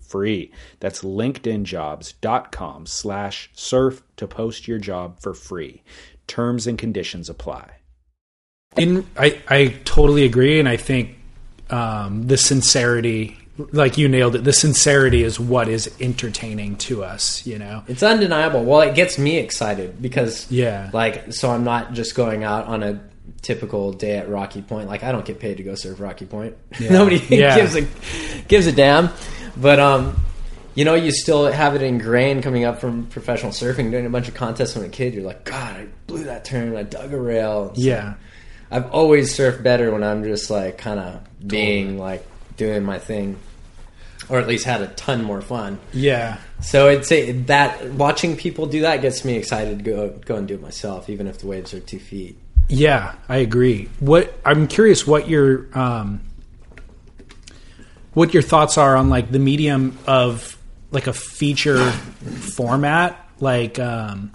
free. 0.11 0.51
That's 0.79 1.01
linkedinjobs.com 1.03 2.85
slash 2.85 3.49
surf 3.53 4.03
to 4.17 4.27
post 4.27 4.67
your 4.67 4.77
job 4.79 5.19
for 5.19 5.33
free. 5.33 5.83
Terms 6.27 6.67
and 6.67 6.77
conditions 6.77 7.29
apply. 7.29 7.71
In 8.77 9.05
I, 9.17 9.41
I 9.49 9.67
totally 9.83 10.23
agree, 10.23 10.59
and 10.59 10.69
I 10.69 10.77
think 10.77 11.17
um, 11.69 12.27
the 12.27 12.37
sincerity, 12.37 13.37
like 13.73 13.97
you 13.97 14.07
nailed 14.07 14.35
it, 14.35 14.43
the 14.45 14.53
sincerity 14.53 15.23
is 15.23 15.39
what 15.39 15.67
is 15.67 15.93
entertaining 15.99 16.77
to 16.77 17.03
us. 17.03 17.45
You 17.45 17.59
know, 17.59 17.83
It's 17.89 18.01
undeniable. 18.03 18.63
Well, 18.63 18.81
it 18.81 18.95
gets 18.95 19.17
me 19.17 19.37
excited 19.37 20.01
because 20.01 20.49
Yeah. 20.49 20.89
like 20.93 21.33
so 21.33 21.51
I'm 21.51 21.65
not 21.65 21.91
just 21.93 22.15
going 22.15 22.45
out 22.45 22.65
on 22.67 22.81
a 22.81 23.01
typical 23.41 23.91
day 23.91 24.17
at 24.17 24.29
Rocky 24.29 24.61
Point. 24.61 24.87
Like 24.87 25.03
I 25.03 25.11
don't 25.11 25.25
get 25.25 25.39
paid 25.39 25.57
to 25.57 25.63
go 25.63 25.75
surf 25.75 25.99
Rocky 25.99 26.25
Point. 26.25 26.55
Nobody 26.79 27.17
Yeah. 27.29 27.57
gives 27.57 27.75
a 27.75 27.85
gives 28.47 28.67
a 28.67 28.71
damn. 28.71 29.09
But 29.57 29.79
um 29.79 30.21
you 30.73 30.85
know, 30.85 30.93
you 30.95 31.11
still 31.11 31.51
have 31.51 31.75
it 31.75 31.81
ingrained 31.81 32.43
coming 32.43 32.63
up 32.63 32.79
from 32.79 33.05
professional 33.07 33.51
surfing, 33.51 33.91
doing 33.91 34.05
a 34.05 34.09
bunch 34.09 34.29
of 34.29 34.33
contests 34.33 34.75
when 34.75 34.85
a 34.85 34.89
kid. 34.89 35.13
You're 35.13 35.23
like, 35.23 35.43
God, 35.43 35.75
I 35.75 35.87
blew 36.07 36.23
that 36.25 36.45
turn, 36.45 36.75
I 36.77 36.83
dug 36.83 37.13
a 37.13 37.19
rail. 37.19 37.73
yeah, 37.75 38.13
I've 38.69 38.89
always 38.91 39.35
surfed 39.35 39.63
better 39.63 39.91
when 39.91 40.03
I'm 40.03 40.23
just 40.23 40.49
like 40.49 40.77
kind 40.77 40.99
of 40.99 41.47
being 41.47 41.97
like 41.97 42.25
doing 42.55 42.83
my 42.83 42.99
thing, 42.99 43.37
or 44.29 44.39
at 44.39 44.47
least 44.47 44.63
had 44.65 44.81
a 44.81 44.87
ton 44.87 45.23
more 45.23 45.41
fun. 45.41 45.79
yeah. 45.91 46.37
So 46.61 46.87
I'd 46.89 47.05
say 47.05 47.31
that 47.31 47.91
watching 47.93 48.37
people 48.37 48.67
do 48.67 48.81
that 48.81 49.01
gets 49.01 49.25
me 49.25 49.35
excited 49.35 49.79
to 49.79 49.83
go 49.83 50.09
go 50.25 50.35
and 50.35 50.47
do 50.47 50.53
it 50.53 50.61
myself, 50.61 51.09
even 51.09 51.27
if 51.27 51.39
the 51.39 51.47
waves 51.47 51.73
are 51.73 51.79
two 51.81 51.99
feet. 51.99 52.37
Yeah, 52.69 53.15
I 53.27 53.37
agree. 53.37 53.89
What 53.99 54.33
I'm 54.45 54.67
curious 54.67 55.05
what 55.05 55.27
your 55.27 55.67
um, 55.77 56.21
what 58.13 58.33
your 58.33 58.43
thoughts 58.43 58.77
are 58.77 58.95
on 58.95 59.09
like 59.09 59.31
the 59.31 59.39
medium 59.39 59.97
of 60.07 60.57
like 60.91 61.07
a 61.07 61.13
feature 61.13 61.89
format, 62.55 63.17
like 63.39 63.79
um, 63.79 64.31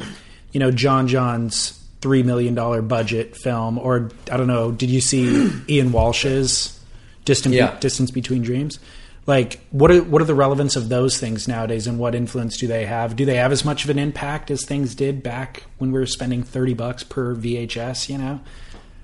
you 0.52 0.60
know 0.60 0.70
John 0.70 1.08
John's 1.08 1.72
three 2.00 2.22
million 2.22 2.54
dollar 2.54 2.82
budget 2.82 3.36
film, 3.36 3.78
or 3.78 4.10
I 4.30 4.36
don't 4.36 4.46
know. 4.46 4.72
Did 4.72 4.90
you 4.90 5.00
see 5.00 5.50
Ian 5.68 5.92
Walsh's 5.92 6.78
Distant 7.24 7.54
Yeah. 7.54 7.78
Distance 7.80 8.10
Between 8.10 8.42
Dreams? 8.42 8.78
Like, 9.26 9.58
what 9.72 9.90
are 9.90 10.02
what 10.04 10.22
are 10.22 10.26
the 10.26 10.36
relevance 10.36 10.76
of 10.76 10.88
those 10.88 11.18
things 11.18 11.48
nowadays, 11.48 11.86
and 11.88 11.98
what 11.98 12.14
influence 12.14 12.56
do 12.58 12.68
they 12.68 12.86
have? 12.86 13.16
Do 13.16 13.24
they 13.24 13.34
have 13.36 13.50
as 13.50 13.64
much 13.64 13.82
of 13.84 13.90
an 13.90 13.98
impact 13.98 14.50
as 14.52 14.64
things 14.64 14.94
did 14.94 15.22
back 15.22 15.64
when 15.78 15.90
we 15.90 15.98
were 15.98 16.06
spending 16.06 16.44
thirty 16.44 16.74
bucks 16.74 17.02
per 17.02 17.34
VHS? 17.34 18.08
You 18.08 18.18
know? 18.18 18.40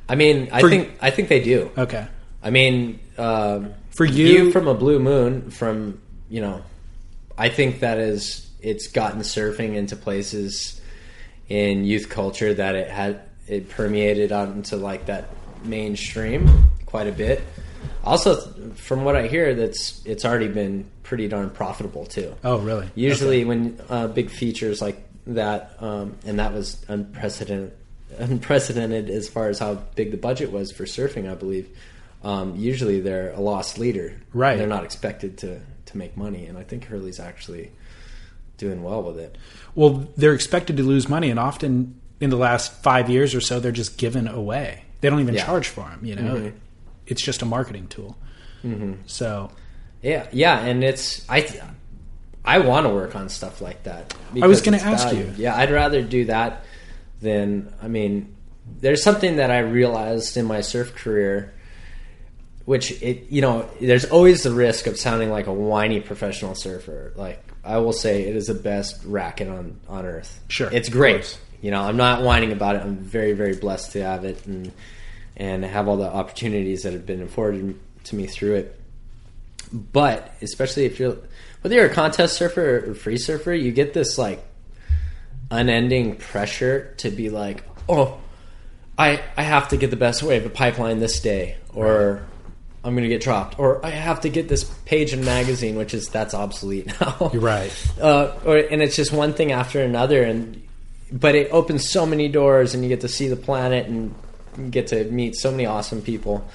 I 0.09 0.15
mean, 0.15 0.49
I 0.53 0.61
For- 0.61 0.71
think 0.71 0.93
I 1.03 1.11
think 1.11 1.29
they 1.29 1.43
do. 1.43 1.71
Okay. 1.77 2.07
I 2.41 2.51
mean, 2.51 3.01
um, 3.19 3.75
For 3.93 4.05
you- 4.05 4.27
View 4.27 4.53
from 4.53 4.69
a 4.69 4.75
blue 4.75 4.99
moon, 4.99 5.51
from 5.51 6.01
you 6.29 6.41
know, 6.41 6.63
I 7.37 7.49
think 7.49 7.81
that 7.81 7.99
is 7.99 8.49
it's 8.61 8.87
gotten 8.89 9.21
surfing 9.21 9.75
into 9.75 9.97
places 9.97 10.81
in 11.49 11.85
youth 11.85 12.09
culture 12.09 12.55
that 12.55 12.75
it 12.75 12.89
had 12.89 13.21
it 13.47 13.69
permeated 13.69 14.33
onto 14.33 14.77
like 14.77 15.07
that 15.07 15.29
mainstream 15.65 16.71
quite 16.87 17.07
a 17.07 17.13
bit. 17.13 17.43
Also, 18.05 18.37
from 18.75 19.05
what 19.05 19.15
I 19.17 19.29
hear, 19.29 19.55
that's 19.55 20.05
it's 20.05 20.25
already 20.25 20.49
been 20.49 20.89
pretty 21.03 21.29
darn 21.29 21.51
profitable 21.51 22.07
too. 22.07 22.35
Oh, 22.43 22.59
really? 22.59 22.89
Usually, 22.95 23.45
when 23.45 23.79
uh, 23.89 24.09
big 24.09 24.31
features 24.31 24.81
like 24.81 24.97
that, 25.27 25.77
um, 25.81 26.17
and 26.25 26.39
that 26.39 26.53
was 26.53 26.85
unprecedented, 26.89 27.73
unprecedented 28.19 29.11
as 29.11 29.29
far 29.29 29.49
as 29.49 29.59
how 29.59 29.75
big 29.95 30.11
the 30.11 30.17
budget 30.17 30.51
was 30.51 30.73
for 30.73 30.85
surfing, 30.85 31.31
I 31.31 31.35
believe. 31.35 31.69
Um, 32.23 32.57
usually, 32.57 33.01
they're 33.01 33.33
a 33.33 33.41
lost 33.41 33.79
leader. 33.79 34.15
Right. 34.33 34.57
They're 34.57 34.67
not 34.67 34.85
expected 34.85 35.39
to 35.39 35.61
to 35.87 35.97
make 35.99 36.17
money, 36.17 36.47
and 36.47 36.57
I 36.57 36.63
think 36.63 36.85
Hurley's 36.85 37.19
actually 37.21 37.71
doing 38.57 38.83
well 38.83 39.03
with 39.03 39.19
it. 39.19 39.37
Well, 39.75 40.07
they're 40.17 40.35
expected 40.35 40.77
to 40.77 40.83
lose 40.85 41.09
money, 41.09 41.31
and 41.31 41.39
often 41.39 42.01
in 42.21 42.31
the 42.31 42.37
last 42.37 42.73
five 42.83 43.11
years 43.11 43.35
or 43.35 43.41
so, 43.41 43.59
they're 43.59 43.73
just 43.73 43.99
given 43.99 44.29
away. 44.29 44.85
They 45.01 45.11
don't 45.11 45.21
even 45.21 45.35
Yeah. 45.35 45.45
charge 45.45 45.67
for 45.69 45.81
them. 45.89 46.01
You 46.05 46.15
know, 46.15 46.35
Mhm. 46.37 46.53
it's 47.09 47.21
just 47.23 47.43
a 47.43 47.45
marketing 47.45 47.89
tool. 47.89 48.17
Mm-hmm. 48.65 48.93
So 49.07 49.51
Yeah, 50.03 50.27
yeah, 50.33 50.61
and 50.65 50.83
it's 50.85 51.25
I. 51.29 51.49
I 52.45 52.59
want 52.59 52.87
to 52.87 52.91
work 52.93 53.15
on 53.15 53.29
stuff 53.29 53.61
like 53.61 53.85
that. 53.85 54.15
I 54.41 54.47
was 54.49 54.61
gonna 54.63 54.79
ask 54.79 55.09
valued. 55.09 55.37
you. 55.39 55.45
Yeah, 55.45 55.57
I'd 55.57 55.71
rather 55.71 56.03
do 56.03 56.25
that 56.27 56.65
than 57.21 57.73
I 57.83 57.89
mean. 57.89 58.35
There's 58.81 59.03
something 59.03 59.37
that 59.37 59.51
I 59.51 59.59
realized 59.59 60.37
in 60.37 60.47
my 60.47 60.61
surf 60.61 60.95
career, 60.95 61.53
which 62.65 63.03
it 63.03 63.31
you 63.31 63.41
know, 63.41 63.69
there's 63.81 64.05
always 64.07 64.43
the 64.43 64.53
risk 64.53 64.87
of 64.87 64.99
sounding 64.99 65.31
like 65.31 65.47
a 65.47 65.53
whiny 65.53 66.01
professional 66.01 66.55
surfer. 66.55 67.13
Like 67.17 67.43
I 67.65 67.79
will 67.79 67.93
say, 67.93 68.25
it 68.25 68.37
is 68.37 68.47
the 68.47 68.55
best 68.55 69.03
racket 69.05 69.49
on 69.49 69.81
on 69.89 70.05
earth. 70.05 70.41
Sure, 70.49 70.71
it's 70.73 70.89
great. 70.89 71.39
You 71.61 71.71
know, 71.71 71.81
I'm 71.83 71.97
not 71.97 72.23
whining 72.23 72.53
about 72.53 72.77
it. 72.77 72.83
I'm 72.83 72.97
very 72.97 73.33
very 73.33 73.57
blessed 73.57 73.93
to 73.93 74.03
have 74.03 74.25
it 74.25 74.47
and 74.47 74.73
and 75.37 75.65
have 75.65 75.89
all 75.89 75.97
the 75.97 76.13
opportunities 76.13 76.83
that 76.83 76.93
have 76.93 77.07
been 77.07 77.23
afforded 77.23 77.79
to 78.05 78.17
me 78.17 78.27
through 78.27 78.57
it 78.57 78.79
but 79.73 80.35
especially 80.43 80.85
if 80.85 81.01
you're 81.01 81.17
whether 81.63 81.77
you're 81.77 81.87
a 81.87 81.95
contest 81.95 82.37
surfer 82.37 82.91
or 82.91 82.95
free 82.95 83.17
surfer, 83.17 83.53
you 83.53 83.73
get 83.73 83.95
this 83.95 84.19
like 84.19 84.45
unending 85.51 86.17
pressure 86.17 86.95
to 86.99 87.11
be 87.11 87.31
like, 87.31 87.65
oh, 87.89 88.21
I 88.99 89.23
I 89.37 89.43
have 89.43 89.69
to 89.69 89.77
get 89.77 89.91
the 89.91 89.97
best 89.97 90.23
wave 90.23 90.45
of 90.45 90.53
a 90.53 90.55
pipeline 90.55 90.99
this 90.99 91.21
day, 91.21 91.57
or 91.73 92.23
I'm 92.85 92.95
gonna 92.97 93.09
get 93.09 93.23
dropped, 93.23 93.59
or 93.59 93.85
I 93.85 93.91
have 93.91 94.23
to 94.23 94.29
get 94.29 94.49
this 94.49 94.65
page 94.85 95.13
in 95.13 95.25
magazine, 95.25 95.77
which 95.77 95.95
is 95.95 96.09
that's 96.09 96.35
obsolete 96.35 96.87
now. 97.01 97.31
you're 97.33 97.43
right. 97.43 97.73
uh, 98.01 98.33
or, 98.45 98.57
and 98.57 98.83
it's 98.83 98.97
just 98.97 99.13
one 99.13 99.35
thing 99.35 99.53
after 99.53 99.81
another, 99.81 100.23
and 100.23 100.61
but 101.13 101.35
it 101.35 101.51
opens 101.53 101.89
so 101.89 102.07
many 102.07 102.29
doors, 102.29 102.75
and 102.75 102.83
you 102.83 102.89
get 102.89 103.03
to 103.03 103.09
see 103.09 103.29
the 103.29 103.37
planet 103.37 103.87
and 103.87 104.15
get 104.71 104.89
to 104.89 105.05
meet 105.05 105.37
so 105.37 105.51
many 105.51 105.67
awesome 105.67 106.03
people. 106.03 106.47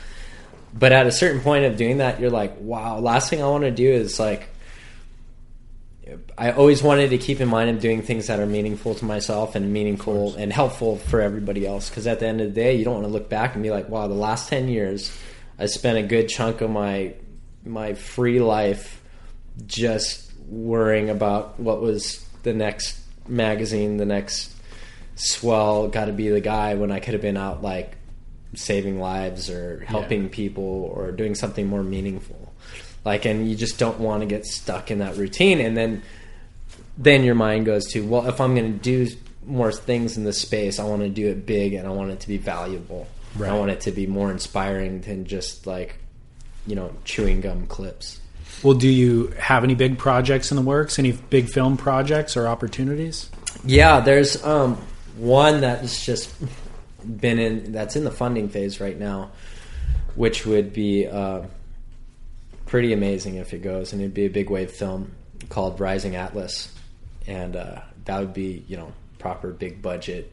But 0.78 0.92
at 0.92 1.08
a 1.08 1.12
certain 1.12 1.42
point 1.42 1.66
of 1.66 1.78
doing 1.78 1.98
that, 2.00 2.20
you're 2.20 2.30
like, 2.30 2.60
wow. 2.60 3.00
Last 3.00 3.30
thing 3.30 3.42
I 3.42 3.48
want 3.48 3.64
to 3.64 3.72
do 3.72 3.90
is 3.90 4.20
like. 4.20 4.50
I 6.38 6.52
always 6.52 6.82
wanted 6.82 7.10
to 7.10 7.18
keep 7.18 7.42
in 7.42 7.50
mind 7.50 7.70
of 7.70 7.82
doing 7.82 8.02
things 8.02 8.28
that 8.28 8.40
are 8.40 8.46
meaningful 8.46 8.96
to 8.96 9.04
myself 9.04 9.56
and 9.56 9.74
meaningful 9.74 10.36
and 10.36 10.54
helpful 10.54 10.96
for 10.96 11.20
everybody 11.20 11.68
else. 11.68 11.90
Because 11.90 12.08
at 12.08 12.22
the 12.22 12.28
end 12.28 12.40
of 12.40 12.48
the 12.48 12.54
day, 12.54 12.76
you 12.76 12.86
don't 12.86 12.94
want 12.94 13.06
to 13.06 13.12
look 13.12 13.28
back 13.28 13.56
and 13.56 13.64
be 13.64 13.72
like, 13.72 13.90
"Wow, 13.90 14.08
the 14.08 14.14
last 14.14 14.48
ten 14.48 14.70
years, 14.70 15.12
I 15.60 15.66
spent 15.66 15.98
a 15.98 16.04
good 16.04 16.30
chunk 16.30 16.62
of 16.62 16.70
my 16.70 17.14
my 17.66 17.94
free 17.96 18.40
life 18.40 19.02
just 19.66 20.32
worrying 20.48 21.10
about 21.10 21.60
what 21.60 21.82
was 21.82 22.26
the 22.44 22.54
next 22.54 23.00
magazine, 23.28 23.98
the 23.98 24.06
next 24.06 24.56
swell, 25.16 25.88
got 25.88 26.06
to 26.06 26.14
be 26.14 26.30
the 26.30 26.40
guy 26.40 26.76
when 26.76 26.92
I 26.92 27.00
could 27.00 27.14
have 27.14 27.22
been 27.22 27.38
out 27.38 27.62
like 27.62 27.98
saving 28.56 29.00
lives 29.00 29.50
or 29.50 29.84
helping 29.86 30.30
people 30.30 30.64
or 30.64 31.12
doing 31.12 31.36
something 31.36 31.68
more 31.68 31.84
meaningful. 31.84 32.54
Like, 33.04 33.26
and 33.26 33.50
you 33.50 33.56
just 33.56 33.80
don't 33.80 34.00
want 34.00 34.22
to 34.22 34.26
get 34.26 34.46
stuck 34.46 34.92
in 34.92 35.00
that 35.00 35.18
routine. 35.18 35.60
And 35.60 35.76
then, 35.76 36.02
then 36.98 37.24
your 37.24 37.36
mind 37.36 37.66
goes 37.66 37.86
to, 37.94 38.06
well, 38.06 38.28
if 38.28 38.40
I'm 38.42 38.56
going 38.56 38.74
to 38.74 38.80
do 38.80 39.08
more 39.46 39.72
things 39.72 40.18
in 40.18 40.24
the 40.24 40.34
space, 40.34 40.80
I 40.80 40.84
want 40.84 41.02
to 41.04 41.10
do 41.10 41.28
it 41.30 41.46
big 41.46 41.74
and 41.74 41.88
I 41.88 41.92
want 41.92 42.12
it 42.12 42.20
to 42.22 42.28
be 42.28 42.38
valuable. 42.38 43.08
Right. 43.36 43.52
I 43.52 43.58
want 43.58 43.72
it 43.72 43.82
to 43.82 43.92
be 43.92 44.08
more 44.08 44.32
inspiring 44.32 45.02
than 45.02 45.26
just 45.26 45.68
like, 45.68 45.98
you 46.66 46.76
know, 46.76 46.94
chewing 47.04 47.42
gum 47.42 47.68
clips. 47.68 48.20
Well, 48.64 48.74
do 48.74 48.88
you 48.88 49.28
have 49.40 49.64
any 49.64 49.76
big 49.76 49.98
projects 49.98 50.52
in 50.52 50.56
the 50.58 50.64
works? 50.64 50.98
Any 50.98 51.12
big 51.12 51.50
film 51.50 51.78
projects 51.78 52.36
or 52.36 52.48
opportunities? 52.48 53.30
Yeah, 53.64 54.00
there's 54.00 54.44
um, 54.44 54.76
one 55.18 55.62
that's 55.62 56.06
just 56.06 56.34
been 57.06 57.40
in 57.40 57.72
that's 57.72 57.96
in 57.96 58.04
the 58.04 58.12
funding 58.12 58.50
phase 58.50 58.80
right 58.80 58.98
now, 58.98 59.32
which 60.16 60.46
would 60.46 60.74
be 60.74 61.08
uh, 61.08 61.44
pretty 62.66 62.94
amazing 62.94 63.36
if 63.36 63.54
it 63.54 63.62
goes, 63.62 63.94
and 63.94 64.02
it'd 64.02 64.14
be 64.14 64.26
a 64.26 64.30
big 64.30 64.50
wave 64.50 64.72
film 64.72 65.12
called 65.50 65.80
Rising 65.80 66.16
Atlas, 66.16 66.74
and 67.28 67.56
uh, 67.56 67.82
that 68.06 68.20
would 68.20 68.34
be 68.34 68.64
you 68.68 68.78
know 68.78 68.92
proper 69.20 69.52
big 69.52 69.82
budget. 69.82 70.32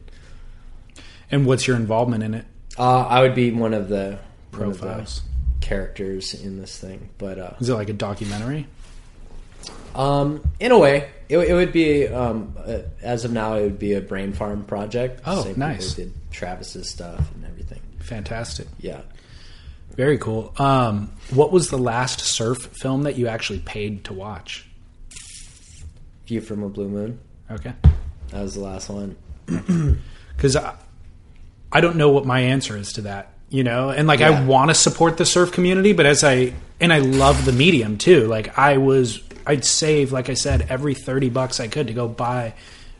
And 1.31 1.45
what's 1.45 1.67
your 1.67 1.75
involvement 1.75 2.23
in 2.23 2.33
it? 2.33 2.45
Uh, 2.77 3.01
I 3.07 3.21
would 3.21 3.35
be 3.35 3.51
one 3.51 3.73
of 3.73 3.89
the 3.89 4.19
one 4.51 4.63
of 4.69 4.73
the 4.79 4.85
Profiles. 4.87 5.21
characters 5.61 6.33
in 6.33 6.59
this 6.59 6.77
thing, 6.77 7.09
but 7.17 7.39
uh, 7.39 7.53
Is 7.59 7.69
it 7.69 7.73
like 7.75 7.89
a 7.89 7.93
documentary? 7.93 8.67
Um, 9.95 10.43
in 10.59 10.71
a 10.71 10.77
way, 10.77 11.09
it, 11.29 11.37
it 11.37 11.53
would 11.53 11.71
be 11.71 12.07
um, 12.07 12.53
uh, 12.65 12.79
as 13.01 13.23
of 13.23 13.31
now, 13.31 13.55
it 13.55 13.61
would 13.63 13.79
be 13.79 13.93
a 13.93 14.01
brain 14.01 14.33
farm 14.33 14.63
project. 14.65 15.21
Oh, 15.25 15.43
Same 15.43 15.57
nice. 15.57 15.93
Did 15.93 16.13
Travis's 16.31 16.89
stuff 16.89 17.33
and 17.33 17.45
everything. 17.45 17.79
Fantastic. 17.99 18.67
Yeah. 18.79 19.01
Very 19.95 20.17
cool. 20.17 20.53
Um, 20.57 21.13
what 21.33 21.53
was 21.53 21.69
the 21.69 21.77
last 21.77 22.19
surf 22.19 22.57
film 22.73 23.03
that 23.03 23.15
you 23.17 23.27
actually 23.29 23.59
paid 23.59 24.03
to 24.05 24.13
watch? 24.13 24.67
View 26.27 26.41
from 26.41 26.63
a 26.63 26.69
Blue 26.69 26.89
Moon. 26.89 27.19
Okay. 27.49 27.71
That 28.31 28.41
was 28.41 28.55
the 28.55 28.59
last 28.61 28.89
one. 28.89 29.15
Because 30.35 30.57
I, 31.77 31.81
don't 31.81 31.95
know 31.95 32.09
what 32.09 32.25
my 32.25 32.39
answer 32.39 32.77
is 32.77 32.93
to 32.93 33.01
that, 33.01 33.31
you 33.49 33.63
know? 33.63 33.89
And 33.89 34.07
like, 34.07 34.21
I 34.21 34.43
want 34.45 34.69
to 34.69 34.75
support 34.75 35.17
the 35.17 35.25
surf 35.25 35.51
community, 35.51 35.93
but 35.93 36.05
as 36.05 36.23
I, 36.23 36.53
and 36.79 36.91
I 36.91 36.99
love 36.99 37.45
the 37.45 37.51
medium 37.51 37.97
too. 37.97 38.27
Like, 38.27 38.57
I 38.57 38.77
was, 38.77 39.21
I'd 39.45 39.65
save, 39.65 40.11
like 40.11 40.29
I 40.29 40.33
said, 40.33 40.67
every 40.69 40.93
30 40.93 41.29
bucks 41.29 41.59
I 41.59 41.67
could 41.67 41.87
to 41.87 41.93
go 41.93 42.07
buy 42.07 42.53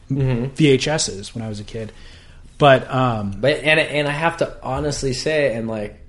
VHSs 0.09 1.33
when 1.33 1.43
I 1.43 1.49
was 1.49 1.59
a 1.59 1.63
kid. 1.63 1.91
But, 2.57 2.89
um, 2.89 3.31
But 3.39 3.63
and 3.63 3.79
and 3.79 4.07
I 4.07 4.11
have 4.11 4.37
to 4.37 4.57
honestly 4.63 5.11
say, 5.11 5.53
and 5.55 5.67
like 5.67 5.99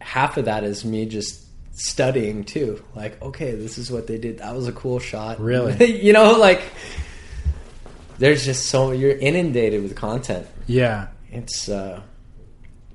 half 0.00 0.36
of 0.36 0.44
that 0.44 0.62
is 0.64 0.84
me 0.84 1.06
just 1.06 1.44
studying 1.72 2.44
too. 2.44 2.82
Like, 2.94 3.20
okay, 3.22 3.54
this 3.54 3.78
is 3.78 3.90
what 3.90 4.06
they 4.06 4.18
did. 4.18 4.38
That 4.38 4.54
was 4.54 4.68
a 4.68 4.72
cool 4.72 4.98
shot. 4.98 5.40
Really? 5.40 6.00
you 6.02 6.12
know, 6.12 6.38
like 6.38 6.62
there's 8.18 8.44
just 8.44 8.66
so 8.66 8.92
you're 8.92 9.16
inundated 9.16 9.82
with 9.82 9.96
content. 9.96 10.46
yeah. 10.66 11.08
It's 11.30 11.68
uh 11.68 12.00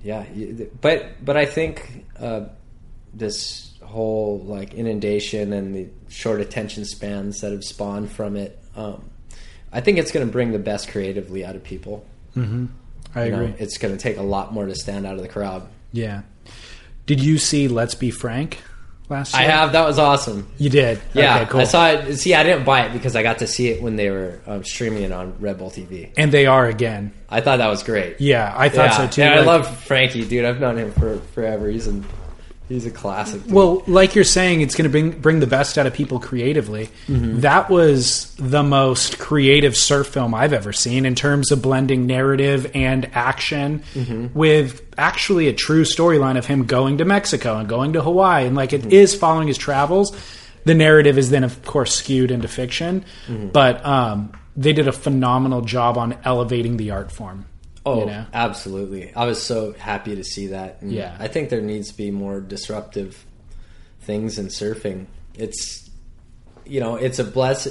yeah 0.03 0.25
but 0.81 1.23
but 1.23 1.37
i 1.37 1.45
think 1.45 2.05
uh 2.19 2.41
this 3.13 3.71
whole 3.83 4.39
like 4.39 4.73
inundation 4.73 5.53
and 5.53 5.75
the 5.75 5.87
short 6.09 6.41
attention 6.41 6.83
spans 6.85 7.41
that 7.41 7.51
have 7.51 7.63
spawned 7.63 8.11
from 8.11 8.35
it 8.35 8.59
um 8.75 9.03
i 9.71 9.79
think 9.81 9.97
it's 9.97 10.11
going 10.11 10.25
to 10.25 10.31
bring 10.31 10.51
the 10.51 10.59
best 10.59 10.89
creatively 10.89 11.45
out 11.45 11.55
of 11.55 11.63
people 11.63 12.05
I 12.35 13.25
You 13.25 13.31
know, 13.31 13.41
agree. 13.43 13.53
it's 13.59 13.77
going 13.77 13.95
to 13.95 13.99
take 14.01 14.17
a 14.17 14.23
lot 14.23 14.51
more 14.53 14.65
to 14.65 14.73
stand 14.75 15.05
out 15.05 15.15
of 15.15 15.21
the 15.21 15.27
crowd 15.27 15.67
yeah. 15.91 16.23
Did 17.05 17.19
you 17.21 17.37
see 17.37 17.67
Let's 17.67 17.93
Be 17.93 18.09
Frank 18.09 18.57
last 19.13 19.33
i 19.35 19.43
have 19.43 19.71
that 19.71 19.85
was 19.85 19.97
awesome 19.99 20.47
You 20.57 20.69
did? 20.69 20.99
yeah 21.13 21.37
Okay, 21.41 21.49
cool. 21.51 21.61
i 21.61 21.63
saw 21.63 21.87
it 21.91 22.17
see 22.17 22.33
i 22.33 22.43
didn't 22.43 22.65
buy 22.65 22.81
it 22.85 22.91
because 22.93 23.15
i 23.15 23.23
got 23.23 23.37
to 23.39 23.47
see 23.47 23.69
it 23.69 23.81
when 23.81 23.95
they 23.95 24.09
were 24.09 24.39
um, 24.47 24.63
streaming 24.65 25.03
it 25.03 25.11
on 25.11 25.35
red 25.39 25.57
bull 25.57 25.71
tv 25.71 26.11
and 26.17 26.31
they 26.31 26.45
are 26.45 26.65
again. 26.67 27.13
i 27.29 27.39
thought 27.39 27.57
that 27.57 27.69
was 27.69 27.81
great 27.83 28.19
Yeah, 28.19 28.53
I 28.55 28.67
thought 28.69 28.91
yeah, 28.91 28.97
so 28.97 29.07
too. 29.07 29.21
and 29.21 29.33
I 29.33 29.43
love 29.43 29.63
Frankie, 29.85 30.25
dude. 30.25 30.43
I've 30.45 30.59
known 30.59 30.77
him 30.77 30.91
for 30.93 31.17
forever. 31.33 31.69
He's 31.69 31.87
a 31.87 32.01
he's 32.73 32.85
a 32.85 32.91
classic. 32.91 33.43
Dude. 33.43 33.53
Well, 33.53 33.83
like 33.87 34.15
you're 34.15 34.23
saying, 34.23 34.61
it's 34.61 34.75
going 34.75 34.83
to 34.83 34.89
bring 34.89 35.11
bring 35.19 35.39
the 35.39 35.47
best 35.47 35.77
out 35.77 35.85
of 35.87 35.93
people 35.93 36.19
creatively. 36.19 36.89
Mm-hmm. 37.07 37.39
That 37.41 37.69
was 37.69 38.33
the 38.35 38.63
most 38.63 39.19
creative 39.19 39.77
surf 39.77 40.07
film 40.07 40.33
I've 40.33 40.53
ever 40.53 40.73
seen 40.73 41.05
in 41.05 41.15
terms 41.15 41.51
of 41.51 41.61
blending 41.61 42.05
narrative 42.07 42.71
and 42.75 43.09
action 43.13 43.83
Mm-hmm. 43.93 44.37
with 44.37 44.81
actually 44.97 45.47
a 45.47 45.53
true 45.53 45.83
storyline 45.83 46.37
of 46.37 46.45
him 46.45 46.65
going 46.65 46.97
to 46.99 47.05
Mexico 47.05 47.57
and 47.57 47.67
going 47.69 47.93
to 47.93 48.01
Hawaii, 48.01 48.45
and 48.47 48.55
like 48.55 48.73
it 48.73 48.81
Mm-hmm. 48.81 48.91
is 48.91 49.15
following 49.15 49.47
his 49.47 49.57
travels. 49.57 50.11
The 50.65 50.73
narrative 50.73 51.17
is 51.17 51.29
then, 51.29 51.43
of 51.43 51.63
course, 51.65 51.93
skewed 51.93 52.31
into 52.31 52.47
fiction, 52.47 53.03
Mm-hmm. 53.27 53.49
but 53.49 53.85
um, 53.85 54.31
they 54.55 54.71
did 54.73 54.87
a 54.87 54.91
phenomenal 54.93 55.61
job 55.61 55.97
on 55.97 56.15
elevating 56.23 56.77
the 56.77 56.91
art 56.91 57.11
form. 57.11 57.45
Oh, 57.85 58.01
you 58.01 58.05
know? 58.07 58.25
absolutely. 58.33 59.13
I 59.13 59.25
was 59.25 59.41
so 59.41 59.73
happy 59.73 60.15
to 60.15 60.23
see 60.23 60.47
that. 60.47 60.77
And 60.81 60.91
Yeah. 60.91 61.15
I 61.19 61.27
think 61.27 61.49
there 61.49 61.61
needs 61.61 61.89
to 61.91 61.97
be 61.97 62.11
more 62.11 62.39
disruptive 62.39 63.25
things 64.01 64.37
in 64.39 64.47
surfing. 64.47 65.05
It's, 65.37 65.89
you 66.65 66.79
know, 66.79 66.95
it's 66.95 67.19
a 67.19 67.23
bless. 67.23 67.67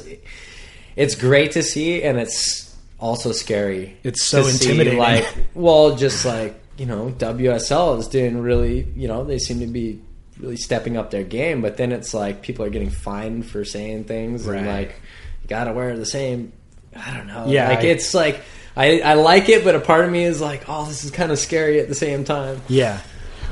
It's 0.97 1.15
great 1.15 1.53
to 1.53 1.63
see, 1.63 2.03
and 2.03 2.19
it's 2.19 2.77
also 3.01 3.33
scary. 3.33 3.97
It's 4.03 4.23
so 4.25 4.43
to 4.43 4.51
see, 4.51 4.65
intimidating. 4.71 4.99
like, 4.99 5.27
well, 5.55 5.97
just 5.97 6.25
like 6.25 6.59
you 6.79 6.87
know, 6.87 7.11
WSL 7.19 7.99
is 7.99 8.09
doing 8.09 8.39
really. 8.43 8.87
You 8.97 9.09
know, 9.09 9.25
they 9.25 9.39
seem 9.39 9.61
to 9.61 9.67
be 9.67 10.01
really 10.39 10.57
stepping 10.57 10.97
up 10.97 11.11
their 11.11 11.23
game, 11.25 11.63
but 11.63 11.77
then 11.79 11.93
it's 11.93 12.13
like 12.13 12.43
people 12.43 12.65
are 12.67 12.71
getting 12.71 12.91
fined 12.91 13.47
for 13.47 13.65
saying 13.65 14.05
things, 14.05 14.47
and 14.47 14.67
like 14.67 15.01
you 15.43 15.49
got 15.49 15.65
to 15.65 15.73
wear 15.73 15.97
the 15.97 16.05
same. 16.07 16.53
I 16.95 17.17
don't 17.17 17.27
know. 17.27 17.47
Yeah, 17.47 17.69
like 17.71 17.79
I- 17.81 17.83
it's 17.87 18.13
like 18.13 18.41
I, 18.77 19.01
I 19.01 19.15
like 19.15 19.49
it, 19.49 19.65
but 19.65 19.75
a 19.75 19.81
part 19.81 20.05
of 20.05 20.11
me 20.11 20.25
is 20.25 20.41
like, 20.41 20.65
oh, 20.69 20.87
this 20.87 21.05
is 21.05 21.11
kind 21.11 21.31
of 21.31 21.39
scary 21.39 21.81
at 21.81 21.89
the 21.89 21.95
same 21.95 22.25
time. 22.25 22.61
Yeah. 22.69 23.01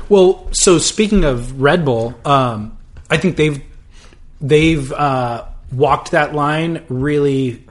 Well, 0.09 0.49
so 0.51 0.77
speaking 0.77 1.23
of 1.23 1.61
Red 1.61 1.85
Bull, 1.85 2.15
um, 2.25 2.77
I 3.09 3.17
think 3.17 3.37
they've 3.37 3.61
they've 4.39 4.91
uh, 4.91 5.45
walked 5.71 6.11
that 6.11 6.33
line 6.33 6.83
really. 6.89 7.65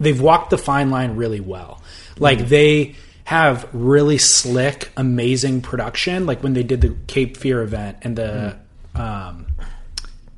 They've 0.00 0.20
walked 0.20 0.50
the 0.50 0.58
fine 0.58 0.90
line 0.90 1.16
really 1.16 1.40
well. 1.40 1.82
Like 2.18 2.48
they 2.48 2.94
have 3.24 3.68
really 3.72 4.18
slick, 4.18 4.90
amazing 4.96 5.60
production. 5.60 6.24
Like 6.24 6.42
when 6.42 6.54
they 6.54 6.62
did 6.62 6.80
the 6.80 6.96
Cape 7.06 7.36
Fear 7.36 7.62
event 7.62 7.98
and 8.02 8.16
the, 8.16 8.56
um, 8.94 9.46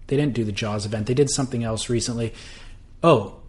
they 0.07 0.17
didn't 0.17 0.33
do 0.33 0.45
the 0.45 0.53
Jaws 0.53 0.87
event. 0.87 1.07
They 1.07 1.15
did 1.15 1.31
something 1.31 1.63
else 1.63 1.89
recently. 1.89 2.35
Oh, 3.03 3.40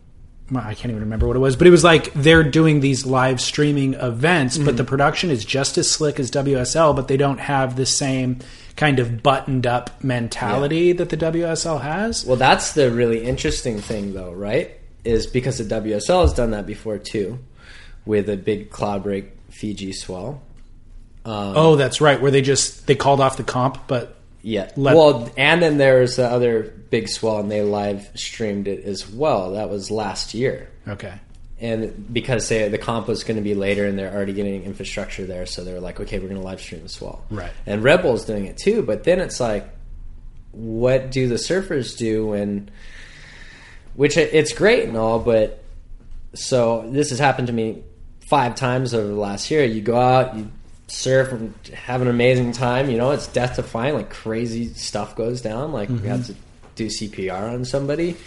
well, 0.51 0.63
I 0.65 0.73
can't 0.73 0.91
even 0.91 0.99
remember 1.03 1.27
what 1.27 1.37
it 1.37 1.39
was, 1.39 1.55
but 1.55 1.65
it 1.65 1.71
was 1.71 1.83
like 1.83 2.11
they're 2.13 2.43
doing 2.43 2.81
these 2.81 3.05
live 3.05 3.39
streaming 3.39 3.93
events, 3.93 4.57
but 4.57 4.75
the 4.75 4.83
production 4.83 5.29
is 5.29 5.45
just 5.45 5.77
as 5.77 5.89
slick 5.89 6.19
as 6.19 6.29
WSL, 6.29 6.93
but 6.95 7.07
they 7.07 7.15
don't 7.17 7.39
have 7.39 7.77
the 7.77 7.85
same 7.85 8.39
kind 8.75 8.99
of 8.99 9.23
buttoned 9.23 9.65
up 9.65 10.03
mentality 10.03 10.91
that 10.91 11.09
the 11.09 11.17
WSL 11.17 11.81
has. 11.81 12.25
Well, 12.25 12.35
that's 12.35 12.73
the 12.73 12.91
really 12.91 13.23
interesting 13.23 13.79
thing, 13.79 14.13
though, 14.13 14.33
right? 14.33 14.71
Is 15.05 15.25
because 15.25 15.57
the 15.57 15.63
WSL 15.81 16.21
has 16.21 16.33
done 16.33 16.51
that 16.51 16.67
before 16.67 16.97
too, 16.97 17.39
with 18.05 18.29
a 18.29 18.35
big 18.37 18.69
Cloudbreak 18.71 19.29
Fiji 19.49 19.93
swell. 19.93 20.41
Um, 21.23 21.53
Oh, 21.55 21.75
that's 21.75 22.01
right, 22.01 22.21
where 22.21 22.31
they 22.31 22.41
just 22.41 22.87
they 22.87 22.95
called 22.95 23.21
off 23.21 23.37
the 23.37 23.43
comp, 23.43 23.87
but 23.87 24.17
Yeah. 24.43 24.71
Well, 24.75 25.29
and 25.37 25.61
then 25.61 25.77
there's 25.77 26.15
the 26.15 26.25
other 26.25 26.63
big 26.89 27.07
swell, 27.09 27.39
and 27.39 27.51
they 27.51 27.61
live 27.61 28.09
streamed 28.15 28.67
it 28.67 28.83
as 28.85 29.09
well. 29.09 29.51
That 29.51 29.69
was 29.69 29.91
last 29.91 30.33
year. 30.33 30.69
okay. 30.87 31.13
And 31.59 32.11
because 32.11 32.49
they, 32.49 32.67
the 32.69 32.79
comp 32.79 33.07
was 33.07 33.23
going 33.23 33.37
to 33.37 33.43
be 33.43 33.53
later 33.53 33.85
and 33.85 33.97
they're 33.97 34.11
already 34.11 34.33
getting 34.33 34.63
infrastructure 34.63 35.27
there, 35.27 35.45
so 35.45 35.63
they're 35.63 35.79
like, 35.79 35.99
okay, 35.99 36.17
we're 36.17 36.27
going 36.27 36.41
to 36.41 36.45
live 36.45 36.59
stream 36.59 36.81
the 36.81 36.89
swell. 36.89 37.23
Right. 37.29 37.51
And 37.67 37.83
Red 37.83 38.01
Bull's 38.01 38.25
doing 38.25 38.47
it 38.47 38.57
too, 38.57 38.81
but 38.81 39.03
then 39.03 39.19
it's 39.19 39.39
like, 39.39 39.69
what 40.53 41.11
do 41.11 41.27
the 41.27 41.35
surfers 41.35 41.95
do 41.95 42.25
when, 42.25 42.71
which 43.93 44.17
it's 44.17 44.53
great 44.53 44.87
and 44.87 44.97
all, 44.97 45.19
but 45.19 45.63
so 46.33 46.89
this 46.89 47.11
has 47.11 47.19
happened 47.19 47.45
to 47.45 47.53
me 47.53 47.83
five 48.21 48.55
times 48.55 48.95
over 48.95 49.07
the 49.07 49.13
last 49.13 49.51
year. 49.51 49.63
You 49.63 49.81
go 49.81 49.99
out, 49.99 50.35
you 50.35 50.49
surf 50.91 51.31
and 51.31 51.53
have 51.73 52.01
an 52.01 52.07
amazing 52.07 52.51
time. 52.51 52.89
You 52.89 52.97
know, 52.97 53.11
it's 53.11 53.27
death 53.27 53.55
defying. 53.55 53.93
Like 53.93 54.09
crazy 54.09 54.67
stuff 54.73 55.15
goes 55.15 55.41
down. 55.41 55.71
Like 55.71 55.89
we 55.89 55.99
have 56.07 56.21
mm-hmm. 56.21 56.33
to 56.33 56.35
do 56.75 56.87
CPR 56.87 57.53
on 57.53 57.65
somebody, 57.65 58.17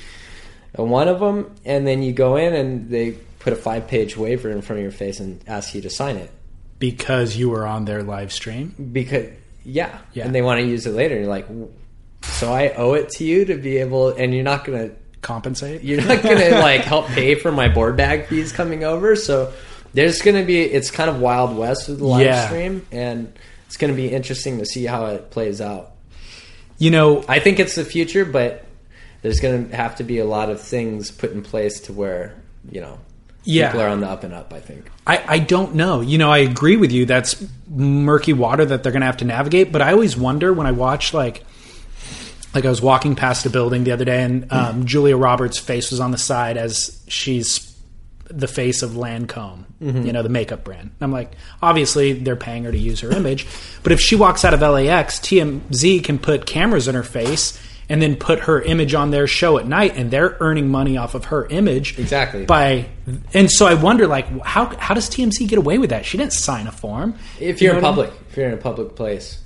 and 0.74 0.90
one 0.90 1.08
of 1.08 1.20
them, 1.20 1.54
and 1.64 1.86
then 1.86 2.02
you 2.02 2.12
go 2.12 2.36
in 2.36 2.54
and 2.54 2.88
they 2.90 3.12
put 3.38 3.52
a 3.52 3.56
five 3.56 3.86
page 3.88 4.16
waiver 4.16 4.50
in 4.50 4.62
front 4.62 4.78
of 4.78 4.82
your 4.82 4.92
face 4.92 5.20
and 5.20 5.42
ask 5.46 5.74
you 5.74 5.82
to 5.82 5.90
sign 5.90 6.16
it 6.16 6.30
Because 6.78 7.36
you 7.36 7.50
were 7.50 7.66
on 7.66 7.84
their 7.84 8.02
live 8.02 8.32
stream. 8.32 8.74
because 8.92 9.28
yeah, 9.64 9.98
Yeah. 10.12 10.24
and 10.24 10.34
they 10.34 10.42
want 10.42 10.60
to 10.60 10.66
use 10.66 10.86
it 10.86 10.92
later. 10.92 11.14
And 11.14 11.24
you're 11.24 11.30
like, 11.30 11.46
so 12.22 12.52
I 12.52 12.70
owe 12.70 12.94
it 12.94 13.10
to 13.10 13.24
you 13.24 13.44
to 13.46 13.56
be 13.56 13.78
able, 13.78 14.08
and 14.10 14.34
you're 14.34 14.44
not 14.44 14.64
gonna 14.64 14.90
Compensate? 15.20 15.82
you're 15.82 16.04
not 16.04 16.22
gonna 16.22 16.50
like 16.60 16.82
help 16.82 17.06
pay 17.06 17.34
for 17.34 17.50
my 17.50 17.68
board 17.68 17.96
bag 17.96 18.26
fees 18.26 18.52
coming 18.52 18.84
over. 18.84 19.16
So 19.16 19.52
there's 19.94 20.20
gonna 20.22 20.44
be 20.44 20.60
it's 20.60 20.90
kind 20.90 21.08
of 21.08 21.20
wild 21.20 21.56
west 21.56 21.88
with 21.88 21.98
the 21.98 22.06
live 22.06 22.26
Yeah. 22.26 22.46
stream, 22.46 22.86
and 22.92 23.32
it's 23.66 23.76
gonna 23.76 23.92
be 23.94 24.08
interesting 24.08 24.58
to 24.58 24.66
see 24.66 24.84
how 24.84 25.06
it 25.06 25.30
plays 25.30 25.60
out. 25.60 25.92
You 26.78 26.90
know, 26.90 27.24
I 27.28 27.38
think 27.38 27.58
it's 27.60 27.74
the 27.76 27.84
future, 27.84 28.24
but 28.24 28.64
there's 29.22 29.40
gonna 29.40 29.74
have 29.74 29.96
to 29.96 30.04
be 30.04 30.18
a 30.18 30.24
lot 30.26 30.50
of 30.50 30.60
things 30.60 31.10
put 31.10 31.32
in 31.32 31.42
place 31.42 31.80
to 31.80 31.92
where 31.92 32.34
you 32.70 32.80
know 32.80 32.98
Yeah. 33.44 33.68
people 33.68 33.82
are 33.82 33.88
on 33.88 34.00
the 34.00 34.08
up 34.08 34.24
and 34.24 34.34
up. 34.34 34.52
I 34.52 34.60
think. 34.60 34.90
I, 35.06 35.22
I 35.26 35.38
don't 35.38 35.74
know. 35.74 36.00
You 36.00 36.16
know, 36.18 36.30
I 36.30 36.38
agree 36.38 36.76
with 36.76 36.90
you. 36.90 37.04
That's 37.06 37.36
murky 37.68 38.32
water 38.32 38.64
that 38.64 38.82
they're 38.82 38.90
going 38.92 39.00
to 39.02 39.06
have 39.06 39.18
to 39.18 39.26
navigate. 39.26 39.70
But 39.70 39.82
I 39.82 39.92
always 39.92 40.16
wonder 40.16 40.50
when 40.50 40.66
I 40.66 40.72
watch 40.72 41.12
like, 41.12 41.44
like 42.54 42.64
I 42.64 42.70
was 42.70 42.80
walking 42.80 43.14
past 43.14 43.44
a 43.44 43.50
building 43.50 43.84
the 43.84 43.92
other 43.92 44.06
day, 44.06 44.22
and 44.22 44.50
um, 44.50 44.86
Julia 44.86 45.18
Roberts' 45.18 45.58
face 45.58 45.90
was 45.90 46.00
on 46.00 46.10
the 46.10 46.16
side 46.16 46.56
as 46.56 47.02
she's 47.06 47.73
the 48.30 48.48
face 48.48 48.82
of 48.82 48.92
Lancome, 48.92 49.64
mm-hmm. 49.82 50.06
you 50.06 50.12
know, 50.12 50.22
the 50.22 50.28
makeup 50.28 50.64
brand. 50.64 50.90
I'm 51.00 51.12
like, 51.12 51.32
obviously 51.62 52.12
they're 52.14 52.36
paying 52.36 52.64
her 52.64 52.72
to 52.72 52.78
use 52.78 53.00
her 53.00 53.10
image, 53.12 53.46
but 53.82 53.92
if 53.92 54.00
she 54.00 54.16
walks 54.16 54.44
out 54.44 54.54
of 54.54 54.60
LAX, 54.60 55.18
TMZ 55.20 56.02
can 56.04 56.18
put 56.18 56.46
cameras 56.46 56.88
in 56.88 56.94
her 56.94 57.02
face 57.02 57.60
and 57.88 58.00
then 58.00 58.16
put 58.16 58.40
her 58.40 58.62
image 58.62 58.94
on 58.94 59.10
their 59.10 59.26
show 59.26 59.58
at 59.58 59.66
night, 59.66 59.94
and 59.94 60.10
they're 60.10 60.38
earning 60.40 60.70
money 60.70 60.96
off 60.96 61.14
of 61.14 61.26
her 61.26 61.44
image 61.48 61.98
Exactly. 61.98 62.46
by 62.46 62.86
and 63.34 63.50
so 63.50 63.66
I 63.66 63.74
wonder 63.74 64.06
like 64.06 64.26
how 64.40 64.74
how 64.78 64.94
does 64.94 65.10
TMZ 65.10 65.46
get 65.46 65.58
away 65.58 65.76
with 65.76 65.90
that? 65.90 66.06
She 66.06 66.16
didn't 66.16 66.32
sign 66.32 66.66
a 66.66 66.72
form. 66.72 67.14
If 67.38 67.60
You 67.60 67.66
you're 67.68 67.76
in 67.76 67.82
know 67.82 67.90
what 67.90 67.98
I 67.98 68.02
mean? 68.04 68.06
public, 68.10 68.28
if 68.30 68.36
you're 68.38 68.46
in 68.46 68.54
a 68.54 68.56
public 68.56 68.96
place, 68.96 69.38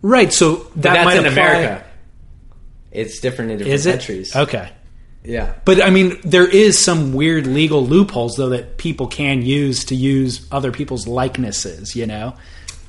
right? 0.00 0.32
So 0.32 0.56
that 0.76 0.82
that's 0.94 1.04
might 1.04 1.16
in 1.18 1.26
apply- 1.26 1.42
America. 1.42 1.84
It's 2.92 3.18
different 3.18 3.50
in 3.50 3.58
different 3.58 3.82
countries. 3.82 4.34
okay? 4.36 4.70
Yeah. 5.26 5.54
But 5.64 5.82
I 5.82 5.90
mean, 5.90 6.18
there 6.22 6.48
is 6.48 6.78
some 6.78 7.12
weird 7.12 7.46
legal 7.46 7.84
loopholes 7.84 8.36
though 8.36 8.50
that 8.50 8.78
people 8.78 9.06
can 9.08 9.42
use 9.42 9.84
to 9.86 9.94
use 9.94 10.46
other 10.52 10.72
people's 10.72 11.06
likenesses. 11.06 11.96
You 11.96 12.06
know? 12.06 12.34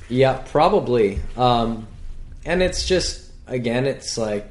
Yeah, 0.08 0.34
probably. 0.46 1.18
Um, 1.36 1.86
and 2.44 2.62
it's 2.62 2.86
just 2.86 3.30
again, 3.46 3.86
it's 3.86 4.16
like, 4.16 4.48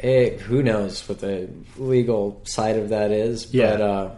eh, 0.00 0.36
who 0.38 0.62
knows 0.62 1.08
what 1.08 1.20
the 1.20 1.48
legal 1.76 2.40
side 2.44 2.76
of 2.76 2.88
that 2.90 3.10
is? 3.10 3.52
Yeah. 3.54 3.70
But 3.70 3.80
uh, 3.80 4.10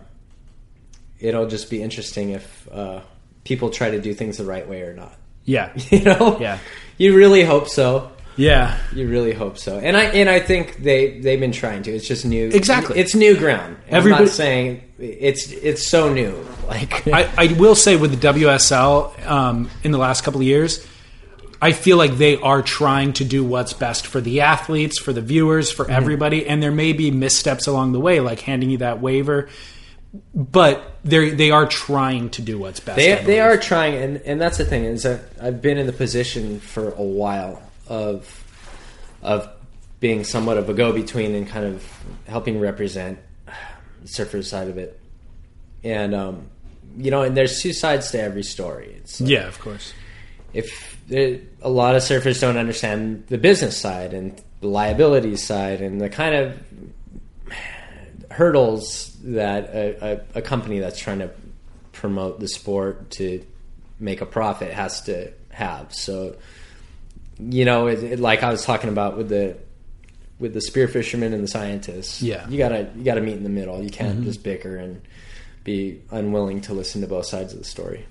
it'll 1.21 1.49
just 1.49 1.71
be 1.71 1.83
interesting 1.83 2.31
if 2.31 2.69
uh, 2.73 3.01
people 3.45 3.71
try 3.71 3.91
to 3.91 4.01
do 4.01 4.15
things 4.15 4.39
the 4.39 4.45
right 4.45 4.67
way 4.67 4.83
or 4.83 4.95
not. 4.95 5.15
Yeah, 5.45 5.73
You 5.91 6.03
know? 6.03 6.39
Yeah. 6.41 6.59
You 6.99 7.15
really 7.15 7.45
hope 7.45 7.69
so. 7.69 8.11
Yeah. 8.37 8.79
You 8.95 9.09
really 9.09 9.33
hope 9.33 9.59
so, 9.59 9.79
and 9.79 9.97
I 9.97 10.05
and 10.05 10.29
I 10.29 10.41
think 10.41 10.77
they 10.79 11.19
they've 11.21 11.41
been 11.41 11.53
trying 11.53 11.83
to. 11.85 11.91
It's 11.93 12.07
just 12.07 12.25
new. 12.25 12.49
Exactly. 12.49 12.99
it's 12.99 13.15
new 13.15 13.37
ground. 13.37 13.77
And 13.87 13.97
Everybody- 13.97 14.23
I'm 14.23 14.27
not 14.27 14.35
saying 14.35 14.83
it's 14.99 15.51
it's 15.51 15.87
so 15.89 16.13
new. 16.13 16.47
Like 16.67 17.07
I, 17.07 17.31
I 17.39 17.53
will 17.53 17.77
say 17.77 17.95
with 17.95 18.21
the 18.21 18.27
WSL 18.27 19.25
um, 19.25 19.71
in 19.85 19.93
the 19.93 19.99
last 19.99 20.25
couple 20.25 20.41
of 20.41 20.47
years, 20.49 20.85
I 21.63 21.71
feel 21.71 21.97
like 21.97 22.17
they 22.17 22.37
are 22.39 22.61
trying 22.61 23.13
to 23.15 23.25
do 23.25 23.45
what's 23.45 23.73
best 23.73 24.05
for 24.09 24.21
the 24.21 24.41
athletes, 24.41 24.99
for 24.99 25.13
the 25.13 25.21
viewers, 25.21 25.71
for 25.71 25.89
everybody, 25.89 26.45
and 26.45 26.61
there 26.61 26.73
may 26.73 26.93
be 26.93 27.13
missteps 27.13 27.69
along 27.69 27.93
the 27.93 28.01
way, 28.01 28.19
like 28.19 28.41
handing 28.41 28.69
you 28.71 28.79
that 28.79 29.01
waiver. 29.01 29.49
But 30.35 30.97
they 31.05 31.31
they 31.31 31.53
are 31.53 31.67
trying 31.67 32.31
to 32.31 32.43
do 32.43 32.59
what's 32.59 32.81
best. 32.81 32.97
They 32.97 33.15
they 33.15 33.39
are 33.39 33.57
trying, 33.57 33.95
and 33.95 34.17
and 34.23 34.41
that's 34.41 34.59
the 34.59 34.65
thing 34.65 34.85
is 34.85 35.05
that 35.05 35.21
I've 35.41 35.63
been 35.63 35.79
in 35.79 35.87
the 35.87 35.93
position 35.93 36.59
for 36.59 36.91
a 36.95 37.03
while 37.03 37.63
of 37.89 38.45
of 39.23 39.49
being 40.01 40.25
somewhat 40.25 40.59
of 40.59 40.69
a 40.69 40.75
go 40.75 40.93
between 40.93 41.35
and 41.35 41.49
kind 41.49 41.65
of 41.65 41.85
helping 42.27 42.61
represent 42.61 43.19
the 44.03 44.09
surfer 44.09 44.43
side 44.43 44.69
of 44.69 44.79
it, 44.79 45.01
and 45.83 46.15
um, 46.15 46.49
you 46.97 47.11
know, 47.11 47.23
and 47.23 47.37
there's 47.37 47.61
two 47.61 47.73
sides 47.73 48.11
to 48.13 48.21
every 48.21 48.43
story. 48.43 48.95
It's 48.99 49.21
like, 49.21 49.31
Yeah, 49.31 49.47
of 49.49 49.59
course. 49.59 49.93
if 50.53 50.99
there, 51.09 51.39
a 51.63 51.71
lot 51.71 51.95
of 51.97 52.03
surfers 52.03 52.41
don't 52.41 52.57
understand 52.57 53.25
the 53.29 53.39
business 53.39 53.77
side 53.77 54.13
and 54.15 54.41
the 54.61 54.69
liability 54.69 55.37
side 55.37 55.81
and 55.81 56.01
the 56.01 56.09
kind 56.09 56.35
of 56.35 56.59
hurdles 58.31 59.17
that 59.23 59.65
a, 59.75 60.21
a, 60.35 60.39
a 60.39 60.43
company 60.43 60.79
that's 60.79 60.99
trying 60.99 61.21
to 61.21 61.31
promote 61.93 62.41
the 62.41 62.49
sport 62.49 63.11
to 63.11 63.45
make 63.99 64.21
a 64.21 64.27
profit 64.27 64.73
has 64.73 65.01
to 65.03 65.33
have. 65.51 65.95
So, 65.95 66.37
you 67.39 67.65
know, 67.65 67.87
it, 67.89 68.03
it, 68.03 68.21
like 68.21 68.43
I 68.43 68.51
was 68.51 68.65
talking 68.65 68.91
about 68.91 69.17
with 69.17 69.29
the 69.29 69.57
with 70.39 70.53
the 70.55 70.61
spear 70.61 70.87
fishermen 70.89 71.33
and 71.33 71.43
the 71.43 71.49
scientists. 71.49 72.21
Yeah. 72.23 72.49
you 72.49 72.59
gotta 72.59 72.91
you 72.97 73.05
gotta 73.05 73.21
meet 73.21 73.37
in 73.37 73.43
the 73.43 73.49
middle. 73.49 73.83
You 73.83 73.91
can't 73.91 74.23
just 74.25 74.43
bicker 74.43 74.77
and 74.77 75.03
be 75.65 76.01
unwilling 76.11 76.61
to 76.63 76.75
listen 76.75 77.01
to 77.01 77.07
both 77.07 77.27
sides 77.27 77.53
of 77.53 77.59
the 77.59 77.65
story. 77.65 78.07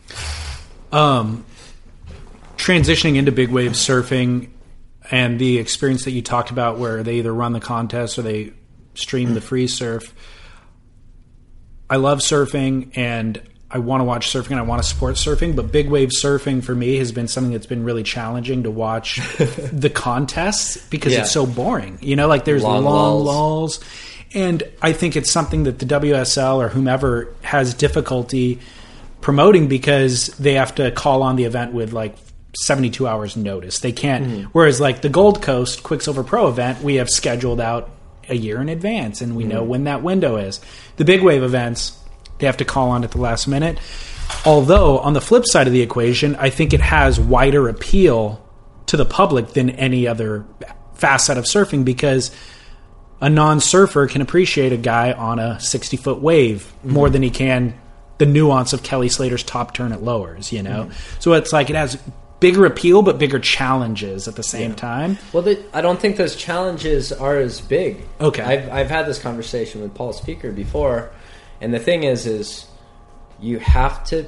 um, 0.92 1.46
transitioning 2.58 3.16
into 3.16 3.32
big 3.32 3.50
wave 3.50 3.72
surfing 3.72 4.50
and 5.12 5.40
the 5.40 5.58
experience 5.60 6.06
that 6.06 6.12
you 6.12 6.22
talked 6.22 6.50
about 6.50 6.78
where 6.80 7.04
they 7.04 7.16
either 7.16 7.34
run 7.34 7.54
the 7.54 7.60
contest 7.60 8.18
or 8.18 8.22
they 8.24 8.52
stream 8.96 9.34
the 9.34 9.42
free 9.42 9.68
surf 9.68 10.14
i 11.90 11.98
love 11.98 12.20
surfing 12.20 12.98
and 12.98 13.42
i 13.72 13.78
want 13.78 14.02
to 14.02 14.06
watch 14.06 14.32
surfing 14.32 14.52
and 14.52 14.60
i 14.60 14.64
want 14.64 14.82
to 14.82 14.88
support 14.88 15.16
surfing 15.16 15.56
but 15.56 15.72
big 15.72 15.90
wave 15.90 16.10
surfing 16.10 16.64
for 16.64 16.76
me 16.76 16.98
has 16.98 17.12
been 17.12 17.28
something 17.28 17.52
that's 17.52 17.66
been 17.66 17.84
really 17.84 18.04
challenging 18.04 18.64
to 18.64 18.72
watch 18.72 19.20
the 19.38 19.92
contests 19.94 20.78
because 20.88 21.14
Yeah. 21.14 21.22
it's 21.22 21.32
so 21.32 21.46
boring 21.46 21.98
you 22.02 22.16
know 22.16 22.28
like 22.28 22.46
there's 22.46 22.64
Long 22.64 22.84
long, 22.84 23.24
lulls. 23.24 23.26
lulls 23.26 23.80
and 24.34 24.64
i 24.82 24.94
think 24.94 25.16
it's 25.16 25.32
something 25.32 25.64
that 25.64 25.80
the 25.80 25.86
wsl 25.86 26.58
or 26.58 26.70
whomever 26.70 27.34
has 27.42 27.74
difficulty 27.74 28.60
promoting 29.22 29.68
because 29.68 30.28
they 30.38 30.54
have 30.54 30.76
to 30.76 30.92
call 30.92 31.24
on 31.24 31.36
the 31.36 31.46
event 31.46 31.74
with 31.74 31.94
like 31.94 32.16
72 32.64 33.08
hours 33.08 33.36
notice. 33.36 33.80
They 33.80 33.92
can't. 33.92 34.26
Hmm. 34.26 34.42
Whereas 34.52 34.80
like 34.80 35.02
the 35.02 35.10
Gold 35.10 35.42
Coast 35.42 35.84
Quiksilver 35.84 36.24
Pro 36.24 36.48
event, 36.48 36.82
we 36.82 36.96
have 36.96 37.10
scheduled 37.10 37.60
out 37.60 37.90
a 38.30 38.36
year 38.36 38.62
in 38.62 38.70
advance 38.70 39.22
and 39.22 39.36
we 39.36 39.44
hmm. 39.44 39.50
know 39.50 39.64
when 39.64 39.86
that 39.86 40.04
window 40.04 40.38
is. 40.38 40.62
The 40.98 41.06
big 41.06 41.22
wave 41.22 41.44
events, 41.44 42.00
they 42.38 42.46
have 42.46 42.58
to 42.58 42.66
call 42.66 42.90
on 42.92 43.04
at 43.04 43.12
the 43.12 43.20
last 43.20 43.48
minute. 43.48 43.80
Although 44.46 45.00
on 45.00 45.14
the 45.14 45.22
flip 45.22 45.46
side 45.46 45.68
of 45.68 45.74
the 45.74 45.82
equation, 45.82 46.36
I 46.36 46.50
think 46.50 46.74
it 46.74 46.82
has 46.82 47.20
wider 47.20 47.68
appeal 47.68 48.44
to 48.88 48.98
the 48.98 49.06
public 49.06 49.50
than 49.50 49.70
any 49.72 50.08
other 50.08 50.46
facet 50.96 51.38
of 51.38 51.46
surfing 51.46 51.86
because 51.86 52.32
a 53.22 53.30
non-surfer 53.30 54.08
can 54.08 54.22
appreciate 54.22 54.74
a 54.74 54.78
guy 54.78 55.12
on 55.12 55.40
a 55.40 55.60
60 55.60 55.98
foot 55.98 56.20
wave 56.20 56.72
more 56.84 57.10
than 57.10 57.22
he 57.24 57.30
can 57.30 57.80
the 58.18 58.26
nuance 58.26 58.74
of 58.74 58.84
Kelly 58.84 59.10
Slater's 59.10 59.44
top 59.44 59.74
turn 59.74 59.92
at 59.92 60.02
lowers, 60.02 60.52
you 60.52 60.64
know? 60.64 60.86
Mm-hmm. 60.86 61.20
So 61.20 61.34
it's 61.34 61.52
like 61.52 61.70
it 61.70 61.76
has 61.76 62.02
bigger 62.40 62.66
appeal 62.66 63.02
but 63.02 63.18
bigger 63.18 63.40
challenges 63.40 64.28
at 64.28 64.36
the 64.36 64.44
same 64.44 64.74
time. 64.76 65.18
Well, 65.34 65.56
I 65.74 65.82
don't 65.82 66.00
think 66.00 66.18
those 66.18 66.36
challenges 66.36 67.12
are 67.12 67.38
as 67.38 67.62
big. 67.62 68.06
Okay. 68.20 68.44
I've 68.44 68.70
I've 68.70 68.90
had 68.90 69.06
this 69.06 69.20
conversation 69.20 69.82
with 69.82 69.94
Paul 69.94 70.14
Speaker 70.14 70.52
before, 70.52 71.12
and 71.62 71.74
the 71.74 71.80
thing 71.80 72.04
is, 72.04 72.26
is 72.26 72.66
you 73.40 73.60
have 73.60 74.04
to. 74.06 74.26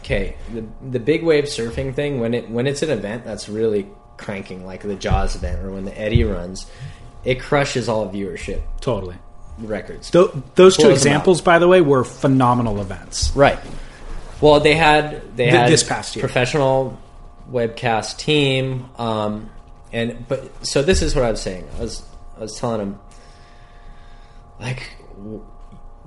Okay, 0.00 0.36
the 0.52 0.64
the 0.90 1.00
big 1.00 1.22
wave 1.24 1.44
surfing 1.44 1.94
thing 1.94 2.20
when 2.20 2.32
it 2.34 2.48
when 2.48 2.66
it's 2.66 2.82
an 2.82 2.90
event 2.90 3.24
that's 3.24 3.48
really 3.48 3.88
cranking, 4.16 4.64
like 4.64 4.82
the 4.82 4.94
Jaws 4.94 5.34
event 5.36 5.64
or 5.64 5.72
when 5.72 5.84
the 5.84 5.98
Eddie 5.98 6.24
runs, 6.24 6.66
it 7.24 7.40
crushes 7.40 7.88
all 7.88 8.08
viewership 8.08 8.62
Totally. 8.80 9.16
records. 9.58 10.10
Th- 10.10 10.30
those 10.54 10.76
two 10.76 10.90
examples, 10.90 11.40
by 11.40 11.58
the 11.58 11.68
way, 11.68 11.80
were 11.80 12.04
phenomenal 12.04 12.80
events. 12.80 13.32
Right. 13.34 13.58
Well, 14.40 14.60
they 14.60 14.74
had 14.76 15.36
they 15.36 15.44
Th- 15.50 15.54
had 15.56 15.68
this 15.70 15.82
past 15.82 16.14
year. 16.16 16.22
professional 16.22 16.98
webcast 17.50 18.18
team, 18.18 18.88
um, 18.98 19.50
and 19.92 20.26
but 20.28 20.64
so 20.66 20.82
this 20.82 21.02
is 21.02 21.14
what 21.16 21.24
I 21.24 21.30
was 21.32 21.42
saying. 21.42 21.66
I 21.76 21.80
was 21.82 22.02
I 22.36 22.40
was 22.40 22.56
telling 22.58 22.80
him, 22.80 23.00
like, 24.60 24.82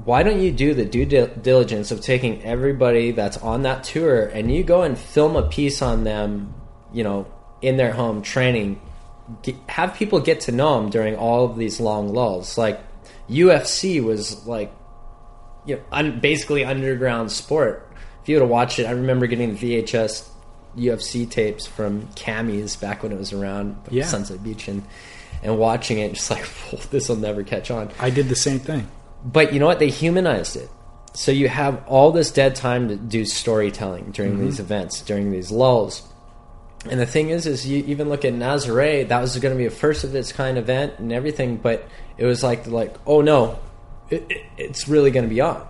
why 0.06 0.24
don't 0.24 0.42
you 0.42 0.52
do 0.52 0.74
the 0.74 0.86
due 0.86 1.06
diligence 1.06 1.92
of 1.92 2.02
taking 2.02 2.44
everybody 2.44 3.12
that's 3.12 3.38
on 3.38 3.64
that 3.64 3.84
tour 3.84 4.26
and 4.26 4.54
you 4.54 4.64
go 4.64 4.84
and 4.84 4.98
film 4.98 5.36
a 5.36 5.44
piece 5.48 5.82
on 5.82 6.04
them, 6.04 6.54
you 6.94 7.04
know, 7.04 7.28
in 7.62 7.78
their 7.78 7.92
home 7.92 8.22
training. 8.22 8.82
Get, 9.44 9.56
have 9.68 9.94
people 9.96 10.20
get 10.20 10.42
to 10.42 10.52
know 10.52 10.82
them 10.82 10.90
during 10.90 11.16
all 11.16 11.46
of 11.46 11.58
these 11.58 11.80
long 11.80 12.14
lulls. 12.14 12.58
Like 12.58 12.82
UFC 13.30 14.04
was 14.04 14.46
like 14.48 14.74
you 15.66 15.76
know, 15.76 15.82
un, 15.92 16.20
basically 16.20 16.66
underground 16.66 17.32
sport. 17.32 17.88
If 18.24 18.30
you 18.30 18.36
would 18.36 18.42
have 18.42 18.50
watched 18.50 18.80
it, 18.80 18.86
I 18.86 18.92
remember 18.92 19.28
getting 19.28 19.56
the 19.56 19.82
VHS 19.84 20.28
UFC 20.78 21.30
tapes 21.30 21.66
from 21.68 22.08
Kammie's 22.16 22.76
back 22.76 23.04
when 23.04 23.12
it 23.12 23.18
was 23.18 23.34
around 23.34 23.78
Yeah. 23.90 24.06
Sunset 24.06 24.44
Beach 24.44 24.68
and 24.68 24.84
and 25.44 25.58
watching 25.58 25.98
it, 26.00 26.14
just 26.14 26.30
like 26.30 26.48
this 26.92 27.10
will 27.10 27.16
never 27.16 27.44
catch 27.44 27.72
on. 27.72 27.90
I 28.00 28.10
did 28.10 28.30
the 28.30 28.36
same 28.36 28.60
thing. 28.60 28.88
But 29.24 29.54
you 29.54 29.60
know 29.60 29.68
what? 29.68 29.80
They 29.80 29.90
humanized 29.90 30.56
it. 30.56 30.70
So 31.14 31.32
you 31.32 31.50
have 31.50 31.86
all 31.88 32.12
this 32.12 32.32
dead 32.32 32.56
time 32.56 32.88
to 32.88 32.96
do 32.96 33.26
storytelling 33.26 34.12
during 34.12 34.34
mm-hmm. 34.34 34.46
these 34.46 34.60
events, 34.60 35.02
during 35.02 35.32
these 35.32 35.52
lulls. 35.52 36.08
And 36.90 37.00
the 37.00 37.06
thing 37.06 37.30
is, 37.30 37.46
is 37.46 37.68
you 37.68 37.84
even 37.86 38.10
look 38.10 38.26
at 38.26 38.34
Nazare. 38.34 39.08
That 39.08 39.22
was 39.22 39.38
going 39.38 39.54
to 39.54 39.58
be 39.58 39.66
a 39.66 39.72
first 39.72 40.04
of 40.04 40.16
its 40.16 40.32
kind 40.32 40.58
event 40.58 40.94
and 40.98 41.12
everything, 41.12 41.58
but 41.58 41.88
it 42.18 42.26
was 42.26 42.44
like, 42.44 42.66
like, 42.66 42.96
oh 43.06 43.22
no, 43.22 43.60
it, 44.10 44.26
it, 44.30 44.46
it's 44.58 44.88
really 44.88 45.12
going 45.12 45.26
to 45.26 45.30
be 45.30 45.42
on, 45.42 45.68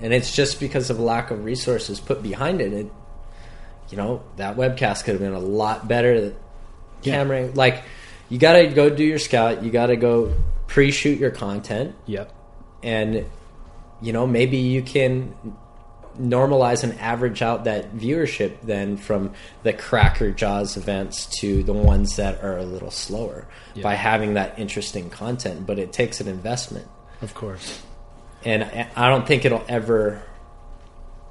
and 0.00 0.14
it's 0.14 0.34
just 0.34 0.60
because 0.60 0.88
of 0.88 0.98
lack 0.98 1.30
of 1.30 1.44
resources 1.44 2.00
put 2.00 2.22
behind 2.22 2.60
it. 2.60 2.72
it 2.72 2.90
you 3.90 3.96
know, 3.96 4.22
that 4.36 4.56
webcast 4.56 5.04
could 5.04 5.12
have 5.12 5.20
been 5.20 5.34
a 5.34 5.38
lot 5.38 5.86
better. 5.86 6.34
Yeah. 7.02 7.16
Camera, 7.16 7.50
like, 7.54 7.84
you 8.28 8.38
got 8.38 8.54
to 8.54 8.66
go 8.68 8.88
do 8.88 9.04
your 9.04 9.18
scout. 9.18 9.62
You 9.62 9.70
got 9.70 9.86
to 9.86 9.96
go 9.96 10.34
pre-shoot 10.66 11.18
your 11.18 11.30
content 11.30 11.94
Yep. 12.06 12.32
And 12.84 13.26
you 14.00 14.12
know, 14.12 14.26
maybe 14.26 14.58
you 14.58 14.82
can 14.82 15.34
normalize 16.20 16.84
and 16.84 16.98
average 17.00 17.42
out 17.42 17.64
that 17.64 17.92
viewership 17.96 18.60
then 18.62 18.96
from 18.96 19.32
the 19.64 19.72
cracker 19.72 20.30
jaws 20.30 20.76
events 20.76 21.26
to 21.26 21.64
the 21.64 21.72
ones 21.72 22.16
that 22.16 22.44
are 22.44 22.56
a 22.56 22.64
little 22.64 22.90
slower 22.90 23.48
yeah. 23.74 23.82
by 23.82 23.94
having 23.94 24.34
that 24.34 24.58
interesting 24.58 25.10
content. 25.10 25.66
But 25.66 25.78
it 25.78 25.92
takes 25.92 26.20
an 26.20 26.28
investment. 26.28 26.86
Of 27.20 27.34
course. 27.34 27.82
And 28.44 28.62
i 28.94 29.08
don't 29.08 29.26
think 29.26 29.46
it'll 29.46 29.64
ever 29.68 30.22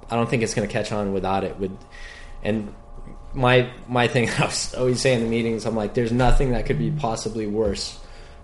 i 0.10 0.16
don't 0.16 0.28
think 0.28 0.41
it's 0.41 0.56
going 0.56 0.68
to 0.68 0.72
catch 0.72 0.91
on 0.91 1.14
without 1.14 1.43
it. 1.43 1.60
With 1.60 1.78
and 2.41 2.74
my 3.34 3.70
my 3.88 4.08
thing 4.08 4.30
i 4.39 4.45
was 4.45 4.74
always 4.74 4.99
saying 4.99 5.20
in 5.20 5.24
the 5.26 5.30
meetings 5.30 5.66
i'm 5.66 5.76
like 5.76 5.93
there's 5.93 6.12
nothing 6.12 6.51
that 6.51 6.66
could 6.66 6.80
be 6.80 6.89
possibly 6.89 7.45
worse 7.45 7.99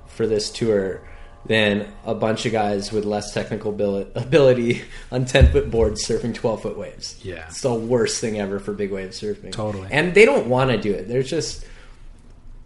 for 0.06 0.28
this 0.28 0.52
tour 0.52 1.02
than 1.46 1.92
a 2.06 2.14
bunch 2.14 2.46
of 2.46 2.52
guys 2.52 2.92
with 2.92 3.06
less 3.06 3.34
technical 3.34 3.72
ability 3.72 4.82
on 5.12 5.26
10 5.26 5.52
foot 5.52 5.72
boards 5.72 6.06
surfing 6.06 6.34
12 6.34 6.62
foot 6.62 6.78
waves. 6.78 7.20
Yeah. 7.24 7.46
It's 7.48 7.62
the 7.62 7.74
worst 7.74 8.22
thing 8.22 8.40
ever 8.40 8.60
for 8.60 8.74
big 8.74 8.92
wave 8.92 9.12
surfing. 9.12 9.52
Totally. 9.52 9.88
And 9.92 10.14
they 10.14 10.26
don't 10.26 10.48
want 10.48 10.72
to 10.72 10.78
do 10.78 10.94
it. 10.94 11.08
There's 11.08 11.30
just, 11.30 11.66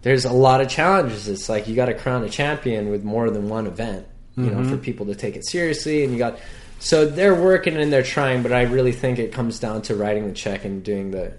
there's 0.01 0.25
a 0.25 0.33
lot 0.33 0.59
of 0.59 0.69
challenges. 0.69 1.27
It's 1.27 1.49
like 1.49 1.67
you 1.67 1.75
got 1.75 1.85
to 1.85 1.93
crown 1.93 2.23
a 2.23 2.29
champion 2.29 2.89
with 2.89 3.03
more 3.03 3.29
than 3.29 3.47
one 3.47 3.67
event, 3.67 4.05
you 4.35 4.45
mm-hmm. 4.45 4.63
know, 4.63 4.69
for 4.69 4.77
people 4.77 5.05
to 5.05 5.15
take 5.15 5.35
it 5.35 5.45
seriously. 5.47 6.03
And 6.03 6.11
you 6.11 6.19
got, 6.19 6.39
so 6.79 7.05
they're 7.05 7.35
working 7.35 7.77
and 7.77 7.93
they're 7.93 8.03
trying, 8.03 8.43
but 8.43 8.51
I 8.51 8.63
really 8.63 8.91
think 8.91 9.19
it 9.19 9.31
comes 9.31 9.59
down 9.59 9.83
to 9.83 9.95
writing 9.95 10.27
the 10.27 10.33
check 10.33 10.65
and 10.65 10.83
doing 10.83 11.11
the 11.11 11.33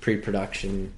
pre 0.00 0.16
production 0.16 0.92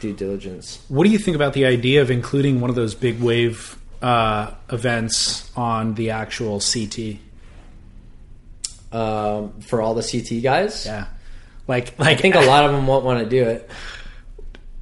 due 0.00 0.12
diligence. 0.12 0.84
What 0.88 1.04
do 1.04 1.10
you 1.10 1.18
think 1.18 1.36
about 1.36 1.52
the 1.52 1.66
idea 1.66 2.02
of 2.02 2.10
including 2.10 2.60
one 2.60 2.70
of 2.70 2.76
those 2.76 2.94
big 2.94 3.20
wave 3.20 3.77
uh, 4.02 4.52
events 4.70 5.50
on 5.56 5.94
the 5.94 6.10
actual 6.10 6.60
CT? 6.60 7.18
Um, 8.90 9.60
for 9.60 9.82
all 9.82 9.94
the 9.94 10.02
CT 10.02 10.42
guys, 10.42 10.86
yeah. 10.86 11.08
Like, 11.66 11.98
like 11.98 12.08
I 12.08 12.14
think 12.14 12.34
a 12.34 12.40
lot 12.40 12.64
of 12.64 12.72
them 12.72 12.86
won't 12.86 13.04
want 13.04 13.22
to 13.22 13.28
do 13.28 13.44
it. 13.44 13.70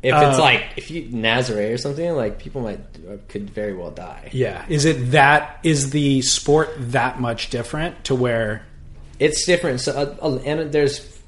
If 0.02 0.14
it's 0.14 0.38
uh, 0.38 0.40
like 0.40 0.64
if 0.76 0.90
you 0.90 1.08
Nazare 1.08 1.74
or 1.74 1.78
something, 1.78 2.14
like 2.14 2.38
people 2.38 2.62
might 2.62 2.78
could 3.28 3.50
very 3.50 3.74
well 3.74 3.90
die. 3.90 4.30
Yeah, 4.32 4.64
is 4.68 4.84
it 4.84 5.10
that 5.10 5.58
is 5.64 5.90
the 5.90 6.22
sport 6.22 6.70
that 6.78 7.20
much 7.20 7.50
different 7.50 8.04
to 8.04 8.14
where 8.14 8.64
it's 9.18 9.44
different? 9.44 9.80
So 9.80 9.92
uh, 9.92 10.24
uh 10.24 10.38
and 10.44 10.70
there's 10.70 11.20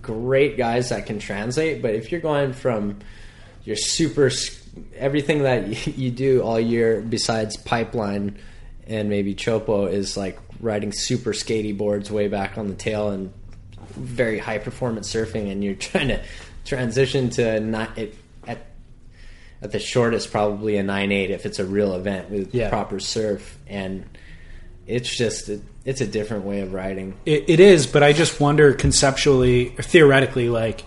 great 0.00 0.56
guys 0.56 0.90
that 0.90 1.06
can 1.06 1.18
translate, 1.18 1.82
but 1.82 1.94
if 1.94 2.12
you're 2.12 2.20
going 2.20 2.52
from 2.52 3.00
your 3.64 3.76
super 3.76 4.30
everything 4.94 5.42
that 5.42 5.86
you 5.98 6.10
do 6.10 6.42
all 6.42 6.58
year 6.58 7.00
besides 7.00 7.56
pipeline 7.56 8.38
and 8.86 9.08
maybe 9.08 9.34
chopo 9.34 9.90
is 9.90 10.16
like 10.16 10.38
riding 10.60 10.92
super 10.92 11.32
skatey 11.32 11.76
boards 11.76 12.10
way 12.10 12.28
back 12.28 12.58
on 12.58 12.68
the 12.68 12.74
tail 12.74 13.10
and 13.10 13.32
very 13.90 14.38
high 14.38 14.58
performance 14.58 15.12
surfing 15.12 15.50
and 15.50 15.64
you're 15.64 15.74
trying 15.76 16.08
to 16.08 16.22
transition 16.64 17.30
to 17.30 17.60
not 17.60 17.96
it 17.96 18.14
at 18.46 18.66
at 19.62 19.72
the 19.72 19.78
shortest 19.78 20.30
probably 20.30 20.76
a 20.76 20.82
9-8 20.82 21.30
if 21.30 21.46
it's 21.46 21.58
a 21.58 21.64
real 21.64 21.94
event 21.94 22.30
with 22.30 22.54
yeah. 22.54 22.68
proper 22.68 23.00
surf 23.00 23.58
and 23.66 24.04
it's 24.86 25.14
just 25.14 25.48
it, 25.48 25.62
it's 25.84 26.00
a 26.00 26.06
different 26.06 26.44
way 26.44 26.60
of 26.60 26.72
riding 26.72 27.16
it, 27.24 27.48
it 27.48 27.60
is 27.60 27.86
but 27.86 28.02
i 28.02 28.12
just 28.12 28.40
wonder 28.40 28.72
conceptually 28.74 29.74
or 29.78 29.82
theoretically 29.82 30.48
like 30.48 30.84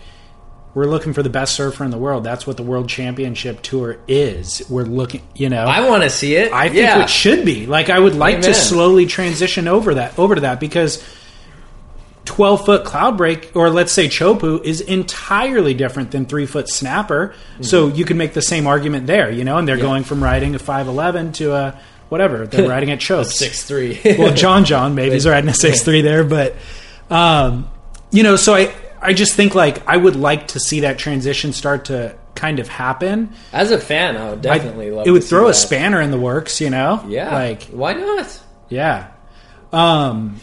we're 0.74 0.86
looking 0.86 1.12
for 1.12 1.22
the 1.22 1.30
best 1.30 1.54
surfer 1.54 1.84
in 1.84 1.90
the 1.90 1.98
world. 1.98 2.24
That's 2.24 2.46
what 2.46 2.56
the 2.56 2.64
World 2.64 2.88
Championship 2.88 3.62
Tour 3.62 3.98
is. 4.08 4.62
We're 4.68 4.82
looking, 4.82 5.22
you 5.34 5.48
know. 5.48 5.64
I 5.64 5.88
want 5.88 6.02
to 6.02 6.10
see 6.10 6.34
it. 6.34 6.52
I 6.52 6.64
think 6.64 6.80
yeah. 6.80 7.04
it 7.04 7.10
should 7.10 7.44
be. 7.44 7.66
Like 7.66 7.90
I 7.90 7.98
would 7.98 8.16
like 8.16 8.36
Amen. 8.36 8.48
to 8.48 8.54
slowly 8.54 9.06
transition 9.06 9.68
over 9.68 9.94
that 9.94 10.18
over 10.18 10.34
to 10.34 10.40
that 10.42 10.58
because 10.58 11.02
12 12.24 12.64
foot 12.64 12.84
Cloudbreak 12.84 13.54
or 13.54 13.70
let's 13.70 13.92
say 13.92 14.08
chopu 14.08 14.62
is 14.64 14.80
entirely 14.80 15.74
different 15.74 16.10
than 16.10 16.26
3 16.26 16.46
foot 16.46 16.68
snapper. 16.68 17.28
Mm-hmm. 17.28 17.62
So 17.62 17.88
you 17.88 18.04
can 18.04 18.16
make 18.16 18.32
the 18.32 18.42
same 18.42 18.66
argument 18.66 19.06
there, 19.06 19.30
you 19.30 19.44
know, 19.44 19.58
and 19.58 19.68
they're 19.68 19.76
yeah. 19.76 19.82
going 19.82 20.02
from 20.02 20.24
riding 20.24 20.56
a 20.56 20.58
511 20.58 21.32
to 21.34 21.54
a 21.54 21.80
whatever. 22.08 22.48
They're 22.48 22.68
riding 22.68 22.90
at 22.90 22.98
choke. 22.98 23.28
6'3. 23.28 24.18
well, 24.18 24.34
John 24.34 24.64
John 24.64 24.96
maybe 24.96 25.14
is 25.14 25.26
riding 25.28 25.48
a 25.48 25.52
6'3 25.52 26.02
there, 26.02 26.24
but 26.24 26.56
um, 27.10 27.70
you 28.10 28.24
know, 28.24 28.34
so 28.34 28.54
I 28.54 28.74
I 29.04 29.12
just 29.12 29.34
think 29.34 29.54
like 29.54 29.86
I 29.86 29.98
would 29.98 30.16
like 30.16 30.48
to 30.48 30.60
see 30.60 30.80
that 30.80 30.98
transition 30.98 31.52
start 31.52 31.84
to 31.86 32.16
kind 32.34 32.58
of 32.58 32.68
happen. 32.68 33.34
As 33.52 33.70
a 33.70 33.78
fan, 33.78 34.16
I 34.16 34.30
would 34.30 34.40
definitely 34.40 34.88
I, 34.88 34.94
love. 34.94 35.06
It 35.06 35.10
would 35.10 35.24
throw 35.24 35.48
a 35.48 35.54
spanner 35.54 36.00
in 36.00 36.10
the 36.10 36.18
works, 36.18 36.58
you 36.60 36.70
know. 36.70 37.04
Yeah, 37.06 37.32
like 37.32 37.64
why 37.64 37.92
not? 37.92 38.40
Yeah. 38.70 39.10
Um, 39.72 40.40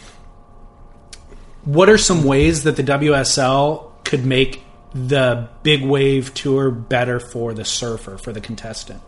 what 1.64 1.88
are 1.88 1.98
some 1.98 2.22
ways 2.22 2.62
that 2.62 2.76
the 2.76 2.84
WSL 2.84 3.90
could 4.04 4.24
make 4.24 4.62
the 4.94 5.48
big 5.64 5.84
wave 5.84 6.32
tour 6.32 6.70
better 6.70 7.18
for 7.18 7.54
the 7.54 7.64
surfer 7.64 8.16
for 8.16 8.32
the 8.32 8.40
contestant? 8.40 9.02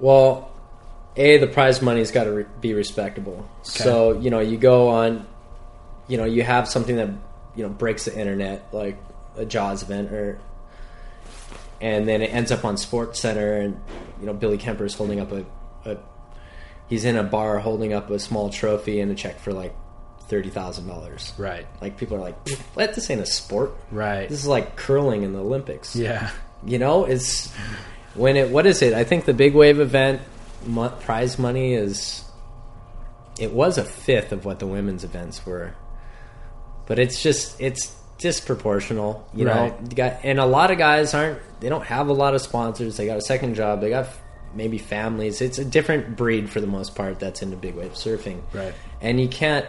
Well, 0.00 0.50
a 1.16 1.38
the 1.38 1.46
prize 1.46 1.80
money's 1.80 2.10
got 2.10 2.24
to 2.24 2.32
re- 2.32 2.46
be 2.60 2.74
respectable. 2.74 3.48
Okay. 3.60 3.84
So 3.84 4.20
you 4.20 4.28
know 4.28 4.40
you 4.40 4.58
go 4.58 4.88
on, 4.88 5.26
you 6.08 6.18
know 6.18 6.26
you 6.26 6.42
have 6.42 6.68
something 6.68 6.96
that 6.96 7.08
you 7.58 7.64
know 7.64 7.68
breaks 7.68 8.04
the 8.04 8.16
internet 8.16 8.72
like 8.72 8.96
a 9.36 9.44
Jaws 9.44 9.82
event 9.82 10.12
or 10.12 10.38
and 11.80 12.08
then 12.08 12.22
it 12.22 12.32
ends 12.32 12.52
up 12.52 12.64
on 12.64 12.76
SportsCenter 12.76 13.64
and 13.64 13.80
you 14.20 14.26
know 14.26 14.32
Billy 14.32 14.58
Kemper 14.58 14.84
is 14.84 14.94
holding 14.94 15.18
up 15.18 15.32
a, 15.32 15.44
a 15.84 15.96
he's 16.88 17.04
in 17.04 17.16
a 17.16 17.24
bar 17.24 17.58
holding 17.58 17.92
up 17.92 18.10
a 18.10 18.18
small 18.20 18.48
trophy 18.48 19.00
and 19.00 19.10
a 19.10 19.16
check 19.16 19.40
for 19.40 19.52
like 19.52 19.74
thirty 20.28 20.50
thousand 20.50 20.86
dollars. 20.86 21.32
Right. 21.36 21.66
Like 21.80 21.96
people 21.96 22.16
are 22.16 22.20
like, 22.20 22.48
"What? 22.74 22.94
This 22.94 23.10
ain't 23.10 23.20
a 23.20 23.26
sport." 23.26 23.72
Right. 23.90 24.28
This 24.28 24.38
is 24.38 24.46
like 24.46 24.76
curling 24.76 25.24
in 25.24 25.32
the 25.32 25.40
Olympics. 25.40 25.96
Yeah. 25.96 26.30
You 26.64 26.78
know, 26.78 27.06
it's 27.06 27.52
when 28.14 28.36
it. 28.36 28.50
What 28.50 28.66
is 28.66 28.82
it? 28.82 28.94
I 28.94 29.02
think 29.02 29.24
the 29.24 29.34
big 29.34 29.54
wave 29.54 29.80
event 29.80 30.22
prize 31.00 31.38
money 31.40 31.74
is. 31.74 32.24
It 33.40 33.52
was 33.52 33.78
a 33.78 33.84
fifth 33.84 34.32
of 34.32 34.44
what 34.44 34.58
the 34.58 34.66
women's 34.66 35.04
events 35.04 35.44
were 35.46 35.74
but 36.88 36.98
it's 36.98 37.22
just 37.22 37.60
it's 37.60 37.94
disproportional, 38.18 39.22
you 39.32 39.46
right. 39.46 39.80
know. 39.80 39.88
You 39.88 39.94
got 39.94 40.24
and 40.24 40.40
a 40.40 40.46
lot 40.46 40.72
of 40.72 40.78
guys 40.78 41.14
aren't 41.14 41.38
they 41.60 41.68
don't 41.68 41.84
have 41.84 42.08
a 42.08 42.12
lot 42.12 42.34
of 42.34 42.40
sponsors. 42.40 42.96
They 42.96 43.06
got 43.06 43.18
a 43.18 43.22
second 43.22 43.54
job. 43.54 43.80
They 43.80 43.90
got 43.90 44.08
maybe 44.54 44.78
families. 44.78 45.40
It's 45.40 45.58
a 45.58 45.64
different 45.64 46.16
breed 46.16 46.50
for 46.50 46.60
the 46.60 46.66
most 46.66 46.96
part 46.96 47.20
that's 47.20 47.42
into 47.42 47.56
big 47.56 47.76
wave 47.76 47.92
surfing. 47.92 48.40
Right. 48.52 48.74
And 49.00 49.20
you 49.20 49.28
can't 49.28 49.66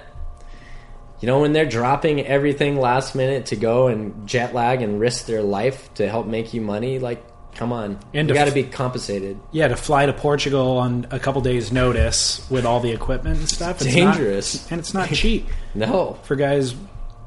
you 1.19 1.27
know 1.27 1.41
when 1.41 1.53
they're 1.53 1.65
dropping 1.65 2.25
everything 2.25 2.79
last 2.79 3.15
minute 3.15 3.47
to 3.47 3.55
go 3.55 3.87
and 3.87 4.27
jet 4.27 4.53
lag 4.53 4.81
and 4.81 4.99
risk 4.99 5.25
their 5.25 5.43
life 5.43 5.93
to 5.95 6.07
help 6.07 6.25
make 6.25 6.53
you 6.53 6.61
money 6.61 6.99
like 6.99 7.23
come 7.55 7.73
on 7.73 7.99
and 8.13 8.29
you 8.29 8.35
got 8.35 8.47
to 8.47 8.53
be 8.53 8.63
compensated 8.63 9.37
yeah 9.51 9.67
to 9.67 9.75
fly 9.75 10.05
to 10.05 10.13
portugal 10.13 10.77
on 10.77 11.05
a 11.11 11.19
couple 11.19 11.41
days 11.41 11.71
notice 11.71 12.47
with 12.49 12.65
all 12.65 12.79
the 12.79 12.91
equipment 12.91 13.37
and 13.37 13.49
stuff 13.49 13.81
it's 13.81 13.93
dangerous 13.93 14.63
not, 14.63 14.71
and 14.71 14.79
it's 14.79 14.93
not 14.93 15.09
cheap 15.09 15.47
no 15.75 16.17
for 16.23 16.35
guys 16.35 16.73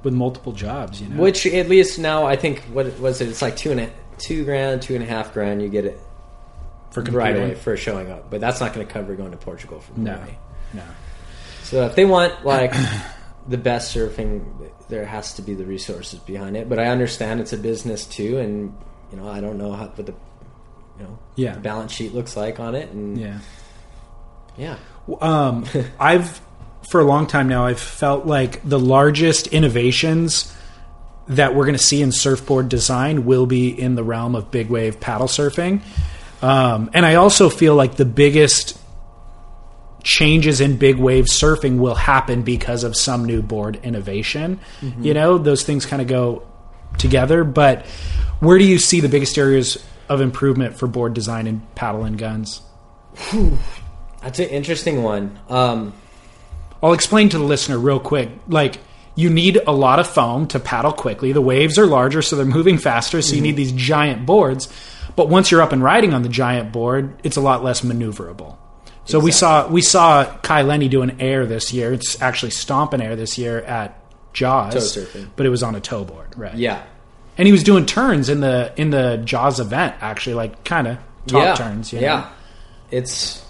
with 0.02 0.14
multiple 0.14 0.52
jobs, 0.52 1.00
you 1.00 1.08
know. 1.08 1.20
Which 1.20 1.46
at 1.46 1.68
least 1.68 1.98
now 1.98 2.26
I 2.26 2.36
think 2.36 2.60
what 2.72 2.98
was 2.98 3.20
it? 3.20 3.28
It's 3.28 3.42
like 3.42 3.56
two 3.56 3.70
and 3.70 3.80
a, 3.80 3.90
two 4.18 4.44
grand, 4.44 4.82
two 4.82 4.94
and 4.94 5.02
a 5.02 5.06
half 5.06 5.32
grand. 5.32 5.62
You 5.62 5.68
get 5.68 5.84
it 5.84 5.98
for 6.90 7.02
right 7.02 7.36
away 7.36 7.54
for 7.54 7.76
showing 7.76 8.10
up, 8.10 8.30
but 8.30 8.40
that's 8.40 8.60
not 8.60 8.74
going 8.74 8.86
to 8.86 8.92
cover 8.92 9.14
going 9.14 9.30
to 9.30 9.36
Portugal 9.36 9.80
for 9.80 9.98
no, 9.98 10.22
no. 10.74 10.84
So 11.62 11.86
if 11.86 11.94
they 11.94 12.04
want 12.04 12.44
like 12.44 12.74
the 13.48 13.58
best 13.58 13.96
surfing, 13.96 14.70
there 14.88 15.06
has 15.06 15.34
to 15.34 15.42
be 15.42 15.54
the 15.54 15.64
resources 15.64 16.18
behind 16.20 16.56
it. 16.56 16.68
But 16.68 16.78
I 16.78 16.86
understand 16.86 17.40
it's 17.40 17.52
a 17.52 17.58
business 17.58 18.06
too, 18.06 18.38
and 18.38 18.76
you 19.10 19.16
know 19.16 19.28
I 19.28 19.40
don't 19.40 19.58
know 19.58 19.72
how 19.72 19.86
what 19.86 20.06
the 20.06 20.14
you 20.98 21.04
know 21.04 21.18
yeah. 21.36 21.56
balance 21.56 21.92
sheet 21.92 22.14
looks 22.14 22.36
like 22.36 22.60
on 22.60 22.74
it, 22.74 22.90
and 22.90 23.18
yeah, 23.18 23.38
yeah. 24.58 24.76
Um, 25.20 25.64
I've 25.98 26.40
for 26.88 27.00
a 27.00 27.04
long 27.04 27.26
time 27.26 27.48
now, 27.48 27.66
I've 27.66 27.80
felt 27.80 28.26
like 28.26 28.66
the 28.68 28.78
largest 28.78 29.46
innovations 29.48 30.52
that 31.28 31.54
we're 31.54 31.64
going 31.64 31.76
to 31.76 31.82
see 31.82 32.02
in 32.02 32.12
surfboard 32.12 32.68
design 32.68 33.24
will 33.24 33.46
be 33.46 33.68
in 33.68 33.94
the 33.94 34.02
realm 34.02 34.34
of 34.34 34.50
big 34.50 34.68
wave 34.68 35.00
paddle 35.00 35.28
surfing. 35.28 35.82
Um, 36.42 36.90
and 36.92 37.06
I 37.06 37.14
also 37.14 37.48
feel 37.48 37.74
like 37.74 37.94
the 37.94 38.04
biggest 38.04 38.78
changes 40.02 40.60
in 40.60 40.76
big 40.76 40.96
wave 40.96 41.26
surfing 41.26 41.78
will 41.78 41.94
happen 41.94 42.42
because 42.42 42.82
of 42.82 42.96
some 42.96 43.24
new 43.24 43.40
board 43.40 43.78
innovation. 43.84 44.58
Mm-hmm. 44.80 45.04
You 45.04 45.14
know, 45.14 45.38
those 45.38 45.62
things 45.62 45.86
kind 45.86 46.02
of 46.02 46.08
go 46.08 46.42
together. 46.98 47.44
But 47.44 47.86
where 48.40 48.58
do 48.58 48.64
you 48.64 48.78
see 48.78 49.00
the 49.00 49.08
biggest 49.08 49.38
areas 49.38 49.82
of 50.08 50.20
improvement 50.20 50.76
for 50.76 50.88
board 50.88 51.14
design 51.14 51.46
and 51.46 51.74
paddle 51.74 52.04
and 52.04 52.18
guns? 52.18 52.60
That's 54.20 54.38
an 54.38 54.48
interesting 54.48 55.02
one. 55.02 55.38
Um, 55.48 55.94
I'll 56.82 56.92
explain 56.92 57.28
to 57.30 57.38
the 57.38 57.44
listener 57.44 57.78
real 57.78 58.00
quick. 58.00 58.30
Like, 58.48 58.78
you 59.14 59.30
need 59.30 59.60
a 59.66 59.72
lot 59.72 59.98
of 59.98 60.06
foam 60.06 60.46
to 60.48 60.58
paddle 60.58 60.92
quickly. 60.92 61.32
The 61.32 61.40
waves 61.40 61.78
are 61.78 61.86
larger, 61.86 62.22
so 62.22 62.36
they're 62.36 62.46
moving 62.46 62.78
faster, 62.78 63.20
so 63.20 63.28
mm-hmm. 63.28 63.36
you 63.36 63.42
need 63.42 63.56
these 63.56 63.72
giant 63.72 64.26
boards. 64.26 64.72
But 65.14 65.28
once 65.28 65.50
you're 65.50 65.62
up 65.62 65.72
and 65.72 65.82
riding 65.82 66.14
on 66.14 66.22
the 66.22 66.28
giant 66.28 66.72
board, 66.72 67.20
it's 67.22 67.36
a 67.36 67.40
lot 67.40 67.62
less 67.62 67.82
maneuverable. 67.82 68.56
So 69.04 69.18
we 69.18 69.32
saw 69.32 69.68
we 69.68 69.82
saw 69.82 70.24
Kai 70.42 70.62
Lenny 70.62 70.88
do 70.88 71.02
an 71.02 71.20
air 71.20 71.44
this 71.44 71.72
year. 71.72 71.92
It's 71.92 72.22
actually 72.22 72.52
stomp 72.52 72.92
an 72.92 73.02
air 73.02 73.16
this 73.16 73.36
year 73.36 73.60
at 73.60 73.98
Jaws, 74.32 74.74
Toe 74.74 75.02
surfing. 75.02 75.28
but 75.34 75.44
it 75.44 75.48
was 75.48 75.62
on 75.62 75.74
a 75.74 75.80
toe 75.80 76.04
board, 76.04 76.28
right? 76.36 76.54
Yeah. 76.54 76.82
and 77.36 77.46
he 77.46 77.52
was 77.52 77.64
doing 77.64 77.84
turns 77.84 78.28
in 78.28 78.40
the 78.40 78.72
in 78.76 78.90
the 78.90 79.20
Jaws 79.24 79.58
event, 79.60 79.96
actually, 80.00 80.34
like 80.34 80.64
kind 80.64 80.86
of 80.86 80.98
top 81.26 81.42
yeah. 81.42 81.54
turns. 81.54 81.92
You 81.92 82.00
know? 82.00 82.06
Yeah. 82.06 82.30
It's 82.90 83.44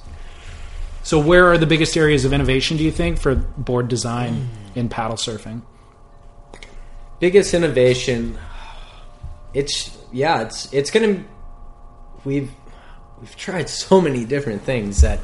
So 1.02 1.18
where 1.18 1.50
are 1.50 1.58
the 1.58 1.66
biggest 1.66 1.96
areas 1.96 2.24
of 2.24 2.32
innovation? 2.32 2.76
Do 2.76 2.84
you 2.84 2.92
think 2.92 3.18
for 3.18 3.34
board 3.34 3.88
design 3.88 4.48
in 4.74 4.88
paddle 4.88 5.16
surfing? 5.16 5.62
biggest 7.22 7.54
innovation. 7.54 8.36
It's 9.54 9.96
yeah. 10.12 10.42
It's 10.42 10.70
it's 10.72 10.90
gonna. 10.90 11.24
We've 12.24 12.50
we've 13.20 13.36
tried 13.36 13.70
so 13.70 14.00
many 14.00 14.24
different 14.24 14.62
things 14.62 15.00
that 15.00 15.20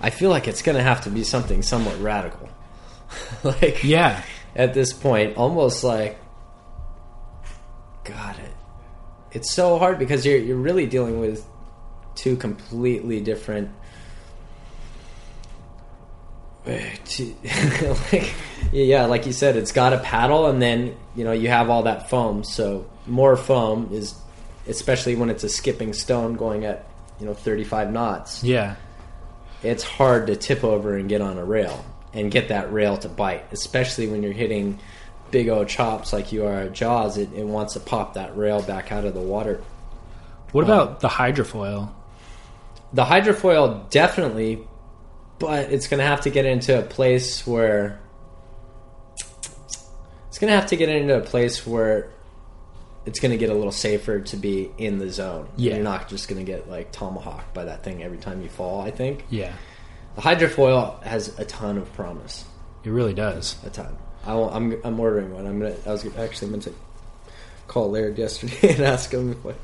I 0.00 0.10
feel 0.10 0.30
like 0.30 0.48
it's 0.48 0.62
gonna 0.62 0.82
have 0.82 1.02
to 1.02 1.10
be 1.10 1.22
something 1.22 1.62
somewhat 1.62 2.00
radical. 2.00 2.48
like 3.44 3.84
Yeah, 3.84 4.22
at 4.56 4.72
this 4.72 4.92
point, 4.92 5.36
almost 5.36 5.84
like 5.84 6.18
God, 8.04 8.36
it, 8.38 8.52
it's 9.32 9.52
so 9.52 9.78
hard 9.78 9.98
because 9.98 10.24
you're 10.24 10.38
you're 10.38 10.56
really 10.56 10.86
dealing 10.86 11.20
with 11.20 11.46
two 12.14 12.36
completely 12.36 13.20
different. 13.20 13.70
like, 18.12 18.34
yeah, 18.72 19.06
like 19.06 19.26
you 19.26 19.32
said, 19.32 19.56
it's 19.56 19.72
got 19.72 19.92
a 19.92 19.98
paddle, 19.98 20.46
and 20.46 20.60
then 20.60 20.96
you 21.14 21.24
know 21.24 21.32
you 21.32 21.48
have 21.48 21.70
all 21.70 21.84
that 21.84 22.10
foam. 22.10 22.44
So 22.44 22.86
more 23.06 23.36
foam 23.36 23.90
is, 23.92 24.14
especially 24.66 25.16
when 25.16 25.30
it's 25.30 25.44
a 25.44 25.48
skipping 25.48 25.92
stone 25.92 26.34
going 26.34 26.64
at 26.64 26.86
you 27.20 27.26
know 27.26 27.34
35 27.34 27.92
knots 27.92 28.42
yeah, 28.44 28.76
it's 29.62 29.84
hard 29.84 30.26
to 30.26 30.36
tip 30.36 30.64
over 30.64 30.96
and 30.96 31.08
get 31.08 31.20
on 31.20 31.38
a 31.38 31.44
rail 31.44 31.84
and 32.12 32.30
get 32.30 32.48
that 32.48 32.72
rail 32.72 32.96
to 32.98 33.08
bite, 33.08 33.44
especially 33.52 34.08
when 34.08 34.22
you're 34.22 34.32
hitting 34.32 34.78
big 35.30 35.48
old 35.48 35.68
chops 35.68 36.12
like 36.12 36.32
you 36.32 36.46
are 36.46 36.60
at 36.62 36.72
Jaws. 36.72 37.18
It, 37.18 37.32
it 37.34 37.44
wants 37.44 37.74
to 37.74 37.80
pop 37.80 38.14
that 38.14 38.36
rail 38.36 38.62
back 38.62 38.92
out 38.92 39.04
of 39.04 39.14
the 39.14 39.20
water. 39.20 39.62
What 40.52 40.64
about 40.64 41.00
the 41.00 41.08
hydrofoil? 41.08 41.90
The 42.92 43.04
hydrofoil 43.04 43.90
definitely, 43.90 44.66
but 45.38 45.72
it's 45.72 45.86
going 45.88 45.98
to 45.98 46.04
have 46.06 46.22
to 46.22 46.30
get 46.30 46.44
into 46.46 46.78
a 46.78 46.82
place 46.82 47.46
where 47.46 48.00
it's 50.28 50.38
going 50.38 50.50
to 50.50 50.56
have 50.58 50.66
to 50.66 50.76
get 50.76 50.88
into 50.88 51.16
a 51.16 51.20
place 51.20 51.66
where 51.66 52.10
it's 53.04 53.20
going 53.20 53.30
to 53.32 53.38
get 53.38 53.50
a 53.50 53.54
little 53.54 53.72
safer 53.72 54.20
to 54.20 54.36
be 54.36 54.70
in 54.78 54.98
the 54.98 55.10
zone. 55.10 55.48
Yeah. 55.56 55.74
You're 55.74 55.84
not 55.84 56.08
just 56.08 56.28
going 56.28 56.44
to 56.44 56.50
get 56.50 56.68
like 56.68 56.92
tomahawked 56.92 57.54
by 57.54 57.64
that 57.64 57.84
thing 57.84 58.02
every 58.02 58.18
time 58.18 58.42
you 58.42 58.48
fall, 58.48 58.80
I 58.80 58.90
think. 58.90 59.24
Yeah, 59.30 59.52
The 60.16 60.22
hydrofoil 60.22 61.02
has 61.04 61.38
a 61.38 61.44
ton 61.44 61.78
of 61.78 61.92
promise. 61.92 62.44
it 62.84 62.90
really 62.90 63.14
does. 63.14 63.56
a 63.64 63.70
ton. 63.70 63.96
I 64.24 64.34
will, 64.34 64.50
I'm 64.50 64.80
I'm 64.82 64.98
ordering 64.98 65.32
one. 65.32 65.46
I'm 65.46 65.60
gonna. 65.60 65.76
I 65.86 65.92
was 65.92 66.04
actually 66.16 66.50
meant 66.50 66.64
to 66.64 66.74
call 67.68 67.90
Laird 67.92 68.18
yesterday 68.18 68.70
and 68.74 68.80
ask 68.80 69.12
him 69.12 69.30
if 69.32 69.46
I 69.46 69.54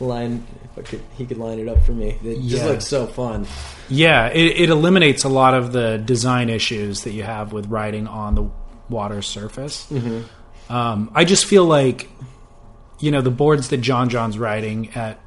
line 0.00 0.46
if 0.64 0.78
I 0.78 0.82
could 0.82 1.02
he 1.16 1.26
could 1.26 1.38
line 1.38 1.58
it 1.58 1.68
up 1.68 1.82
for 1.84 1.92
me. 1.92 2.18
It 2.24 2.42
just 2.42 2.64
looks 2.64 2.86
so 2.86 3.06
fun. 3.06 3.46
Yeah, 3.88 4.28
it, 4.28 4.62
it 4.62 4.70
eliminates 4.70 5.24
a 5.24 5.28
lot 5.28 5.54
of 5.54 5.72
the 5.72 5.98
design 5.98 6.48
issues 6.48 7.04
that 7.04 7.12
you 7.12 7.22
have 7.22 7.52
with 7.52 7.66
riding 7.66 8.06
on 8.06 8.34
the 8.34 8.50
water 8.88 9.22
surface. 9.22 9.86
Mm-hmm. 9.90 10.72
Um, 10.72 11.10
I 11.14 11.24
just 11.24 11.44
feel 11.44 11.64
like, 11.64 12.08
you 12.98 13.10
know, 13.10 13.20
the 13.20 13.30
boards 13.30 13.68
that 13.68 13.78
John 13.78 14.08
John's 14.08 14.38
riding 14.38 14.90
at 14.94 15.20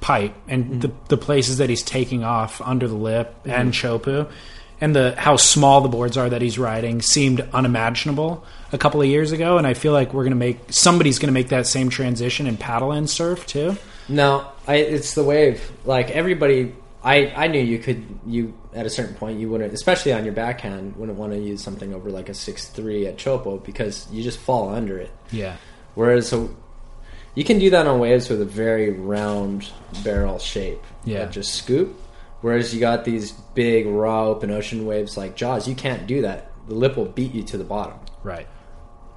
Pipe 0.00 0.34
and 0.46 0.64
mm-hmm. 0.64 0.78
the, 0.80 0.92
the 1.08 1.16
places 1.16 1.58
that 1.58 1.68
he's 1.68 1.82
taking 1.82 2.22
off 2.22 2.60
under 2.60 2.86
the 2.86 2.94
lip 2.94 3.34
and 3.44 3.72
mm-hmm. 3.72 4.10
Chopu 4.10 4.30
and 4.80 4.94
the 4.94 5.14
how 5.16 5.36
small 5.36 5.80
the 5.80 5.88
boards 5.88 6.16
are 6.16 6.28
that 6.28 6.42
he's 6.42 6.58
riding 6.58 7.02
seemed 7.02 7.40
unimaginable 7.52 8.44
a 8.72 8.78
couple 8.78 9.00
of 9.00 9.06
years 9.06 9.32
ago 9.32 9.58
and 9.58 9.66
I 9.66 9.74
feel 9.74 9.92
like 9.92 10.12
we're 10.14 10.24
going 10.24 10.32
to 10.32 10.36
make 10.36 10.58
somebody's 10.72 11.18
going 11.18 11.28
to 11.28 11.32
make 11.32 11.48
that 11.48 11.66
same 11.66 11.88
transition 11.88 12.46
in 12.46 12.56
paddle 12.56 12.92
and 12.92 13.08
surf 13.08 13.46
too. 13.46 13.76
No, 14.08 14.50
I 14.66 14.76
it's 14.76 15.14
the 15.14 15.24
wave. 15.24 15.70
Like 15.84 16.10
everybody, 16.10 16.74
I 17.02 17.26
I 17.28 17.46
knew 17.48 17.60
you 17.60 17.78
could 17.78 18.04
you 18.26 18.54
at 18.74 18.86
a 18.86 18.90
certain 18.90 19.14
point 19.14 19.38
you 19.38 19.48
wouldn't, 19.48 19.72
especially 19.72 20.12
on 20.12 20.24
your 20.24 20.34
backhand, 20.34 20.96
wouldn't 20.96 21.18
want 21.18 21.32
to 21.32 21.38
use 21.38 21.62
something 21.62 21.92
over 21.94 22.10
like 22.10 22.28
a 22.28 22.34
six 22.34 22.68
three 22.68 23.06
at 23.06 23.16
Chopo 23.16 23.62
because 23.64 24.06
you 24.10 24.22
just 24.22 24.38
fall 24.38 24.70
under 24.70 24.98
it. 24.98 25.10
Yeah. 25.30 25.56
Whereas 25.94 26.28
so 26.28 26.54
you 27.34 27.44
can 27.44 27.58
do 27.58 27.70
that 27.70 27.86
on 27.86 28.00
waves 28.00 28.28
with 28.28 28.40
a 28.40 28.46
very 28.46 28.90
round 28.90 29.70
barrel 30.02 30.38
shape. 30.38 30.82
Yeah. 31.04 31.26
just 31.26 31.54
scoop. 31.54 31.94
Whereas 32.40 32.72
you 32.72 32.80
got 32.80 33.04
these 33.04 33.32
big 33.32 33.86
raw 33.86 34.26
open 34.26 34.50
ocean 34.50 34.86
waves 34.86 35.16
like 35.16 35.34
Jaws, 35.34 35.66
you 35.66 35.74
can't 35.74 36.06
do 36.06 36.22
that. 36.22 36.52
The 36.68 36.74
lip 36.74 36.96
will 36.96 37.06
beat 37.06 37.34
you 37.34 37.42
to 37.44 37.58
the 37.58 37.64
bottom. 37.64 37.98
Right. 38.22 38.46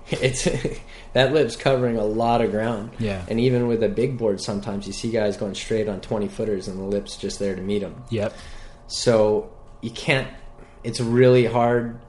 It's 0.10 0.44
that 1.14 1.32
lip's 1.32 1.56
covering 1.56 1.98
a 1.98 2.04
lot 2.04 2.42
of 2.42 2.52
ground. 2.52 2.92
Yeah. 3.00 3.24
And 3.30 3.40
even 3.40 3.68
with 3.68 3.84
a 3.84 3.88
big 3.88 4.18
board, 4.18 4.42
sometimes 4.42 4.88
you 4.88 4.94
see 4.94 5.12
guys 5.12 5.38
going 5.38 5.56
straight 5.56 5.88
on 5.88 6.02
twenty 6.02 6.28
footers, 6.28 6.68
and 6.68 6.78
the 6.80 6.84
lip's 6.84 7.16
just 7.16 7.40
there 7.40 7.56
to 7.56 7.62
meet 7.62 7.80
them. 7.80 8.04
Yep. 8.10 8.36
So 8.88 9.52
you 9.80 9.92
can't. 9.92 10.28
It's 10.84 11.00
really 11.00 11.46
hard 11.46 12.00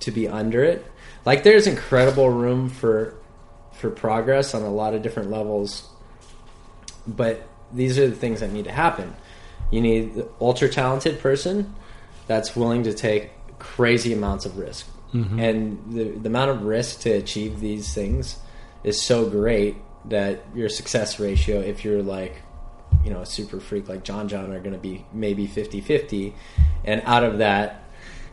to 0.00 0.10
be 0.10 0.26
under 0.26 0.64
it. 0.64 0.84
Like 1.24 1.44
there's 1.44 1.66
incredible 1.66 2.30
room 2.30 2.68
for 2.68 3.14
for 3.72 3.90
progress 3.90 4.54
on 4.54 4.62
a 4.62 4.70
lot 4.70 4.94
of 4.94 5.02
different 5.02 5.30
levels, 5.30 5.88
but 7.06 7.46
these 7.72 7.98
are 7.98 8.08
the 8.08 8.16
things 8.16 8.40
that 8.40 8.52
need 8.52 8.64
to 8.64 8.72
happen. 8.72 9.14
You 9.74 9.80
need 9.80 10.14
an 10.14 10.28
ultra 10.40 10.68
talented 10.68 11.20
person 11.20 11.74
that's 12.26 12.54
willing 12.54 12.84
to 12.84 12.94
take 12.94 13.30
crazy 13.58 14.12
amounts 14.12 14.46
of 14.46 14.56
risk, 14.56 14.86
mm-hmm. 15.12 15.38
and 15.38 15.92
the 15.92 16.04
the 16.04 16.28
amount 16.28 16.50
of 16.52 16.62
risk 16.62 17.00
to 17.00 17.10
achieve 17.10 17.60
these 17.60 17.92
things 17.92 18.38
is 18.84 19.02
so 19.02 19.28
great 19.28 19.76
that 20.04 20.44
your 20.54 20.68
success 20.68 21.18
ratio, 21.18 21.60
if 21.60 21.84
you're 21.84 22.02
like 22.02 22.42
you 23.02 23.10
know 23.10 23.20
a 23.20 23.26
super 23.26 23.58
freak 23.58 23.88
like 23.88 24.04
John 24.04 24.28
John 24.28 24.52
are 24.52 24.60
going 24.60 24.72
to 24.72 24.78
be 24.78 25.04
maybe 25.12 25.48
50-50 25.48 26.32
and 26.84 27.02
out 27.04 27.24
of 27.24 27.38
that 27.38 27.84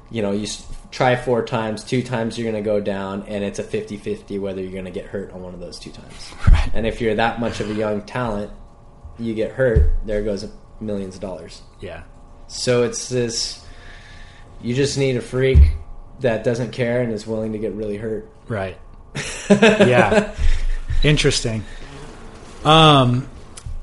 you 0.09 0.21
know 0.21 0.31
you 0.31 0.47
try 0.91 1.15
four 1.15 1.43
times 1.43 1.83
two 1.83 2.03
times 2.03 2.37
you're 2.37 2.49
going 2.49 2.61
to 2.61 2.67
go 2.67 2.79
down 2.79 3.23
and 3.23 3.43
it's 3.43 3.59
a 3.59 3.63
50-50 3.63 4.39
whether 4.39 4.61
you're 4.61 4.71
going 4.71 4.85
to 4.85 4.91
get 4.91 5.05
hurt 5.05 5.31
on 5.31 5.41
one 5.41 5.53
of 5.53 5.59
those 5.59 5.79
two 5.79 5.91
times. 5.91 6.31
Right. 6.51 6.69
and 6.73 6.85
if 6.85 7.01
you're 7.01 7.15
that 7.15 7.39
much 7.39 7.59
of 7.59 7.69
a 7.69 7.73
young 7.73 8.03
talent 8.03 8.51
you 9.17 9.33
get 9.33 9.51
hurt 9.51 9.95
there 10.05 10.21
goes 10.23 10.45
millions 10.81 11.15
of 11.15 11.21
dollars 11.21 11.61
Yeah. 11.79 12.03
so 12.47 12.83
it's 12.83 13.07
this 13.09 13.65
you 14.61 14.73
just 14.75 14.97
need 14.97 15.15
a 15.17 15.21
freak 15.21 15.59
that 16.19 16.43
doesn't 16.43 16.71
care 16.71 17.01
and 17.01 17.11
is 17.13 17.25
willing 17.25 17.51
to 17.53 17.57
get 17.57 17.73
really 17.73 17.97
hurt 17.97 18.29
Right. 18.47 18.77
yeah. 19.49 20.35
Interesting. 21.03 21.63
Um, 22.65 23.27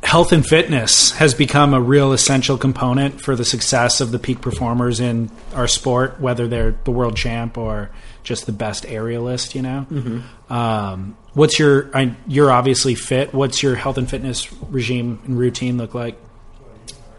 health 0.02 0.32
and 0.32 0.46
fitness 0.46 1.12
has 1.12 1.34
become 1.34 1.74
a 1.74 1.80
real 1.80 2.12
essential 2.12 2.56
component 2.58 3.20
for 3.20 3.34
the 3.34 3.44
success 3.44 4.00
of 4.00 4.10
the 4.12 4.18
peak 4.18 4.40
performers 4.40 5.00
in 5.00 5.30
our 5.54 5.66
sport, 5.66 6.20
whether 6.20 6.46
they're 6.48 6.76
the 6.84 6.90
world 6.90 7.16
champ 7.16 7.56
or 7.58 7.90
just 8.24 8.46
the 8.46 8.52
best 8.52 8.84
aerialist. 8.84 9.54
You 9.54 9.62
know. 9.62 9.86
Mm-hmm. 9.90 10.52
Um, 10.52 11.16
what's 11.32 11.58
your? 11.58 11.90
I, 11.96 12.14
you're 12.26 12.50
obviously 12.52 12.94
fit. 12.94 13.32
What's 13.34 13.62
your 13.62 13.74
health 13.74 13.98
and 13.98 14.08
fitness 14.08 14.52
regime 14.64 15.20
and 15.24 15.38
routine 15.38 15.78
look 15.78 15.94
like? 15.94 16.18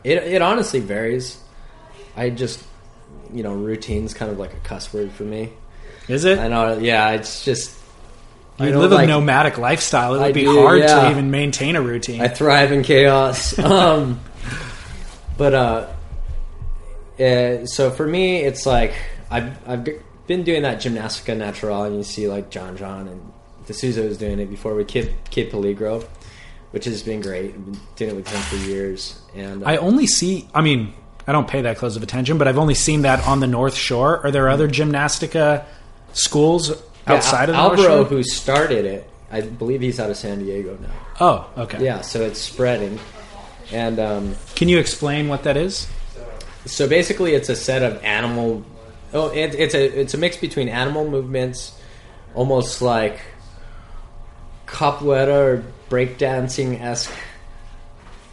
It 0.04 0.18
it 0.18 0.42
honestly 0.42 0.80
varies. 0.80 1.38
I 2.16 2.30
just 2.30 2.64
you 3.34 3.44
know 3.44 3.54
routine's 3.54 4.14
kind 4.14 4.32
of 4.32 4.40
like 4.40 4.54
a 4.54 4.60
cuss 4.60 4.94
word 4.94 5.12
for 5.12 5.24
me. 5.24 5.54
Is 6.08 6.26
it? 6.26 6.40
I 6.40 6.48
know. 6.48 6.78
Yeah, 6.80 7.12
it's 7.12 7.46
just 7.46 7.78
You 8.60 8.78
live 8.78 8.92
a 8.92 9.06
nomadic 9.06 9.58
lifestyle. 9.58 10.16
It 10.16 10.18
would 10.20 10.26
I 10.28 10.32
be 10.32 10.42
do, 10.44 10.62
hard 10.62 10.82
to 10.82 11.12
even 11.12 11.32
maintain 11.32 11.76
a 11.76 11.82
routine. 11.82 12.22
I 12.22 12.28
thrive 12.28 12.72
in 12.72 12.84
chaos. 12.84 13.58
um, 13.60 14.20
but 15.38 15.54
uh, 15.54 15.88
uh, 17.20 17.66
so 17.66 17.92
for 17.92 18.08
me, 18.08 18.38
it's 18.38 18.66
like 18.66 18.94
I've 19.30 19.56
I've 19.68 19.88
been 20.28 20.44
doing 20.44 20.64
that 20.64 20.78
gymnastica 20.80 21.38
natural, 21.38 21.84
and 21.84 21.96
you 21.96 22.04
see 22.04 22.28
like 22.28 22.50
John 22.50 22.76
John 22.76 23.08
and 23.08 23.32
D'Souza 23.68 24.02
was 24.02 24.18
doing 24.18 24.40
it 24.40 24.50
before 24.50 24.74
with 24.74 24.88
Kid 24.88 25.14
Kid 25.30 25.52
Peligro, 25.52 26.08
which 26.72 26.86
has 26.86 27.04
been 27.04 27.22
great. 27.22 27.54
I've 27.56 27.66
been 27.66 27.80
doing 27.96 28.12
it 28.12 28.16
with 28.16 28.28
him 28.28 28.42
for 28.42 28.56
years, 28.68 29.20
and 29.36 29.64
uh, 29.64 29.68
I 29.68 29.78
only 29.78 30.08
see. 30.08 30.48
I 30.54 30.62
mean, 30.62 30.94
I 31.28 31.32
don't 31.32 31.48
pay 31.48 31.62
that 31.62 31.78
close 31.78 31.96
of 31.96 32.04
attention, 32.04 32.38
but 32.38 32.48
I've 32.48 32.58
only 32.58 32.76
seen 32.76 33.04
that 33.04 33.26
on 33.28 33.40
the 33.40 33.48
North 33.48 33.76
Shore. 33.76 34.20
Are 34.26 34.32
there 34.32 34.50
other 34.50 34.68
gymnastica 34.68 35.66
schools 36.14 36.70
yeah, 36.70 37.14
outside 37.14 37.50
of 37.50 37.56
the 37.56 37.62
Al- 37.62 37.68
North 37.70 37.82
Shore? 37.82 38.04
who 38.06 38.24
started 38.24 38.86
it, 38.86 39.10
I 39.32 39.42
believe 39.42 39.82
he's 39.82 40.00
out 40.00 40.10
of 40.10 40.18
San 40.18 40.40
Diego 40.40 40.78
now. 40.82 40.90
Oh, 41.20 41.50
okay. 41.64 41.84
Yeah, 41.84 42.02
so 42.02 42.22
it's 42.22 42.40
spreading, 42.40 43.00
and 43.72 44.00
um, 44.00 44.36
Can 44.56 44.70
you 44.70 44.80
explain 44.80 45.28
what 45.28 45.44
that 45.44 45.58
is? 45.58 45.88
So 46.66 46.88
basically, 46.88 47.34
it's 47.34 47.50
a 47.50 47.56
set 47.56 47.84
of 47.84 48.04
animal. 48.04 48.64
Oh, 49.12 49.30
it, 49.30 49.56
it's 49.56 49.74
a 49.74 50.02
it's 50.02 50.14
a 50.14 50.18
mix 50.18 50.38
between 50.38 50.70
animal 50.70 51.10
movements, 51.10 51.80
almost 52.36 52.82
like 52.82 53.20
capoeira 54.68 55.28
or 55.28 55.64
breakdancing 55.90 56.80
esque 56.80 57.12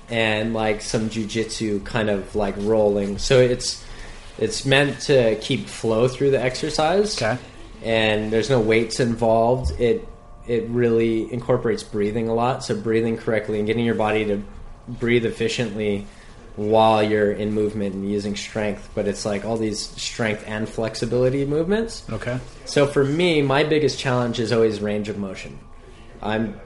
and 0.09 0.55
like 0.55 0.83
some 0.83 1.11
jujitsu 1.11 1.85
kind 1.85 2.11
of 2.11 2.35
like 2.35 2.55
rolling. 2.59 3.19
So 3.19 3.41
it's 3.41 3.85
it's 4.39 4.65
meant 4.65 5.01
to 5.03 5.37
keep 5.37 5.67
flow 5.67 6.09
through 6.09 6.31
the 6.31 6.43
exercise. 6.43 7.21
Okay. 7.21 7.39
And 7.83 8.33
there's 8.33 8.51
no 8.51 8.61
weights 8.61 9.01
involved. 9.01 9.81
It 9.81 10.07
it 10.47 10.69
really 10.69 11.33
incorporates 11.33 11.83
breathing 11.83 12.29
a 12.29 12.35
lot. 12.35 12.65
So 12.65 12.77
breathing 12.77 13.17
correctly 13.17 13.59
and 13.59 13.67
getting 13.67 13.85
your 13.85 13.95
body 13.95 14.25
to 14.27 14.43
breathe 14.89 15.27
efficiently 15.27 16.07
while 16.55 17.03
you're 17.03 17.33
in 17.33 17.53
movement 17.53 17.95
and 17.95 18.11
using 18.11 18.37
strength. 18.37 18.89
But 18.95 19.09
it's 19.09 19.25
like 19.27 19.45
all 19.45 19.57
these 19.57 19.81
strength 19.81 20.45
and 20.47 20.69
flexibility 20.69 21.45
movements. 21.45 22.05
Okay. 22.11 22.39
So 22.65 22.87
for 22.87 23.05
me, 23.05 23.43
my 23.43 23.65
biggest 23.65 23.99
challenge 23.99 24.39
is 24.39 24.53
always 24.53 24.81
range 24.81 25.09
of 25.09 25.19
motion. 25.19 25.59
I'm 26.23 26.61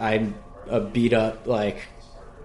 I'm 0.00 0.34
a 0.68 0.80
beat 0.80 1.12
up 1.12 1.46
like 1.46 1.78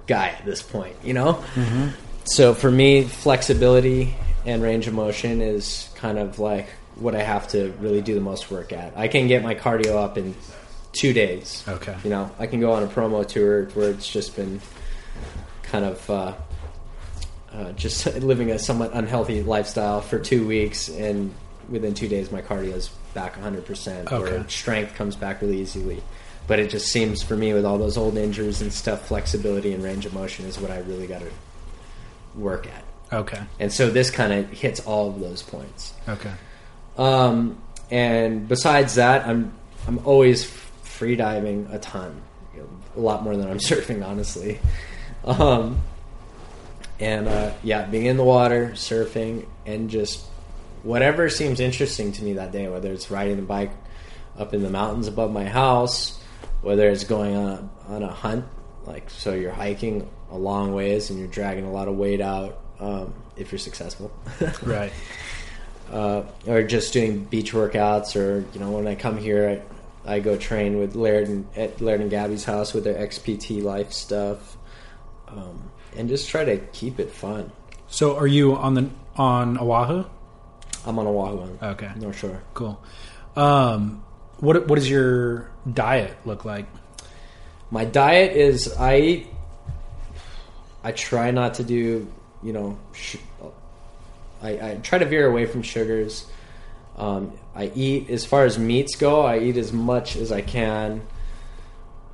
guy 0.07 0.29
at 0.29 0.45
this 0.45 0.61
point, 0.61 0.95
you 1.03 1.13
know. 1.13 1.33
Mm-hmm. 1.55 1.89
So 2.25 2.53
for 2.53 2.69
me, 2.71 3.03
flexibility 3.03 4.15
and 4.45 4.61
range 4.61 4.87
of 4.87 4.93
motion 4.93 5.41
is 5.41 5.89
kind 5.95 6.17
of 6.17 6.39
like 6.39 6.67
what 6.95 7.15
I 7.15 7.21
have 7.23 7.47
to 7.49 7.71
really 7.79 8.01
do 8.01 8.13
the 8.15 8.21
most 8.21 8.49
work 8.51 8.71
at. 8.73 8.95
I 8.97 9.07
can 9.07 9.27
get 9.27 9.43
my 9.43 9.55
cardio 9.55 9.95
up 10.01 10.17
in 10.17 10.35
two 10.93 11.13
days. 11.13 11.63
Okay. 11.67 11.95
You 12.03 12.09
know, 12.09 12.31
I 12.39 12.47
can 12.47 12.59
go 12.59 12.71
on 12.71 12.83
a 12.83 12.87
promo 12.87 13.27
tour 13.27 13.65
where 13.69 13.89
it's 13.89 14.09
just 14.09 14.35
been 14.35 14.61
kind 15.63 15.85
of 15.85 16.09
uh, 16.09 16.33
uh, 17.51 17.71
just 17.73 18.05
living 18.21 18.51
a 18.51 18.59
somewhat 18.59 18.91
unhealthy 18.93 19.43
lifestyle 19.43 20.01
for 20.01 20.19
two 20.19 20.47
weeks, 20.47 20.89
and 20.89 21.33
within 21.69 21.93
two 21.93 22.07
days, 22.07 22.31
my 22.31 22.41
cardio 22.41 22.73
is 22.73 22.89
back 23.13 23.35
100%, 23.39 24.11
Okay. 24.11 24.15
or 24.35 24.47
strength 24.49 24.95
comes 24.95 25.15
back 25.15 25.41
really 25.41 25.59
easily. 25.61 26.01
But 26.47 26.59
it 26.59 26.69
just 26.69 26.87
seems 26.87 27.23
for 27.23 27.35
me, 27.35 27.53
with 27.53 27.65
all 27.65 27.77
those 27.77 27.97
old 27.97 28.17
injuries 28.17 28.61
and 28.61 28.71
stuff, 28.71 29.07
flexibility 29.07 29.73
and 29.73 29.83
range 29.83 30.05
of 30.05 30.13
motion 30.13 30.45
is 30.45 30.59
what 30.59 30.69
I 30.71 30.79
really 30.79 31.07
got 31.07 31.21
to 31.21 31.31
work 32.35 32.67
at. 32.67 32.83
Okay. 33.13 33.41
And 33.59 33.71
so 33.71 33.89
this 33.89 34.11
kind 34.11 34.33
of 34.33 34.49
hits 34.49 34.79
all 34.81 35.09
of 35.09 35.19
those 35.19 35.41
points. 35.41 35.93
Okay. 36.07 36.31
Um, 36.97 37.61
and 37.91 38.47
besides 38.47 38.95
that, 38.95 39.27
I'm 39.27 39.53
I'm 39.87 39.99
always 40.05 40.45
free 40.83 41.15
diving 41.15 41.67
a 41.71 41.79
ton, 41.79 42.21
you 42.55 42.61
know, 42.61 42.69
a 42.95 42.99
lot 42.99 43.23
more 43.23 43.35
than 43.35 43.47
I'm 43.47 43.57
surfing, 43.59 44.05
honestly. 44.05 44.59
Um, 45.23 45.81
and 46.99 47.27
uh, 47.27 47.53
yeah, 47.63 47.85
being 47.85 48.05
in 48.05 48.17
the 48.17 48.23
water, 48.23 48.71
surfing, 48.73 49.45
and 49.65 49.89
just 49.89 50.25
whatever 50.83 51.29
seems 51.29 51.59
interesting 51.59 52.11
to 52.13 52.23
me 52.23 52.33
that 52.33 52.51
day, 52.51 52.67
whether 52.67 52.91
it's 52.91 53.11
riding 53.11 53.35
the 53.35 53.41
bike 53.41 53.71
up 54.37 54.53
in 54.53 54.63
the 54.63 54.69
mountains 54.69 55.07
above 55.07 55.31
my 55.31 55.45
house, 55.45 56.19
whether 56.65 56.89
it's 56.89 57.03
going 57.03 57.35
on 57.35 57.69
a, 57.87 57.93
on 57.93 58.03
a 58.03 58.11
hunt, 58.11 58.43
like 58.85 59.09
so 59.11 59.33
you're 59.33 59.51
hiking 59.51 60.09
a 60.31 60.37
long 60.37 60.73
ways 60.73 61.11
and 61.11 61.19
you're 61.19 61.27
dragging 61.27 61.63
a 61.65 61.71
lot 61.71 61.87
of 61.87 61.95
weight 61.95 62.19
out 62.21 62.59
um, 62.79 63.13
if 63.37 63.51
you're 63.51 63.59
successful. 63.59 64.11
Right. 64.63 64.91
uh, 65.91 66.23
or 66.47 66.63
just 66.63 66.91
doing 66.91 67.23
beach 67.25 67.53
workouts, 67.53 68.15
or 68.19 68.43
you 68.53 68.59
know, 68.59 68.71
when 68.71 68.87
I 68.87 68.95
come 68.95 69.17
here, 69.19 69.61
I, 70.05 70.15
I 70.15 70.19
go 70.19 70.35
train 70.37 70.79
with 70.79 70.95
Laird 70.95 71.27
and 71.27 71.45
at 71.55 71.79
Laird 71.81 72.01
and 72.01 72.09
Gabby's 72.09 72.43
house 72.45 72.73
with 72.73 72.83
their 72.83 72.95
XPT 73.07 73.61
life 73.61 73.93
stuff, 73.93 74.57
um, 75.27 75.71
and 75.95 76.09
just 76.09 76.29
try 76.29 76.43
to 76.43 76.57
keep 76.57 76.99
it 76.99 77.11
fun. 77.11 77.51
So 77.87 78.17
are 78.17 78.27
you 78.27 78.55
on 78.55 78.73
the 78.73 78.89
on 79.15 79.59
Oahu? 79.59 80.03
I'm 80.87 80.97
on 80.99 81.05
Oahu, 81.07 81.57
Okay. 81.61 81.91
North 81.97 82.17
Shore. 82.17 82.41
Cool. 82.55 82.81
Um, 83.35 84.03
what 84.39 84.67
what 84.67 84.75
does 84.77 84.89
your 84.89 85.51
diet 85.71 86.15
look 86.25 86.45
like? 86.45 86.65
My 87.71 87.85
diet 87.85 88.35
is 88.35 88.73
I 88.77 88.97
eat. 88.97 89.27
I 90.83 90.91
try 90.91 91.31
not 91.31 91.55
to 91.55 91.63
do, 91.63 92.07
you 92.43 92.53
know, 92.53 92.77
sh- 92.93 93.17
I, 94.41 94.49
I 94.49 94.79
try 94.83 94.99
to 94.99 95.05
veer 95.05 95.27
away 95.27 95.45
from 95.47 95.63
sugars. 95.63 96.25
Um, 96.95 97.33
I 97.55 97.71
eat 97.73 98.09
as 98.09 98.25
far 98.25 98.45
as 98.45 98.59
meats 98.59 98.95
go. 98.95 99.21
I 99.21 99.39
eat 99.39 99.57
as 99.57 99.73
much 99.73 100.15
as 100.15 100.31
I 100.31 100.41
can. 100.41 101.01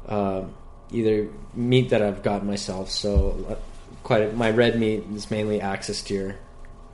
Um 0.08 0.54
either 0.92 1.30
meat 1.54 1.90
that 1.90 2.02
I've 2.02 2.24
got 2.24 2.46
myself. 2.46 2.92
So, 2.92 3.46
uh, 3.50 3.56
quite 4.04 4.24
a, 4.24 4.34
my 4.34 4.52
red 4.52 4.80
meat 4.80 5.04
is 5.14 5.32
mainly 5.32 5.62
axis 5.62 6.02
deer, 6.04 6.38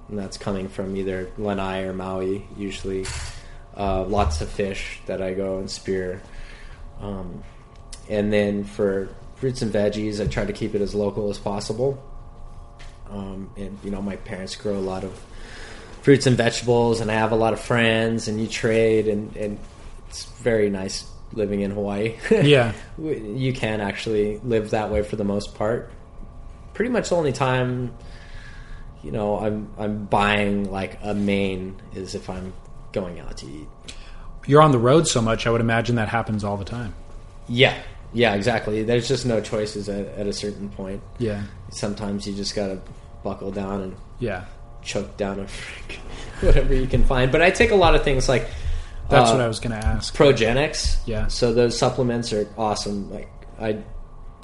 and 0.09 0.17
that's 0.17 0.37
coming 0.37 0.69
from 0.69 0.95
either 0.95 1.31
Lanai 1.37 1.81
or 1.81 1.93
Maui. 1.93 2.47
Usually, 2.57 3.05
uh, 3.75 4.03
lots 4.03 4.41
of 4.41 4.49
fish 4.49 4.99
that 5.05 5.21
I 5.21 5.33
go 5.33 5.57
and 5.57 5.69
spear. 5.69 6.21
Um, 7.01 7.43
and 8.09 8.31
then 8.31 8.63
for 8.63 9.09
fruits 9.35 9.61
and 9.61 9.71
veggies, 9.71 10.21
I 10.21 10.27
try 10.27 10.45
to 10.45 10.53
keep 10.53 10.75
it 10.75 10.81
as 10.81 10.95
local 10.95 11.29
as 11.29 11.37
possible. 11.37 12.03
Um, 13.09 13.49
and 13.55 13.77
you 13.83 13.91
know, 13.91 14.01
my 14.01 14.15
parents 14.17 14.55
grow 14.55 14.75
a 14.75 14.79
lot 14.79 15.03
of 15.03 15.13
fruits 16.01 16.25
and 16.27 16.37
vegetables, 16.37 17.01
and 17.01 17.11
I 17.11 17.15
have 17.15 17.31
a 17.31 17.35
lot 17.35 17.53
of 17.53 17.59
friends, 17.59 18.27
and 18.27 18.39
you 18.39 18.47
trade, 18.47 19.07
and, 19.07 19.35
and 19.35 19.59
it's 20.09 20.25
very 20.25 20.69
nice 20.69 21.05
living 21.33 21.61
in 21.61 21.71
Hawaii. 21.71 22.15
Yeah. 22.31 22.73
you 22.97 23.53
can 23.53 23.81
actually 23.81 24.39
live 24.39 24.71
that 24.71 24.89
way 24.91 25.03
for 25.03 25.15
the 25.15 25.23
most 25.23 25.55
part. 25.55 25.91
Pretty 26.73 26.91
much 26.91 27.09
the 27.09 27.15
only 27.15 27.33
time, 27.33 27.93
you 29.03 29.11
know, 29.11 29.39
I'm 29.39 29.69
I'm 29.77 30.05
buying 30.05 30.71
like 30.71 30.99
a 31.01 31.13
main 31.13 31.75
is 31.95 32.15
if 32.15 32.29
I'm 32.29 32.53
going 32.91 33.19
out 33.19 33.37
to 33.37 33.45
eat. 33.47 33.67
You're 34.47 34.61
on 34.61 34.71
the 34.71 34.79
road 34.79 35.07
so 35.07 35.21
much. 35.21 35.45
I 35.45 35.51
would 35.51 35.61
imagine 35.61 35.95
that 35.97 36.07
happens 36.09 36.43
all 36.43 36.57
the 36.57 36.65
time. 36.65 36.95
Yeah, 37.49 37.77
yeah, 38.13 38.33
exactly. 38.33 38.83
There's 38.83 39.07
just 39.07 39.25
no 39.25 39.41
choices 39.41 39.87
at, 39.89 40.07
at 40.17 40.25
a 40.27 40.33
certain 40.33 40.69
point. 40.69 41.01
Yeah. 41.19 41.43
Sometimes 41.69 42.25
you 42.27 42.33
just 42.33 42.55
gotta 42.55 42.79
buckle 43.23 43.51
down 43.51 43.81
and 43.81 43.95
Yeah. 44.19 44.45
choke 44.83 45.17
down 45.17 45.39
a 45.41 45.47
freak, 45.47 45.99
whatever 46.41 46.73
you 46.73 46.87
can 46.87 47.03
find. 47.05 47.31
But 47.31 47.41
I 47.41 47.51
take 47.51 47.71
a 47.71 47.75
lot 47.75 47.93
of 47.95 48.03
things 48.03 48.27
like 48.29 48.47
That's 49.09 49.29
uh, 49.29 49.33
what 49.33 49.41
I 49.41 49.47
was 49.47 49.59
to 49.59 49.73
ask. 49.73 50.15
Progenex. 50.15 50.97
Yeah. 51.05 51.27
So 51.27 51.53
those 51.53 51.77
supplements 51.77 52.31
are 52.33 52.47
awesome. 52.57 53.09
Like 53.11 53.29
I, 53.59 53.83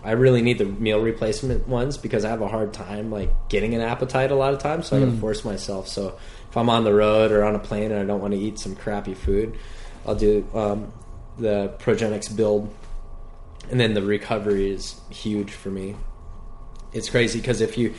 I 0.04 0.12
really 0.12 0.42
need 0.42 0.58
the 0.58 0.66
meal 0.66 1.00
replacement 1.00 1.66
ones 1.68 1.98
because 1.98 2.26
I 2.26 2.30
have 2.30 2.42
a 2.42 2.48
hard 2.48 2.74
time 2.74 3.10
like 3.12 3.32
getting 3.50 3.74
an 3.74 3.80
appetite 3.82 4.32
a 4.32 4.36
lot 4.36 4.54
of 4.54 4.60
times. 4.60 4.88
So 4.88 4.98
I 4.98 5.00
Hmm. 5.00 5.06
got 5.08 5.12
to 5.16 5.20
force 5.22 5.46
myself. 5.46 5.88
So 5.88 6.18
if 6.50 6.58
I'm 6.58 6.70
on 6.70 6.84
the 6.84 6.94
road 6.94 7.32
or 7.32 7.44
on 7.46 7.56
a 7.56 7.60
plane 7.60 7.92
and 7.92 8.00
I 8.00 8.04
don't 8.06 8.20
want 8.22 8.34
to 8.34 8.40
eat 8.40 8.60
some 8.60 8.76
crappy 8.76 9.14
food, 9.14 9.58
I'll 10.06 10.16
do 10.16 10.48
um, 10.54 10.92
the 11.38 11.74
Progenex 11.80 12.36
build, 12.36 12.74
and 13.72 13.80
then 13.80 13.94
the 13.94 14.02
recovery 14.02 14.72
is 14.72 15.00
huge 15.10 15.52
for 15.52 15.70
me. 15.70 15.96
It's 16.92 17.10
crazy 17.10 17.40
because 17.40 17.62
if 17.62 17.78
you, 17.78 17.94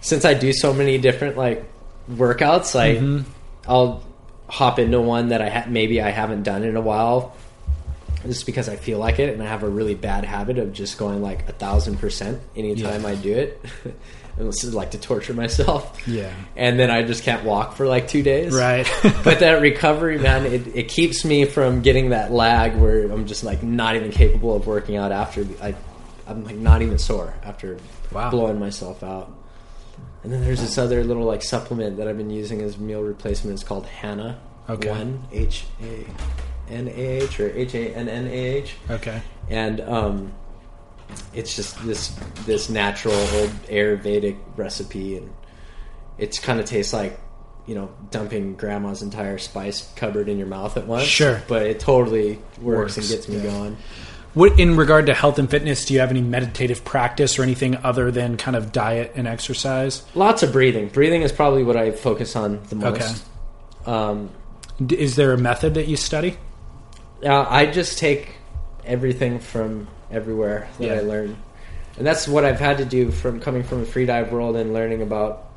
since 0.00 0.24
I 0.24 0.34
do 0.34 0.52
so 0.52 0.72
many 0.72 0.98
different 0.98 1.36
like 1.36 1.64
workouts, 2.10 2.74
like 2.74 2.98
Mm-hmm. 2.98 3.30
I'll 3.68 4.02
hop 4.48 4.78
into 4.78 5.00
one 5.00 5.28
that 5.28 5.40
I 5.40 5.48
ha- 5.48 5.64
maybe 5.68 6.00
I 6.02 6.10
haven't 6.10 6.42
done 6.42 6.62
in 6.64 6.76
a 6.76 6.80
while, 6.80 7.34
just 8.24 8.46
because 8.46 8.68
I 8.68 8.76
feel 8.76 8.98
like 8.98 9.18
it, 9.18 9.32
and 9.32 9.42
I 9.42 9.46
have 9.46 9.62
a 9.62 9.68
really 9.68 9.94
bad 9.94 10.24
habit 10.24 10.58
of 10.58 10.72
just 10.72 10.98
going 10.98 11.22
like 11.22 11.48
a 11.48 11.52
thousand 11.52 11.98
percent 11.98 12.40
anytime 12.56 13.02
Yeah. 13.02 13.08
I 13.08 13.14
do 13.14 13.32
it. 13.34 13.64
is 14.38 14.74
like 14.74 14.90
to 14.92 14.98
torture 14.98 15.34
myself. 15.34 16.06
Yeah. 16.08 16.32
and 16.56 16.78
then 16.78 16.90
I 16.90 17.02
just 17.02 17.22
can't 17.24 17.44
walk 17.44 17.76
for 17.76 17.86
like 17.86 18.08
two 18.08 18.22
days. 18.22 18.52
Right. 18.54 18.90
but 19.24 19.40
that 19.40 19.60
recovery, 19.62 20.18
man, 20.18 20.44
it, 20.46 20.66
it 20.74 20.88
keeps 20.88 21.24
me 21.24 21.44
from 21.44 21.82
getting 21.82 22.10
that 22.10 22.32
lag 22.32 22.76
where 22.76 23.10
I'm 23.10 23.26
just 23.26 23.44
like 23.44 23.62
not 23.62 23.96
even 23.96 24.10
capable 24.10 24.54
of 24.56 24.66
working 24.66 24.96
out 24.96 25.12
after 25.12 25.46
I, 25.62 25.74
I'm 26.26 26.44
like 26.44 26.56
not 26.56 26.82
even 26.82 26.98
sore 26.98 27.34
after 27.42 27.78
Wow. 28.12 28.30
blowing 28.30 28.58
myself 28.60 29.02
out. 29.02 29.32
And 30.22 30.32
then 30.32 30.42
there's 30.44 30.60
this 30.60 30.78
other 30.78 31.02
little 31.04 31.24
like 31.24 31.42
supplement 31.42 31.96
that 31.98 32.06
I've 32.08 32.16
been 32.16 32.30
using 32.30 32.60
as 32.62 32.78
meal 32.78 33.02
replacement. 33.02 33.54
It's 33.54 33.64
called 33.64 33.86
Hanah 33.86 34.36
Okay. 34.68 34.88
One 34.88 35.22
H 35.30 35.64
A 35.82 36.06
N 36.72 36.88
A 36.88 36.90
H 37.22 37.38
or 37.40 37.50
H 37.50 37.74
A 37.74 37.94
N 37.94 38.08
N 38.08 38.26
A 38.26 38.30
H, 38.30 38.74
okay. 38.88 39.20
and 39.50 39.80
um, 39.82 40.32
it's 41.32 41.54
just 41.56 41.84
this 41.84 42.08
this 42.46 42.68
natural 42.68 43.14
old 43.14 43.50
Ayurvedic 43.68 44.36
recipe, 44.56 45.16
and 45.16 45.32
it's 46.18 46.38
kind 46.38 46.60
of 46.60 46.66
tastes 46.66 46.92
like 46.92 47.18
you 47.66 47.74
know 47.74 47.90
dumping 48.10 48.54
grandma's 48.56 49.02
entire 49.02 49.38
spice 49.38 49.92
cupboard 49.96 50.28
in 50.28 50.38
your 50.38 50.46
mouth 50.46 50.76
at 50.76 50.86
once. 50.86 51.04
Sure. 51.04 51.42
but 51.48 51.62
it 51.66 51.80
totally 51.80 52.34
works, 52.60 52.96
Works, 52.96 52.96
and 52.98 53.08
gets 53.08 53.28
me 53.28 53.36
yeah. 53.38 53.42
going. 53.50 53.76
What 54.34 54.58
in 54.58 54.76
regard 54.76 55.06
to 55.06 55.14
health 55.14 55.38
and 55.38 55.48
fitness, 55.48 55.84
do 55.84 55.94
you 55.94 56.00
have 56.00 56.10
any 56.10 56.20
meditative 56.20 56.84
practice 56.84 57.38
or 57.38 57.44
anything 57.44 57.76
other 57.84 58.10
than 58.10 58.36
kind 58.36 58.56
of 58.56 58.72
diet 58.72 59.12
and 59.14 59.28
exercise? 59.28 60.02
Lots 60.16 60.42
of 60.42 60.50
breathing. 60.50 60.88
Breathing 60.88 61.22
is 61.22 61.30
probably 61.30 61.62
what 61.62 61.76
I 61.76 61.92
focus 61.92 62.34
on 62.34 62.60
the 62.68 62.74
most. 62.74 63.00
Okay. 63.86 63.90
Um, 63.92 64.30
D- 64.84 64.98
Is 64.98 65.14
there 65.14 65.32
a 65.32 65.38
method 65.38 65.74
that 65.74 65.86
you 65.86 65.96
study? 65.96 66.36
Uh, 67.24 67.46
I 67.48 67.66
just 67.66 67.96
take 67.98 68.34
everything 68.84 69.38
from 69.38 69.86
everywhere 70.14 70.68
that 70.78 70.86
Yeah. 70.86 70.94
I 70.94 71.00
learn, 71.00 71.36
and 71.98 72.06
that's 72.06 72.26
what 72.28 72.44
I've 72.44 72.60
had 72.60 72.78
to 72.78 72.84
do 72.84 73.10
from 73.10 73.40
coming 73.40 73.62
from 73.62 73.82
a 73.82 73.84
free 73.86 74.06
dive 74.06 74.32
world 74.32 74.56
and 74.56 74.72
learning 74.72 75.02
about 75.02 75.50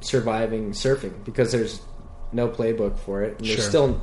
surviving 0.00 0.70
surfing 0.72 1.12
because 1.24 1.52
there's 1.52 1.80
no 2.32 2.48
playbook 2.48 2.98
for 2.98 3.22
it, 3.22 3.38
and 3.38 3.46
there's 3.46 3.60
Sure. 3.60 3.68
still 3.68 4.00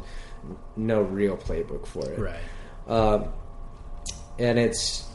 no 0.75 1.01
real 1.01 1.37
playbook 1.37 1.85
for 1.87 2.05
it. 2.09 2.19
Right. 2.19 2.39
Um, 2.87 3.25
and 4.37 4.59
it's 4.59 5.05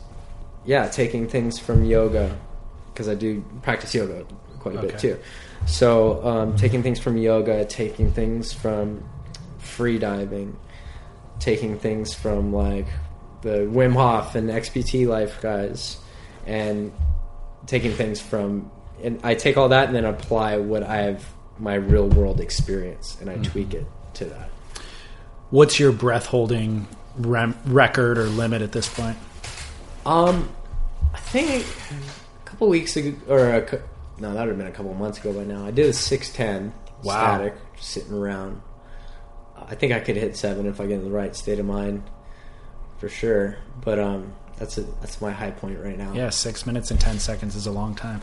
yeah, 0.65 0.89
taking 0.89 1.29
things 1.29 1.59
from 1.59 1.85
yoga 1.85 2.37
because 2.93 3.09
I 3.09 3.15
do 3.15 3.43
practice 3.63 3.95
yoga 3.95 4.25
quite 4.59 4.77
a 4.77 4.83
bit 4.83 4.99
too. 4.99 5.19
So 5.67 6.25
um, 6.27 6.57
taking 6.57 6.83
things 6.83 6.99
from 6.99 7.17
yoga, 7.17 7.65
taking 7.65 8.13
things 8.13 8.53
from 8.53 9.03
free 9.59 9.99
diving, 9.99 10.57
taking 11.39 11.79
things 11.79 12.13
from 12.15 12.53
like 12.53 12.87
the 13.43 13.61
Wim 13.71 13.95
Hof 13.95 14.35
and 14.35 14.49
XPT 14.51 15.07
life 15.07 15.41
guys, 15.41 15.99
and 16.47 16.93
taking 17.67 17.93
things 17.93 18.21
from 18.21 18.71
and 19.03 19.19
I 19.23 19.35
take 19.35 19.57
all 19.57 19.71
that 19.71 19.87
and 19.87 19.95
then 19.97 20.05
apply 20.05 20.59
what 20.59 20.83
I 20.83 20.99
have 21.03 21.25
my 21.59 21.75
real 21.75 22.07
world 22.09 22.41
experience 22.41 23.17
and 23.21 23.31
I 23.31 23.37
tweak 23.37 23.73
it 23.75 23.87
to 24.15 24.25
that. 24.27 24.51
What's 25.51 25.79
your 25.81 25.91
breath 25.93 26.27
holding 26.27 26.87
rem- 27.17 27.59
record 27.67 28.19
or 28.19 28.25
limit 28.25 28.63
at 28.63 28.73
this 28.73 28.89
point? 28.93 29.17
Um, 30.07 30.49
I 31.15 31.19
think 31.19 31.65
a 32.45 32.49
couple 32.49 32.69
weeks 32.69 32.97
ago, 32.97 33.17
or 33.29 33.39
a, 33.51 33.83
no, 34.19 34.33
that 34.35 34.41
would 34.41 34.49
have 34.49 34.59
been 34.59 34.67
a 34.67 34.71
couple 34.73 34.93
months 34.95 35.19
ago 35.19 35.33
by 35.33 35.45
now. 35.45 35.65
I 35.65 35.71
did 35.71 35.87
a 35.87 35.93
six 35.93 36.31
ten 36.31 36.73
Wow. 37.03 37.13
static, 37.37 37.55
sitting 37.79 38.13
around. 38.13 38.61
I 39.57 39.75
think 39.75 39.93
I 39.93 40.01
could 40.01 40.17
hit 40.17 40.37
seven 40.37 40.67
if 40.67 40.81
I 40.81 40.87
get 40.87 40.99
in 40.99 41.05
the 41.05 41.11
right 41.11 41.35
state 41.35 41.59
of 41.59 41.67
mind, 41.67 42.03
for 43.01 43.09
sure. 43.09 43.57
But 43.85 43.99
um, 43.99 44.33
that's 44.59 44.79
a, 44.79 44.83
that's 45.01 45.21
my 45.21 45.33
high 45.33 45.51
point 45.51 45.81
right 45.83 45.99
now. 45.99 46.13
Yeah, 46.13 46.31
six 46.31 46.67
minutes 46.67 46.91
and 46.91 47.01
ten 47.01 47.19
seconds 47.19 47.57
is 47.57 47.67
a 47.67 47.73
long 47.73 47.95
time. 47.95 48.21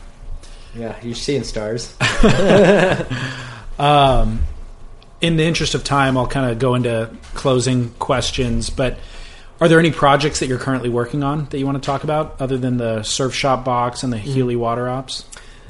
yeah. 0.74 0.96
You're 1.02 1.14
seeing 1.14 1.44
stars. 1.44 1.94
Um, 3.78 4.40
in 5.20 5.36
the 5.36 5.44
interest 5.44 5.74
of 5.74 5.84
time, 5.84 6.16
I'll 6.16 6.26
kind 6.26 6.50
of 6.50 6.58
go 6.58 6.74
into 6.74 7.10
closing 7.34 7.90
questions. 8.00 8.70
But 8.70 8.98
are 9.60 9.68
there 9.68 9.78
any 9.78 9.90
projects 9.92 10.40
that 10.40 10.46
you're 10.48 10.58
currently 10.58 10.88
working 10.88 11.22
on 11.22 11.44
that 11.46 11.58
you 11.58 11.64
want 11.66 11.80
to 11.80 11.86
talk 11.86 12.04
about, 12.04 12.40
other 12.40 12.58
than 12.58 12.76
the 12.76 13.02
Surf 13.04 13.34
Shop 13.34 13.64
box 13.64 14.02
and 14.02 14.12
the 14.12 14.18
Healey 14.18 14.56
Water 14.56 14.88
Ops? 14.88 15.24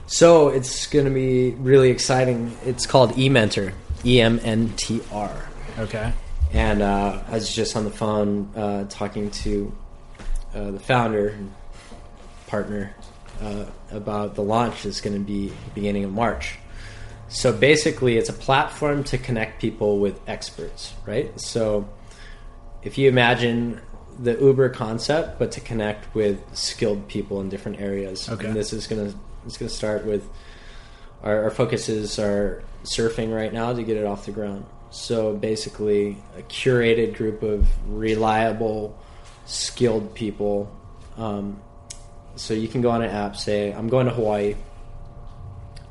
So 0.06 0.48
it's 0.48 0.86
going 0.86 1.04
to 1.04 1.10
be 1.10 1.50
really 1.50 1.90
exciting. 1.90 2.56
It's 2.64 2.86
called 2.86 3.18
E 3.18 3.28
Mentor, 3.28 3.74
E 4.06 4.20
M 4.22 4.40
N 4.42 4.72
T 4.76 5.02
R. 5.12 5.48
Okay. 5.78 6.12
And 6.52 6.82
uh, 6.82 7.22
I 7.28 7.32
was 7.32 7.52
just 7.52 7.76
on 7.76 7.84
the 7.84 7.90
phone 7.90 8.50
uh, 8.56 8.84
talking 8.88 9.30
to 9.30 9.76
uh, 10.54 10.70
the 10.72 10.80
founder 10.80 11.28
and 11.28 11.52
partner 12.46 12.94
uh, 13.40 13.66
about 13.90 14.34
the 14.34 14.42
launch 14.42 14.82
that's 14.82 15.00
going 15.00 15.14
to 15.14 15.24
be 15.24 15.52
beginning 15.74 16.04
of 16.04 16.12
March. 16.12 16.58
So 17.28 17.52
basically, 17.52 18.16
it's 18.16 18.30
a 18.30 18.34
platform 18.34 19.04
to 19.04 19.18
connect 19.18 19.60
people 19.60 19.98
with 19.98 20.18
experts, 20.26 20.94
right? 21.06 21.38
So 21.38 21.88
if 22.82 22.96
you 22.96 23.08
imagine 23.08 23.80
the 24.18 24.36
Uber 24.38 24.70
concept, 24.70 25.38
but 25.38 25.52
to 25.52 25.60
connect 25.60 26.14
with 26.14 26.42
skilled 26.56 27.06
people 27.08 27.40
in 27.40 27.48
different 27.48 27.80
areas. 27.80 28.28
Okay. 28.28 28.46
And 28.46 28.56
this 28.56 28.72
is 28.72 28.86
gonna 28.86 29.12
it's 29.46 29.56
gonna 29.56 29.68
start 29.68 30.04
with 30.04 30.28
our, 31.22 31.44
our 31.44 31.50
focuses 31.50 32.18
are 32.18 32.62
surfing 32.84 33.34
right 33.34 33.52
now 33.52 33.72
to 33.72 33.82
get 33.82 33.96
it 33.96 34.04
off 34.04 34.26
the 34.26 34.32
ground. 34.32 34.64
So 34.90 35.34
basically, 35.34 36.16
a 36.36 36.42
curated 36.42 37.14
group 37.16 37.42
of 37.42 37.66
reliable, 37.88 38.98
skilled 39.46 40.14
people. 40.14 40.70
Um, 41.16 41.60
so 42.36 42.54
you 42.54 42.68
can 42.68 42.80
go 42.80 42.90
on 42.90 43.02
an 43.02 43.10
app, 43.10 43.36
say, 43.36 43.72
"I'm 43.72 43.88
going 43.88 44.06
to 44.06 44.12
Hawaii. 44.12 44.54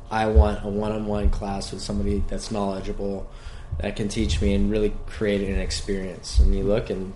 I 0.09 0.27
want 0.27 0.63
a 0.63 0.69
one-on-one 0.69 1.29
class 1.29 1.71
with 1.71 1.81
somebody 1.81 2.23
that's 2.27 2.49
knowledgeable, 2.51 3.27
that 3.79 3.95
can 3.97 4.07
teach 4.07 4.41
me 4.41 4.53
and 4.53 4.71
really 4.71 4.93
create 5.05 5.41
an 5.47 5.59
experience." 5.59 6.39
And 6.39 6.55
you 6.55 6.63
look 6.63 6.89
and 6.89 7.13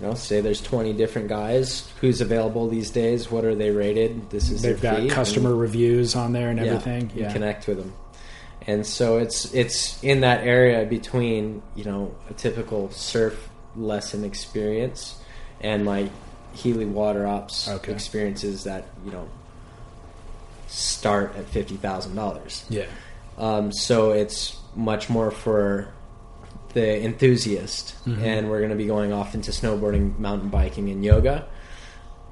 you 0.00 0.06
know, 0.06 0.14
say 0.14 0.40
there's 0.40 0.62
20 0.62 0.94
different 0.94 1.28
guys. 1.28 1.86
Who's 2.00 2.20
available 2.22 2.68
these 2.68 2.90
days? 2.90 3.30
What 3.30 3.44
are 3.44 3.54
they 3.54 3.70
rated? 3.70 4.30
This 4.30 4.48
is 4.50 4.62
They've 4.62 4.80
got 4.80 4.96
fee, 5.00 5.08
customer 5.08 5.50
and- 5.50 5.60
reviews 5.60 6.16
on 6.16 6.32
there 6.32 6.48
and 6.48 6.58
yeah, 6.58 6.64
everything. 6.66 7.10
you 7.14 7.22
Yeah. 7.24 7.32
connect 7.32 7.66
with 7.66 7.76
them. 7.78 7.92
And 8.70 8.86
so 8.86 9.18
it's 9.18 9.52
it's 9.54 10.02
in 10.02 10.20
that 10.20 10.40
area 10.46 10.84
between 10.86 11.62
you 11.74 11.84
know 11.84 12.14
a 12.30 12.34
typical 12.34 12.90
surf 12.90 13.48
lesson 13.76 14.24
experience 14.24 15.18
and 15.60 15.84
like 15.86 16.10
Healey 16.54 16.84
Water 16.86 17.26
Ops 17.26 17.68
Okay. 17.68 17.92
experiences 17.92 18.64
that 18.64 18.82
you 19.04 19.12
know 19.12 19.26
start 20.68 21.34
at 21.36 21.46
fifty 21.46 21.76
thousand 21.76 22.14
dollars. 22.14 22.64
Yeah. 22.68 22.86
Um, 23.38 23.72
so 23.72 24.12
it's 24.12 24.56
much 24.76 25.08
more 25.08 25.30
for 25.30 25.88
the 26.74 27.02
enthusiast, 27.02 27.94
Mm-hmm. 28.06 28.24
and 28.24 28.50
we're 28.50 28.58
going 28.58 28.70
to 28.70 28.76
be 28.76 28.86
going 28.86 29.12
off 29.12 29.34
into 29.34 29.50
snowboarding, 29.50 30.18
mountain 30.18 30.48
biking, 30.50 30.88
and 30.90 31.04
yoga, 31.04 31.46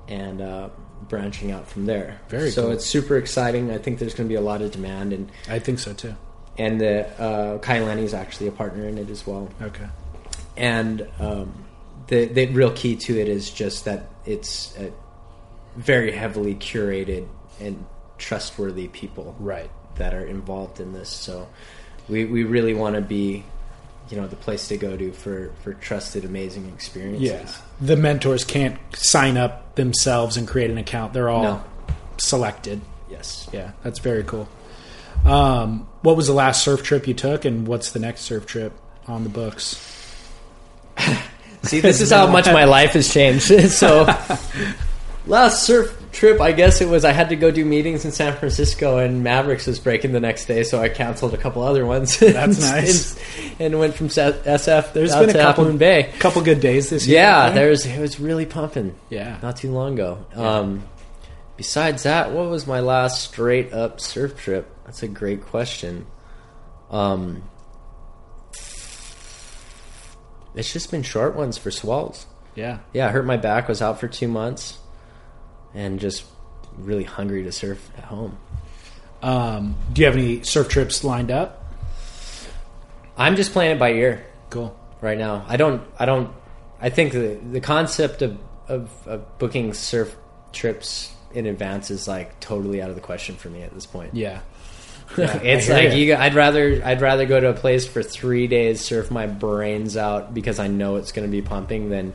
and 0.07 0.41
uh, 0.41 0.69
branching 1.09 1.51
out 1.51 1.67
from 1.67 1.87
there. 1.87 2.21
Very 2.29 2.51
so 2.51 2.63
cool. 2.63 2.73
it's 2.73 2.87
super 2.87 3.17
exciting. 3.17 3.71
I 3.73 3.79
think 3.79 3.99
there's 3.99 4.15
going 4.15 4.29
to 4.29 4.33
be 4.33 4.37
a 4.37 4.41
lot 4.51 4.63
of 4.63 4.71
demand, 4.71 5.13
and 5.13 5.31
I 5.49 5.59
think 5.59 5.79
so 5.81 5.93
too. 5.93 6.15
And 6.59 6.81
the 6.81 7.07
uh, 7.21 7.59
Kai 7.59 7.81
Lenny 7.81 8.03
is 8.05 8.15
actually 8.15 8.49
a 8.49 8.53
partner 8.53 8.87
in 8.89 8.99
it 8.99 9.11
as 9.11 9.27
well. 9.27 9.49
Okay. 9.63 9.87
And 10.57 11.07
um, 11.21 11.65
the 12.09 12.27
the 12.27 12.47
real 12.47 12.73
key 12.73 12.97
to 12.97 13.19
it 13.19 13.29
is 13.29 13.51
just 13.51 13.85
that 13.85 14.09
it's 14.27 14.77
a 14.79 14.91
very 15.77 16.11
heavily 16.13 16.55
curated 16.57 17.27
and 17.61 17.85
trustworthy 18.19 18.89
people 18.89 19.37
Right. 19.39 19.71
that 19.97 20.13
are 20.15 20.25
involved 20.25 20.81
in 20.81 20.93
this. 20.93 21.09
So 21.09 21.49
we, 22.09 22.25
we 22.25 22.43
really 22.43 22.75
want 22.75 22.97
to 22.97 23.01
be, 23.01 23.45
you 24.11 24.17
know, 24.17 24.27
the 24.27 24.35
place 24.37 24.67
to 24.69 24.77
go 24.77 24.97
to 24.97 25.13
for, 25.13 25.53
for 25.63 25.75
trusted, 25.75 26.25
amazing 26.25 26.69
experiences. 26.75 27.29
Yeah. 27.31 27.47
The 27.87 27.97
mentors 27.97 28.45
can't 28.45 28.77
sign 28.97 29.37
up 29.37 29.77
themselves 29.77 30.37
and 30.37 30.49
create 30.49 30.71
an 30.71 30.79
account. 30.79 31.13
They're 31.13 31.29
all 31.29 31.43
No. 31.43 31.65
selected. 32.17 32.81
Yes. 33.09 33.49
Yeah, 33.53 33.73
that's 33.85 34.01
very 34.01 34.25
cool. 34.25 34.49
Um, 35.25 35.89
what 36.03 36.17
was 36.17 36.27
the 36.27 36.33
last 36.33 36.63
surf 36.63 36.83
trip 36.83 37.07
you 37.07 37.15
took, 37.15 37.45
and 37.45 37.67
what's 37.67 37.93
the 37.93 37.99
next 37.99 38.23
surf 38.23 38.47
trip 38.47 38.73
on 39.07 39.25
the 39.25 39.31
books? 39.31 39.85
See, 41.63 41.81
this 41.81 42.01
is 42.01 42.11
how 42.11 42.27
much 42.29 42.47
my 42.47 42.65
life 42.65 42.93
has 42.93 43.13
changed. 43.13 43.71
so 43.71 44.07
last 45.27 45.65
surf 45.65 45.95
trip, 46.13 46.41
I 46.41 46.53
guess 46.53 46.81
it 46.81 46.89
was 46.89 47.05
I 47.05 47.13
had 47.13 47.29
to 47.31 47.37
go 47.37 47.51
do 47.51 47.65
meetings 47.65 48.05
in 48.05 48.13
San 48.13 48.37
Francisco, 48.37 48.99
and 48.99 49.23
Mavericks 49.23 49.67
was 49.67 49.79
breaking 49.79 50.13
the 50.13 50.21
next 50.21 50.47
day, 50.47 50.63
so 50.63 50.81
I 50.81 50.89
canceled 50.89 51.35
a 51.35 51.37
couple 51.37 51.63
other 51.63 51.85
ones. 51.85 52.19
That's 52.19 52.61
nice. 52.61 53.17
and, 53.39 53.61
and 53.61 53.79
went 53.79 53.95
from 53.95 54.09
SF 54.09 54.93
There's 54.93 55.15
been 55.15 55.31
a 55.31 55.35
couple 55.35 55.65
Moon 55.65 55.79
Bay. 55.79 56.13
couple 56.19 56.43
good 56.43 56.61
days 56.61 56.91
this 56.91 57.07
year. 57.07 57.21
Yeah, 57.21 57.47
think. 57.47 57.55
there's 57.57 57.87
it 57.87 58.01
was 58.01 58.21
really 58.21 58.47
pumping. 58.47 58.95
Yeah. 59.11 59.39
not 59.43 59.57
too 59.57 59.73
long 59.73 59.95
ago. 59.95 60.25
Um, 60.35 60.85
besides 61.59 62.05
that, 62.05 62.31
what 62.33 62.49
was 62.49 62.67
my 62.67 62.81
last 62.81 63.23
straight 63.23 63.75
up 63.75 64.01
surf 64.01 64.39
trip? 64.39 64.75
That's 64.87 65.03
a 65.03 65.09
great 65.09 65.43
question. 65.45 66.07
Um, 66.91 67.43
it's 70.55 70.73
just 70.73 70.91
been 70.91 71.03
short 71.03 71.37
ones 71.37 71.59
for 71.59 71.71
swells. 71.71 72.27
yeah. 72.55 72.79
Yeah, 72.95 73.09
I 73.09 73.11
hurt 73.11 73.27
my 73.27 73.37
back, 73.37 73.69
was 73.69 73.83
out 73.83 74.01
for 74.01 74.09
two 74.09 74.29
months, 74.29 74.79
and 75.75 76.01
just 76.01 76.25
really 76.79 77.05
hungry 77.05 77.43
to 77.45 77.53
surf 77.53 77.91
at 77.99 78.05
home. 78.05 78.39
Um, 79.23 79.75
do 79.93 80.01
you 80.01 80.07
have 80.07 80.17
any 80.17 80.43
surf 80.45 80.69
trips 80.69 81.05
lined 81.05 81.31
up? 81.31 81.65
I'm 83.17 83.37
just 83.37 83.53
playing 83.53 83.77
it 83.77 83.79
by 83.79 83.93
ear. 83.93 84.25
Cool. 84.49 84.75
right 85.03 85.19
now. 85.19 85.45
I 85.47 85.57
don't. 85.57 85.83
I 85.99 86.07
don't. 86.07 86.33
I 86.81 86.89
think 86.91 87.13
the 87.13 87.39
the 87.53 87.61
concept 87.61 88.23
of 88.23 88.39
of, 88.69 88.91
of 89.07 89.39
booking 89.39 89.75
surf 89.75 90.17
trips 90.53 91.13
in 91.33 91.47
advance 91.47 91.91
is 91.91 92.09
like 92.09 92.39
totally 92.41 92.81
out 92.83 92.91
of 92.91 92.95
the 92.97 93.03
question 93.03 93.37
for 93.37 93.49
me 93.49 93.63
at 93.63 93.73
this 93.75 93.87
point. 93.87 94.15
Yeah. 94.15 94.41
it's 95.17 95.69
like 95.69 95.91
ya. 95.91 95.95
you. 95.95 96.15
I'd 96.15 96.35
rather 96.35 96.83
I'd 96.85 97.01
rather 97.01 97.25
go 97.25 97.41
to 97.41 97.49
a 97.49 97.55
place 97.55 97.87
for 97.87 98.03
three 98.03 98.47
days, 98.47 98.85
surf 98.85 99.11
my 99.11 99.27
brains 99.27 99.97
out 99.97 100.35
because 100.35 100.59
I 100.59 100.67
know 100.69 100.97
it's 100.97 101.13
going 101.13 101.27
to 101.27 101.33
be 101.33 101.41
pumping, 101.41 101.89
than 101.89 102.15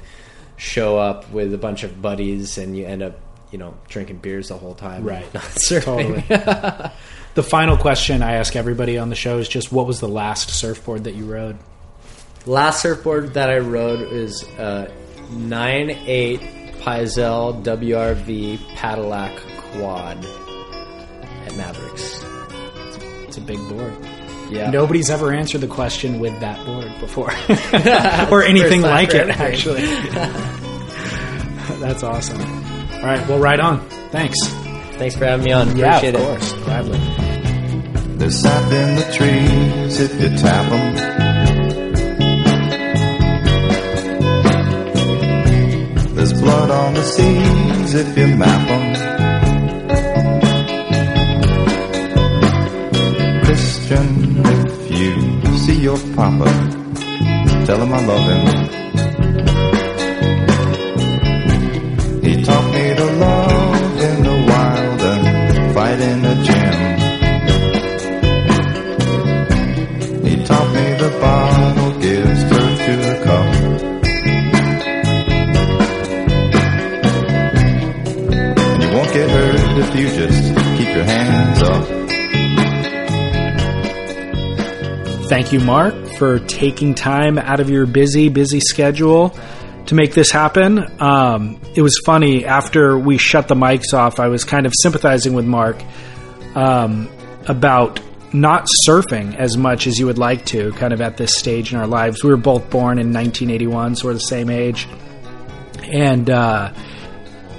show 0.57 0.97
up 0.97 1.29
with 1.31 1.53
a 1.53 1.57
bunch 1.57 1.83
of 1.83 2.01
buddies 2.01 2.59
and 2.59 2.77
you 2.77 2.85
end 2.85 3.01
up 3.01 3.19
you 3.51 3.57
know 3.57 3.73
drinking 3.87 4.17
beers 4.17 4.49
the 4.49 4.57
whole 4.57 4.75
time, 4.75 5.03
Right. 5.03 5.31
Not 5.33 5.43
surfing. 5.43 6.27
Totally. 6.27 6.91
the 7.33 7.43
final 7.43 7.77
question 7.77 8.21
I 8.21 8.33
ask 8.33 8.55
everybody 8.55 8.97
on 8.97 9.09
the 9.09 9.15
show 9.15 9.39
is 9.39 9.47
just 9.47 9.71
what 9.71 9.87
was 9.87 9.99
the 9.99 10.07
last 10.07 10.51
surfboard 10.51 11.05
that 11.05 11.15
you 11.15 11.25
rode? 11.25 11.57
Last 12.45 12.81
surfboard 12.81 13.33
that 13.35 13.49
I 13.49 13.59
rode 13.59 14.01
is 14.01 14.43
a 14.57 14.91
nine 15.31 15.89
eight 15.89 16.41
Pyzel 16.83 17.63
WRV 17.63 18.59
Padillac 18.75 19.31
quad 19.71 20.17
at 21.45 21.55
Mavericks. 21.55 22.19
It's 23.27 23.37
a 23.37 23.41
big 23.41 23.57
board. 23.69 23.93
Yeah, 24.49 24.69
Nobody's 24.69 25.09
ever 25.09 25.31
answered 25.33 25.61
the 25.61 25.67
question 25.67 26.19
with 26.19 26.37
that 26.41 26.63
board 26.65 26.91
before, 26.99 27.31
or 28.31 28.43
anything 28.43 28.81
like 28.81 29.09
it. 29.13 29.29
everything. 29.29 29.41
Actually, 29.41 29.81
that's 31.79 32.03
awesome. 32.03 32.41
All 32.41 33.03
right, 33.03 33.25
well, 33.27 33.39
right 33.39 33.59
on. 33.59 33.79
Thanks. 34.11 34.37
Thanks 34.97 35.15
for 35.15 35.25
having 35.25 35.45
me 35.45 35.53
on. 35.53 35.75
Yeah, 35.77 35.97
Appreciate 35.97 36.15
of 36.15 36.21
it. 36.21 36.25
course, 36.27 36.53
gladly. 36.65 36.97
There's 38.17 38.39
sap 38.41 38.71
in 38.71 38.95
the 38.95 39.13
trees 39.15 39.99
if 39.99 40.21
you 40.21 40.37
tap 40.37 40.71
'em. 40.71 41.32
There's 46.23 46.39
blood 46.41 46.71
on 46.71 46.93
the 46.93 47.03
seas 47.03 47.93
if 47.95 48.17
you 48.17 48.27
map 48.37 48.69
'em. 48.69 48.83
Christian, 53.43 54.07
if 54.45 54.91
you 54.99 55.13
see 55.63 55.79
your 55.81 55.99
papa, 56.15 56.49
tell 57.65 57.79
him 57.83 57.93
I 57.93 58.01
love 58.11 58.25
him. 58.33 58.43
He 62.23 62.41
taught 62.41 62.67
me 62.73 62.85
to 62.99 63.07
love 63.25 64.01
in 64.07 64.23
the 64.23 64.37
wild 64.49 65.01
and 65.11 65.73
fight 65.75 65.99
in 65.99 66.21
the 66.21 66.35
gym. 66.45 66.52
You, 85.53 85.59
Mark, 85.59 85.93
for 86.17 86.39
taking 86.39 86.95
time 86.95 87.37
out 87.37 87.59
of 87.59 87.69
your 87.69 87.85
busy, 87.85 88.27
busy 88.27 88.59
schedule 88.59 89.29
to 89.85 89.95
make 89.95 90.13
this 90.13 90.31
happen. 90.31 90.79
Um, 90.99 91.61
it 91.75 91.81
was 91.81 92.01
funny 92.05 92.45
after 92.45 92.97
we 92.97 93.17
shut 93.17 93.47
the 93.47 93.55
mics 93.55 93.93
off. 93.93 94.19
I 94.19 94.27
was 94.27 94.43
kind 94.43 94.65
of 94.65 94.73
sympathizing 94.81 95.33
with 95.33 95.45
Mark 95.45 95.81
um, 96.55 97.09
about 97.47 98.01
not 98.33 98.67
surfing 98.87 99.35
as 99.35 99.55
much 99.55 99.85
as 99.85 99.99
you 99.99 100.07
would 100.07 100.17
like 100.17 100.45
to, 100.47 100.71
kind 100.73 100.91
of 100.91 101.01
at 101.01 101.17
this 101.17 101.37
stage 101.37 101.71
in 101.71 101.79
our 101.79 101.87
lives. 101.87 102.23
We 102.23 102.31
were 102.31 102.37
both 102.37 102.69
born 102.69 102.97
in 102.97 103.13
1981, 103.13 103.97
so 103.97 104.07
we're 104.07 104.15
the 104.15 104.19
same 104.19 104.49
age, 104.49 104.87
and. 105.83 106.29
Uh, 106.29 106.73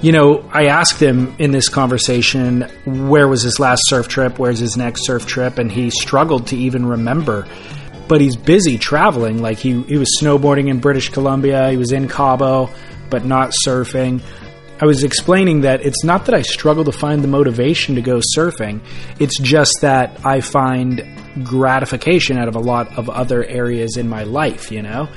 you 0.01 0.11
know, 0.11 0.47
I 0.51 0.65
asked 0.65 1.01
him 1.01 1.35
in 1.39 1.51
this 1.51 1.67
conversation 1.67 2.69
where 2.85 3.27
was 3.27 3.41
his 3.41 3.59
last 3.59 3.81
surf 3.87 4.07
trip, 4.07 4.37
where's 4.37 4.59
his 4.59 4.77
next 4.77 5.05
surf 5.05 5.25
trip, 5.25 5.57
and 5.57 5.71
he 5.71 5.89
struggled 5.89 6.47
to 6.47 6.57
even 6.57 6.85
remember. 6.85 7.47
But 8.07 8.21
he's 8.21 8.35
busy 8.35 8.77
traveling. 8.77 9.41
Like 9.41 9.57
he, 9.57 9.81
he 9.83 9.97
was 9.97 10.17
snowboarding 10.21 10.69
in 10.69 10.79
British 10.79 11.09
Columbia, 11.09 11.71
he 11.71 11.77
was 11.77 11.91
in 11.91 12.07
Cabo, 12.07 12.69
but 13.09 13.25
not 13.25 13.53
surfing. 13.65 14.21
I 14.79 14.85
was 14.85 15.05
explaining 15.05 15.61
that 15.61 15.85
it's 15.85 16.03
not 16.03 16.25
that 16.25 16.35
I 16.35 16.41
struggle 16.41 16.83
to 16.83 16.91
find 16.91 17.23
the 17.23 17.29
motivation 17.29 17.95
to 17.95 18.01
go 18.01 18.19
surfing, 18.35 18.81
it's 19.19 19.39
just 19.39 19.77
that 19.81 20.25
I 20.25 20.41
find 20.41 21.03
gratification 21.43 22.37
out 22.37 22.49
of 22.49 22.55
a 22.55 22.59
lot 22.59 22.97
of 22.97 23.09
other 23.09 23.43
areas 23.43 23.95
in 23.95 24.09
my 24.09 24.23
life, 24.23 24.71
you 24.71 24.81
know? 24.81 25.07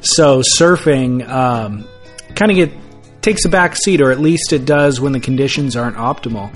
So 0.00 0.42
surfing 0.42 1.28
um, 1.28 1.88
kind 2.36 2.52
of 2.52 2.56
get 2.56 2.72
takes 3.20 3.44
a 3.44 3.48
back 3.48 3.76
seat, 3.76 4.00
or 4.00 4.10
at 4.10 4.20
least 4.20 4.52
it 4.52 4.64
does 4.64 5.00
when 5.00 5.12
the 5.12 5.20
conditions 5.20 5.76
aren't 5.76 5.96
optimal. 5.96 6.54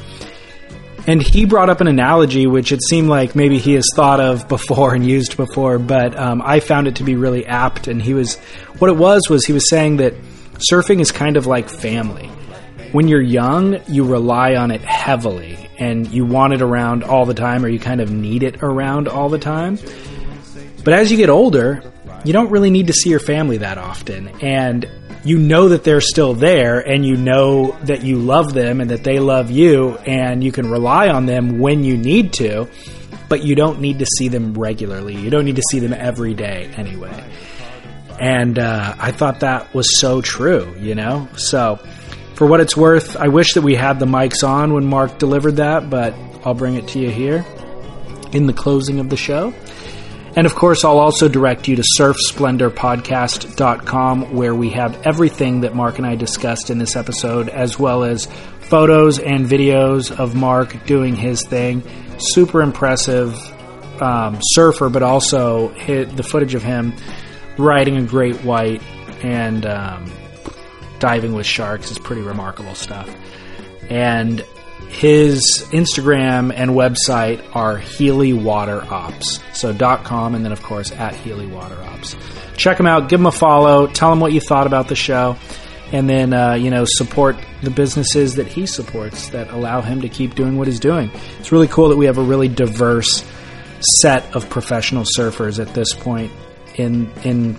And 1.06 1.22
he 1.22 1.44
brought 1.44 1.68
up 1.68 1.80
an 1.80 1.86
analogy 1.86 2.46
which 2.46 2.72
it 2.72 2.80
seemed 2.82 3.08
like 3.08 3.34
maybe 3.34 3.58
he 3.58 3.74
has 3.74 3.84
thought 3.94 4.20
of 4.20 4.48
before 4.48 4.94
and 4.94 5.06
used 5.06 5.36
before, 5.36 5.78
but 5.78 6.18
um, 6.18 6.40
I 6.42 6.60
found 6.60 6.88
it 6.88 6.96
to 6.96 7.04
be 7.04 7.14
really 7.14 7.44
apt. 7.44 7.88
And 7.88 8.00
he 8.00 8.14
was, 8.14 8.36
what 8.78 8.90
it 8.90 8.96
was, 8.96 9.28
was 9.28 9.44
he 9.44 9.52
was 9.52 9.68
saying 9.68 9.98
that 9.98 10.14
surfing 10.70 11.00
is 11.00 11.12
kind 11.12 11.36
of 11.36 11.46
like 11.46 11.68
family. 11.68 12.28
When 12.92 13.08
you're 13.08 13.20
young, 13.20 13.80
you 13.88 14.04
rely 14.04 14.54
on 14.54 14.70
it 14.70 14.80
heavily 14.80 15.68
and 15.78 16.06
you 16.06 16.24
want 16.24 16.52
it 16.52 16.62
around 16.62 17.02
all 17.02 17.26
the 17.26 17.34
time, 17.34 17.64
or 17.64 17.68
you 17.68 17.80
kind 17.80 18.00
of 18.00 18.10
need 18.10 18.42
it 18.42 18.62
around 18.62 19.08
all 19.08 19.28
the 19.28 19.38
time. 19.38 19.78
But 20.84 20.94
as 20.94 21.10
you 21.10 21.16
get 21.16 21.28
older, 21.28 21.82
you 22.24 22.32
don't 22.32 22.50
really 22.50 22.70
need 22.70 22.86
to 22.86 22.92
see 22.92 23.10
your 23.10 23.20
family 23.20 23.58
that 23.58 23.76
often. 23.76 24.28
And 24.40 24.88
you 25.24 25.38
know 25.38 25.70
that 25.70 25.84
they're 25.84 26.02
still 26.02 26.34
there 26.34 26.80
and 26.80 27.04
you 27.04 27.16
know 27.16 27.72
that 27.84 28.04
you 28.04 28.18
love 28.18 28.52
them 28.52 28.80
and 28.80 28.90
that 28.90 29.04
they 29.04 29.18
love 29.18 29.50
you 29.50 29.96
and 29.98 30.44
you 30.44 30.52
can 30.52 30.70
rely 30.70 31.08
on 31.08 31.24
them 31.26 31.58
when 31.58 31.82
you 31.82 31.96
need 31.96 32.34
to, 32.34 32.68
but 33.28 33.42
you 33.42 33.54
don't 33.54 33.80
need 33.80 34.00
to 34.00 34.06
see 34.18 34.28
them 34.28 34.52
regularly. 34.54 35.16
You 35.16 35.30
don't 35.30 35.46
need 35.46 35.56
to 35.56 35.62
see 35.70 35.78
them 35.78 35.94
every 35.94 36.34
day 36.34 36.70
anyway. 36.76 37.24
And 38.20 38.58
uh, 38.58 38.94
I 38.98 39.12
thought 39.12 39.40
that 39.40 39.74
was 39.74 39.98
so 39.98 40.20
true, 40.20 40.74
you 40.78 40.94
know? 40.94 41.28
So, 41.36 41.76
for 42.34 42.46
what 42.46 42.60
it's 42.60 42.76
worth, 42.76 43.16
I 43.16 43.28
wish 43.28 43.54
that 43.54 43.62
we 43.62 43.74
had 43.74 43.98
the 43.98 44.06
mics 44.06 44.46
on 44.46 44.72
when 44.74 44.84
Mark 44.84 45.18
delivered 45.18 45.56
that, 45.56 45.88
but 45.88 46.14
I'll 46.44 46.54
bring 46.54 46.74
it 46.74 46.88
to 46.88 46.98
you 46.98 47.10
here 47.10 47.44
in 48.32 48.46
the 48.46 48.52
closing 48.52 49.00
of 49.00 49.08
the 49.08 49.16
show. 49.16 49.54
And 50.36 50.46
of 50.46 50.54
course, 50.54 50.84
I'll 50.84 50.98
also 50.98 51.28
direct 51.28 51.68
you 51.68 51.76
to 51.76 51.84
surfsplendorpodcast.com 51.98 54.34
where 54.34 54.54
we 54.54 54.70
have 54.70 55.06
everything 55.06 55.60
that 55.60 55.74
Mark 55.74 55.98
and 55.98 56.06
I 56.06 56.16
discussed 56.16 56.70
in 56.70 56.78
this 56.78 56.96
episode, 56.96 57.48
as 57.48 57.78
well 57.78 58.02
as 58.02 58.26
photos 58.60 59.20
and 59.20 59.46
videos 59.46 60.10
of 60.10 60.34
Mark 60.34 60.84
doing 60.86 61.14
his 61.14 61.46
thing. 61.46 61.84
Super 62.18 62.62
impressive 62.62 63.32
um, 64.02 64.38
surfer, 64.40 64.88
but 64.88 65.04
also 65.04 65.68
hit 65.68 66.16
the 66.16 66.24
footage 66.24 66.54
of 66.54 66.62
him 66.62 66.94
riding 67.56 67.96
a 67.96 68.02
great 68.02 68.42
white 68.42 68.82
and 69.22 69.64
um, 69.66 70.10
diving 70.98 71.34
with 71.34 71.46
sharks 71.46 71.90
is 71.90 71.98
pretty 71.98 72.22
remarkable 72.22 72.74
stuff. 72.74 73.08
And 73.88 74.44
his 74.88 75.66
Instagram 75.70 76.52
and 76.54 76.70
website 76.70 77.42
are 77.54 77.78
Healey 77.78 78.32
Water 78.32 78.82
Ops. 78.90 79.40
So 79.52 79.74
.com 79.74 80.34
and 80.34 80.44
then 80.44 80.52
of 80.52 80.62
course 80.62 80.92
at 80.92 81.14
Healey 81.14 81.46
Water 81.46 81.76
Ops. 81.82 82.16
Check 82.56 82.78
him 82.78 82.86
out, 82.86 83.08
give 83.08 83.20
him 83.20 83.26
a 83.26 83.32
follow, 83.32 83.86
tell 83.88 84.12
him 84.12 84.20
what 84.20 84.32
you 84.32 84.40
thought 84.40 84.66
about 84.66 84.88
the 84.88 84.94
show, 84.94 85.36
and 85.92 86.08
then 86.08 86.32
uh, 86.32 86.54
you 86.54 86.70
know 86.70 86.84
support 86.86 87.36
the 87.62 87.70
businesses 87.70 88.36
that 88.36 88.46
he 88.46 88.66
supports 88.66 89.30
that 89.30 89.50
allow 89.50 89.80
him 89.80 90.00
to 90.02 90.08
keep 90.08 90.34
doing 90.34 90.56
what 90.56 90.68
he's 90.68 90.80
doing. 90.80 91.10
It's 91.40 91.50
really 91.50 91.68
cool 91.68 91.88
that 91.88 91.96
we 91.96 92.06
have 92.06 92.18
a 92.18 92.22
really 92.22 92.48
diverse 92.48 93.24
set 94.00 94.34
of 94.36 94.48
professional 94.48 95.04
surfers 95.18 95.60
at 95.60 95.74
this 95.74 95.92
point 95.92 96.32
in 96.76 97.10
in 97.24 97.54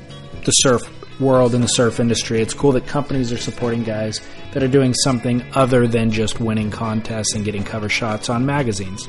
the 0.46 0.52
surf 0.52 0.82
world 1.20 1.56
in 1.56 1.62
the 1.62 1.68
surf 1.68 2.00
industry. 2.00 2.42
It's 2.42 2.54
cool 2.54 2.74
that 2.74 2.88
companies 2.88 3.32
are 3.32 3.38
supporting 3.38 3.84
guys 3.84 4.22
that 4.56 4.64
are 4.64 4.69
doing 4.69 4.94
something 4.94 5.45
other 5.53 5.86
than 5.86 6.10
just 6.10 6.40
winning 6.40 6.72
contests 6.72 7.36
and 7.36 7.44
getting 7.44 7.64
cover 7.64 7.90
shots 7.90 8.30
on 8.30 8.45
magazines. 8.45 9.07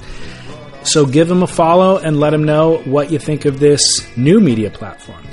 So 0.83 1.07
give 1.07 1.29
them 1.29 1.45
a 1.45 1.47
follow 1.47 1.99
and 1.99 2.19
let 2.19 2.31
them 2.31 2.43
know 2.43 2.79
what 2.79 3.13
you 3.13 3.21
think 3.21 3.45
of 3.45 3.61
this 3.61 4.05
new 4.17 4.41
media 4.41 4.71
platform. 4.71 5.25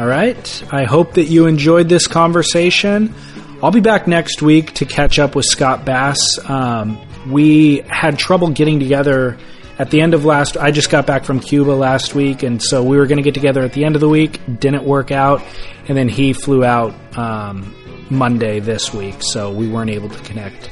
All 0.00 0.06
right. 0.06 0.64
I 0.72 0.84
hope 0.84 1.14
that 1.14 1.26
you 1.26 1.46
enjoyed 1.46 1.88
this 1.88 2.08
conversation. 2.08 3.14
I'll 3.62 3.70
be 3.70 3.80
back 3.80 4.08
next 4.08 4.42
week 4.42 4.74
to 4.74 4.84
catch 4.84 5.20
up 5.20 5.36
with 5.36 5.46
Scott 5.46 5.84
Bass. 5.84 6.38
Um, 6.50 7.00
we 7.30 7.78
had 7.88 8.18
trouble 8.18 8.50
getting 8.50 8.80
together 8.80 9.38
at 9.78 9.90
the 9.90 10.00
end 10.00 10.14
of 10.14 10.24
last 10.24 10.56
I 10.56 10.72
just 10.72 10.90
got 10.90 11.06
back 11.06 11.24
from 11.24 11.38
Cuba 11.38 11.70
last 11.70 12.14
week 12.14 12.42
and 12.42 12.62
so 12.62 12.82
we 12.82 12.96
were 12.96 13.06
going 13.06 13.18
to 13.18 13.22
get 13.22 13.34
together 13.34 13.62
at 13.62 13.72
the 13.72 13.84
end 13.84 13.94
of 13.94 14.00
the 14.00 14.08
week 14.08 14.40
didn't 14.58 14.84
work 14.84 15.10
out 15.10 15.42
and 15.88 15.96
then 15.96 16.08
he 16.08 16.32
flew 16.32 16.64
out 16.64 16.94
um, 17.16 17.74
Monday 18.10 18.60
this 18.60 18.92
week 18.92 19.16
so 19.20 19.50
we 19.50 19.68
weren't 19.68 19.90
able 19.90 20.08
to 20.08 20.22
connect 20.22 20.70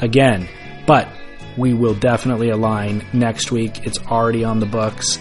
again. 0.00 0.48
But 0.86 1.08
we 1.56 1.72
will 1.72 1.94
definitely 1.94 2.50
align 2.50 3.04
next 3.12 3.50
week. 3.50 3.86
It's 3.86 3.98
already 4.06 4.44
on 4.44 4.60
the 4.60 4.66
books. 4.66 5.18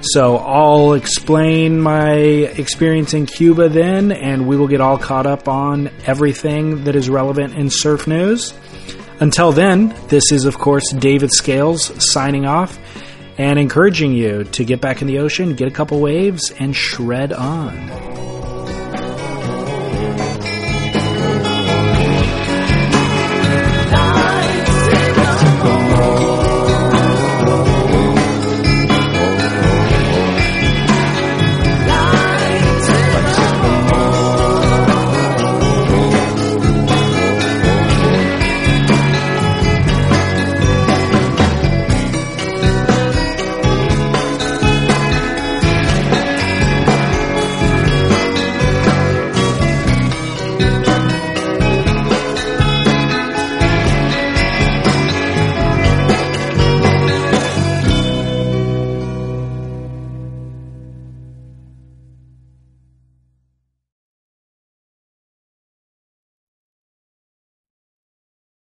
So 0.00 0.36
I'll 0.36 0.94
explain 0.94 1.80
my 1.80 2.12
experience 2.14 3.14
in 3.14 3.26
Cuba 3.26 3.68
then 3.68 4.12
and 4.12 4.46
we 4.46 4.56
will 4.56 4.68
get 4.68 4.80
all 4.80 4.98
caught 4.98 5.26
up 5.26 5.48
on 5.48 5.90
everything 6.06 6.84
that 6.84 6.96
is 6.96 7.08
relevant 7.08 7.54
in 7.54 7.70
surf 7.70 8.06
news. 8.06 8.54
Until 9.18 9.52
then, 9.52 9.94
this 10.08 10.30
is, 10.30 10.44
of 10.44 10.58
course, 10.58 10.92
David 10.92 11.32
Scales 11.32 11.90
signing 12.12 12.44
off 12.44 12.78
and 13.38 13.58
encouraging 13.58 14.12
you 14.12 14.44
to 14.44 14.64
get 14.64 14.80
back 14.80 15.00
in 15.00 15.08
the 15.08 15.18
ocean, 15.18 15.54
get 15.54 15.68
a 15.68 15.70
couple 15.70 16.00
waves, 16.00 16.52
and 16.58 16.76
shred 16.76 17.32
on. 17.32 18.55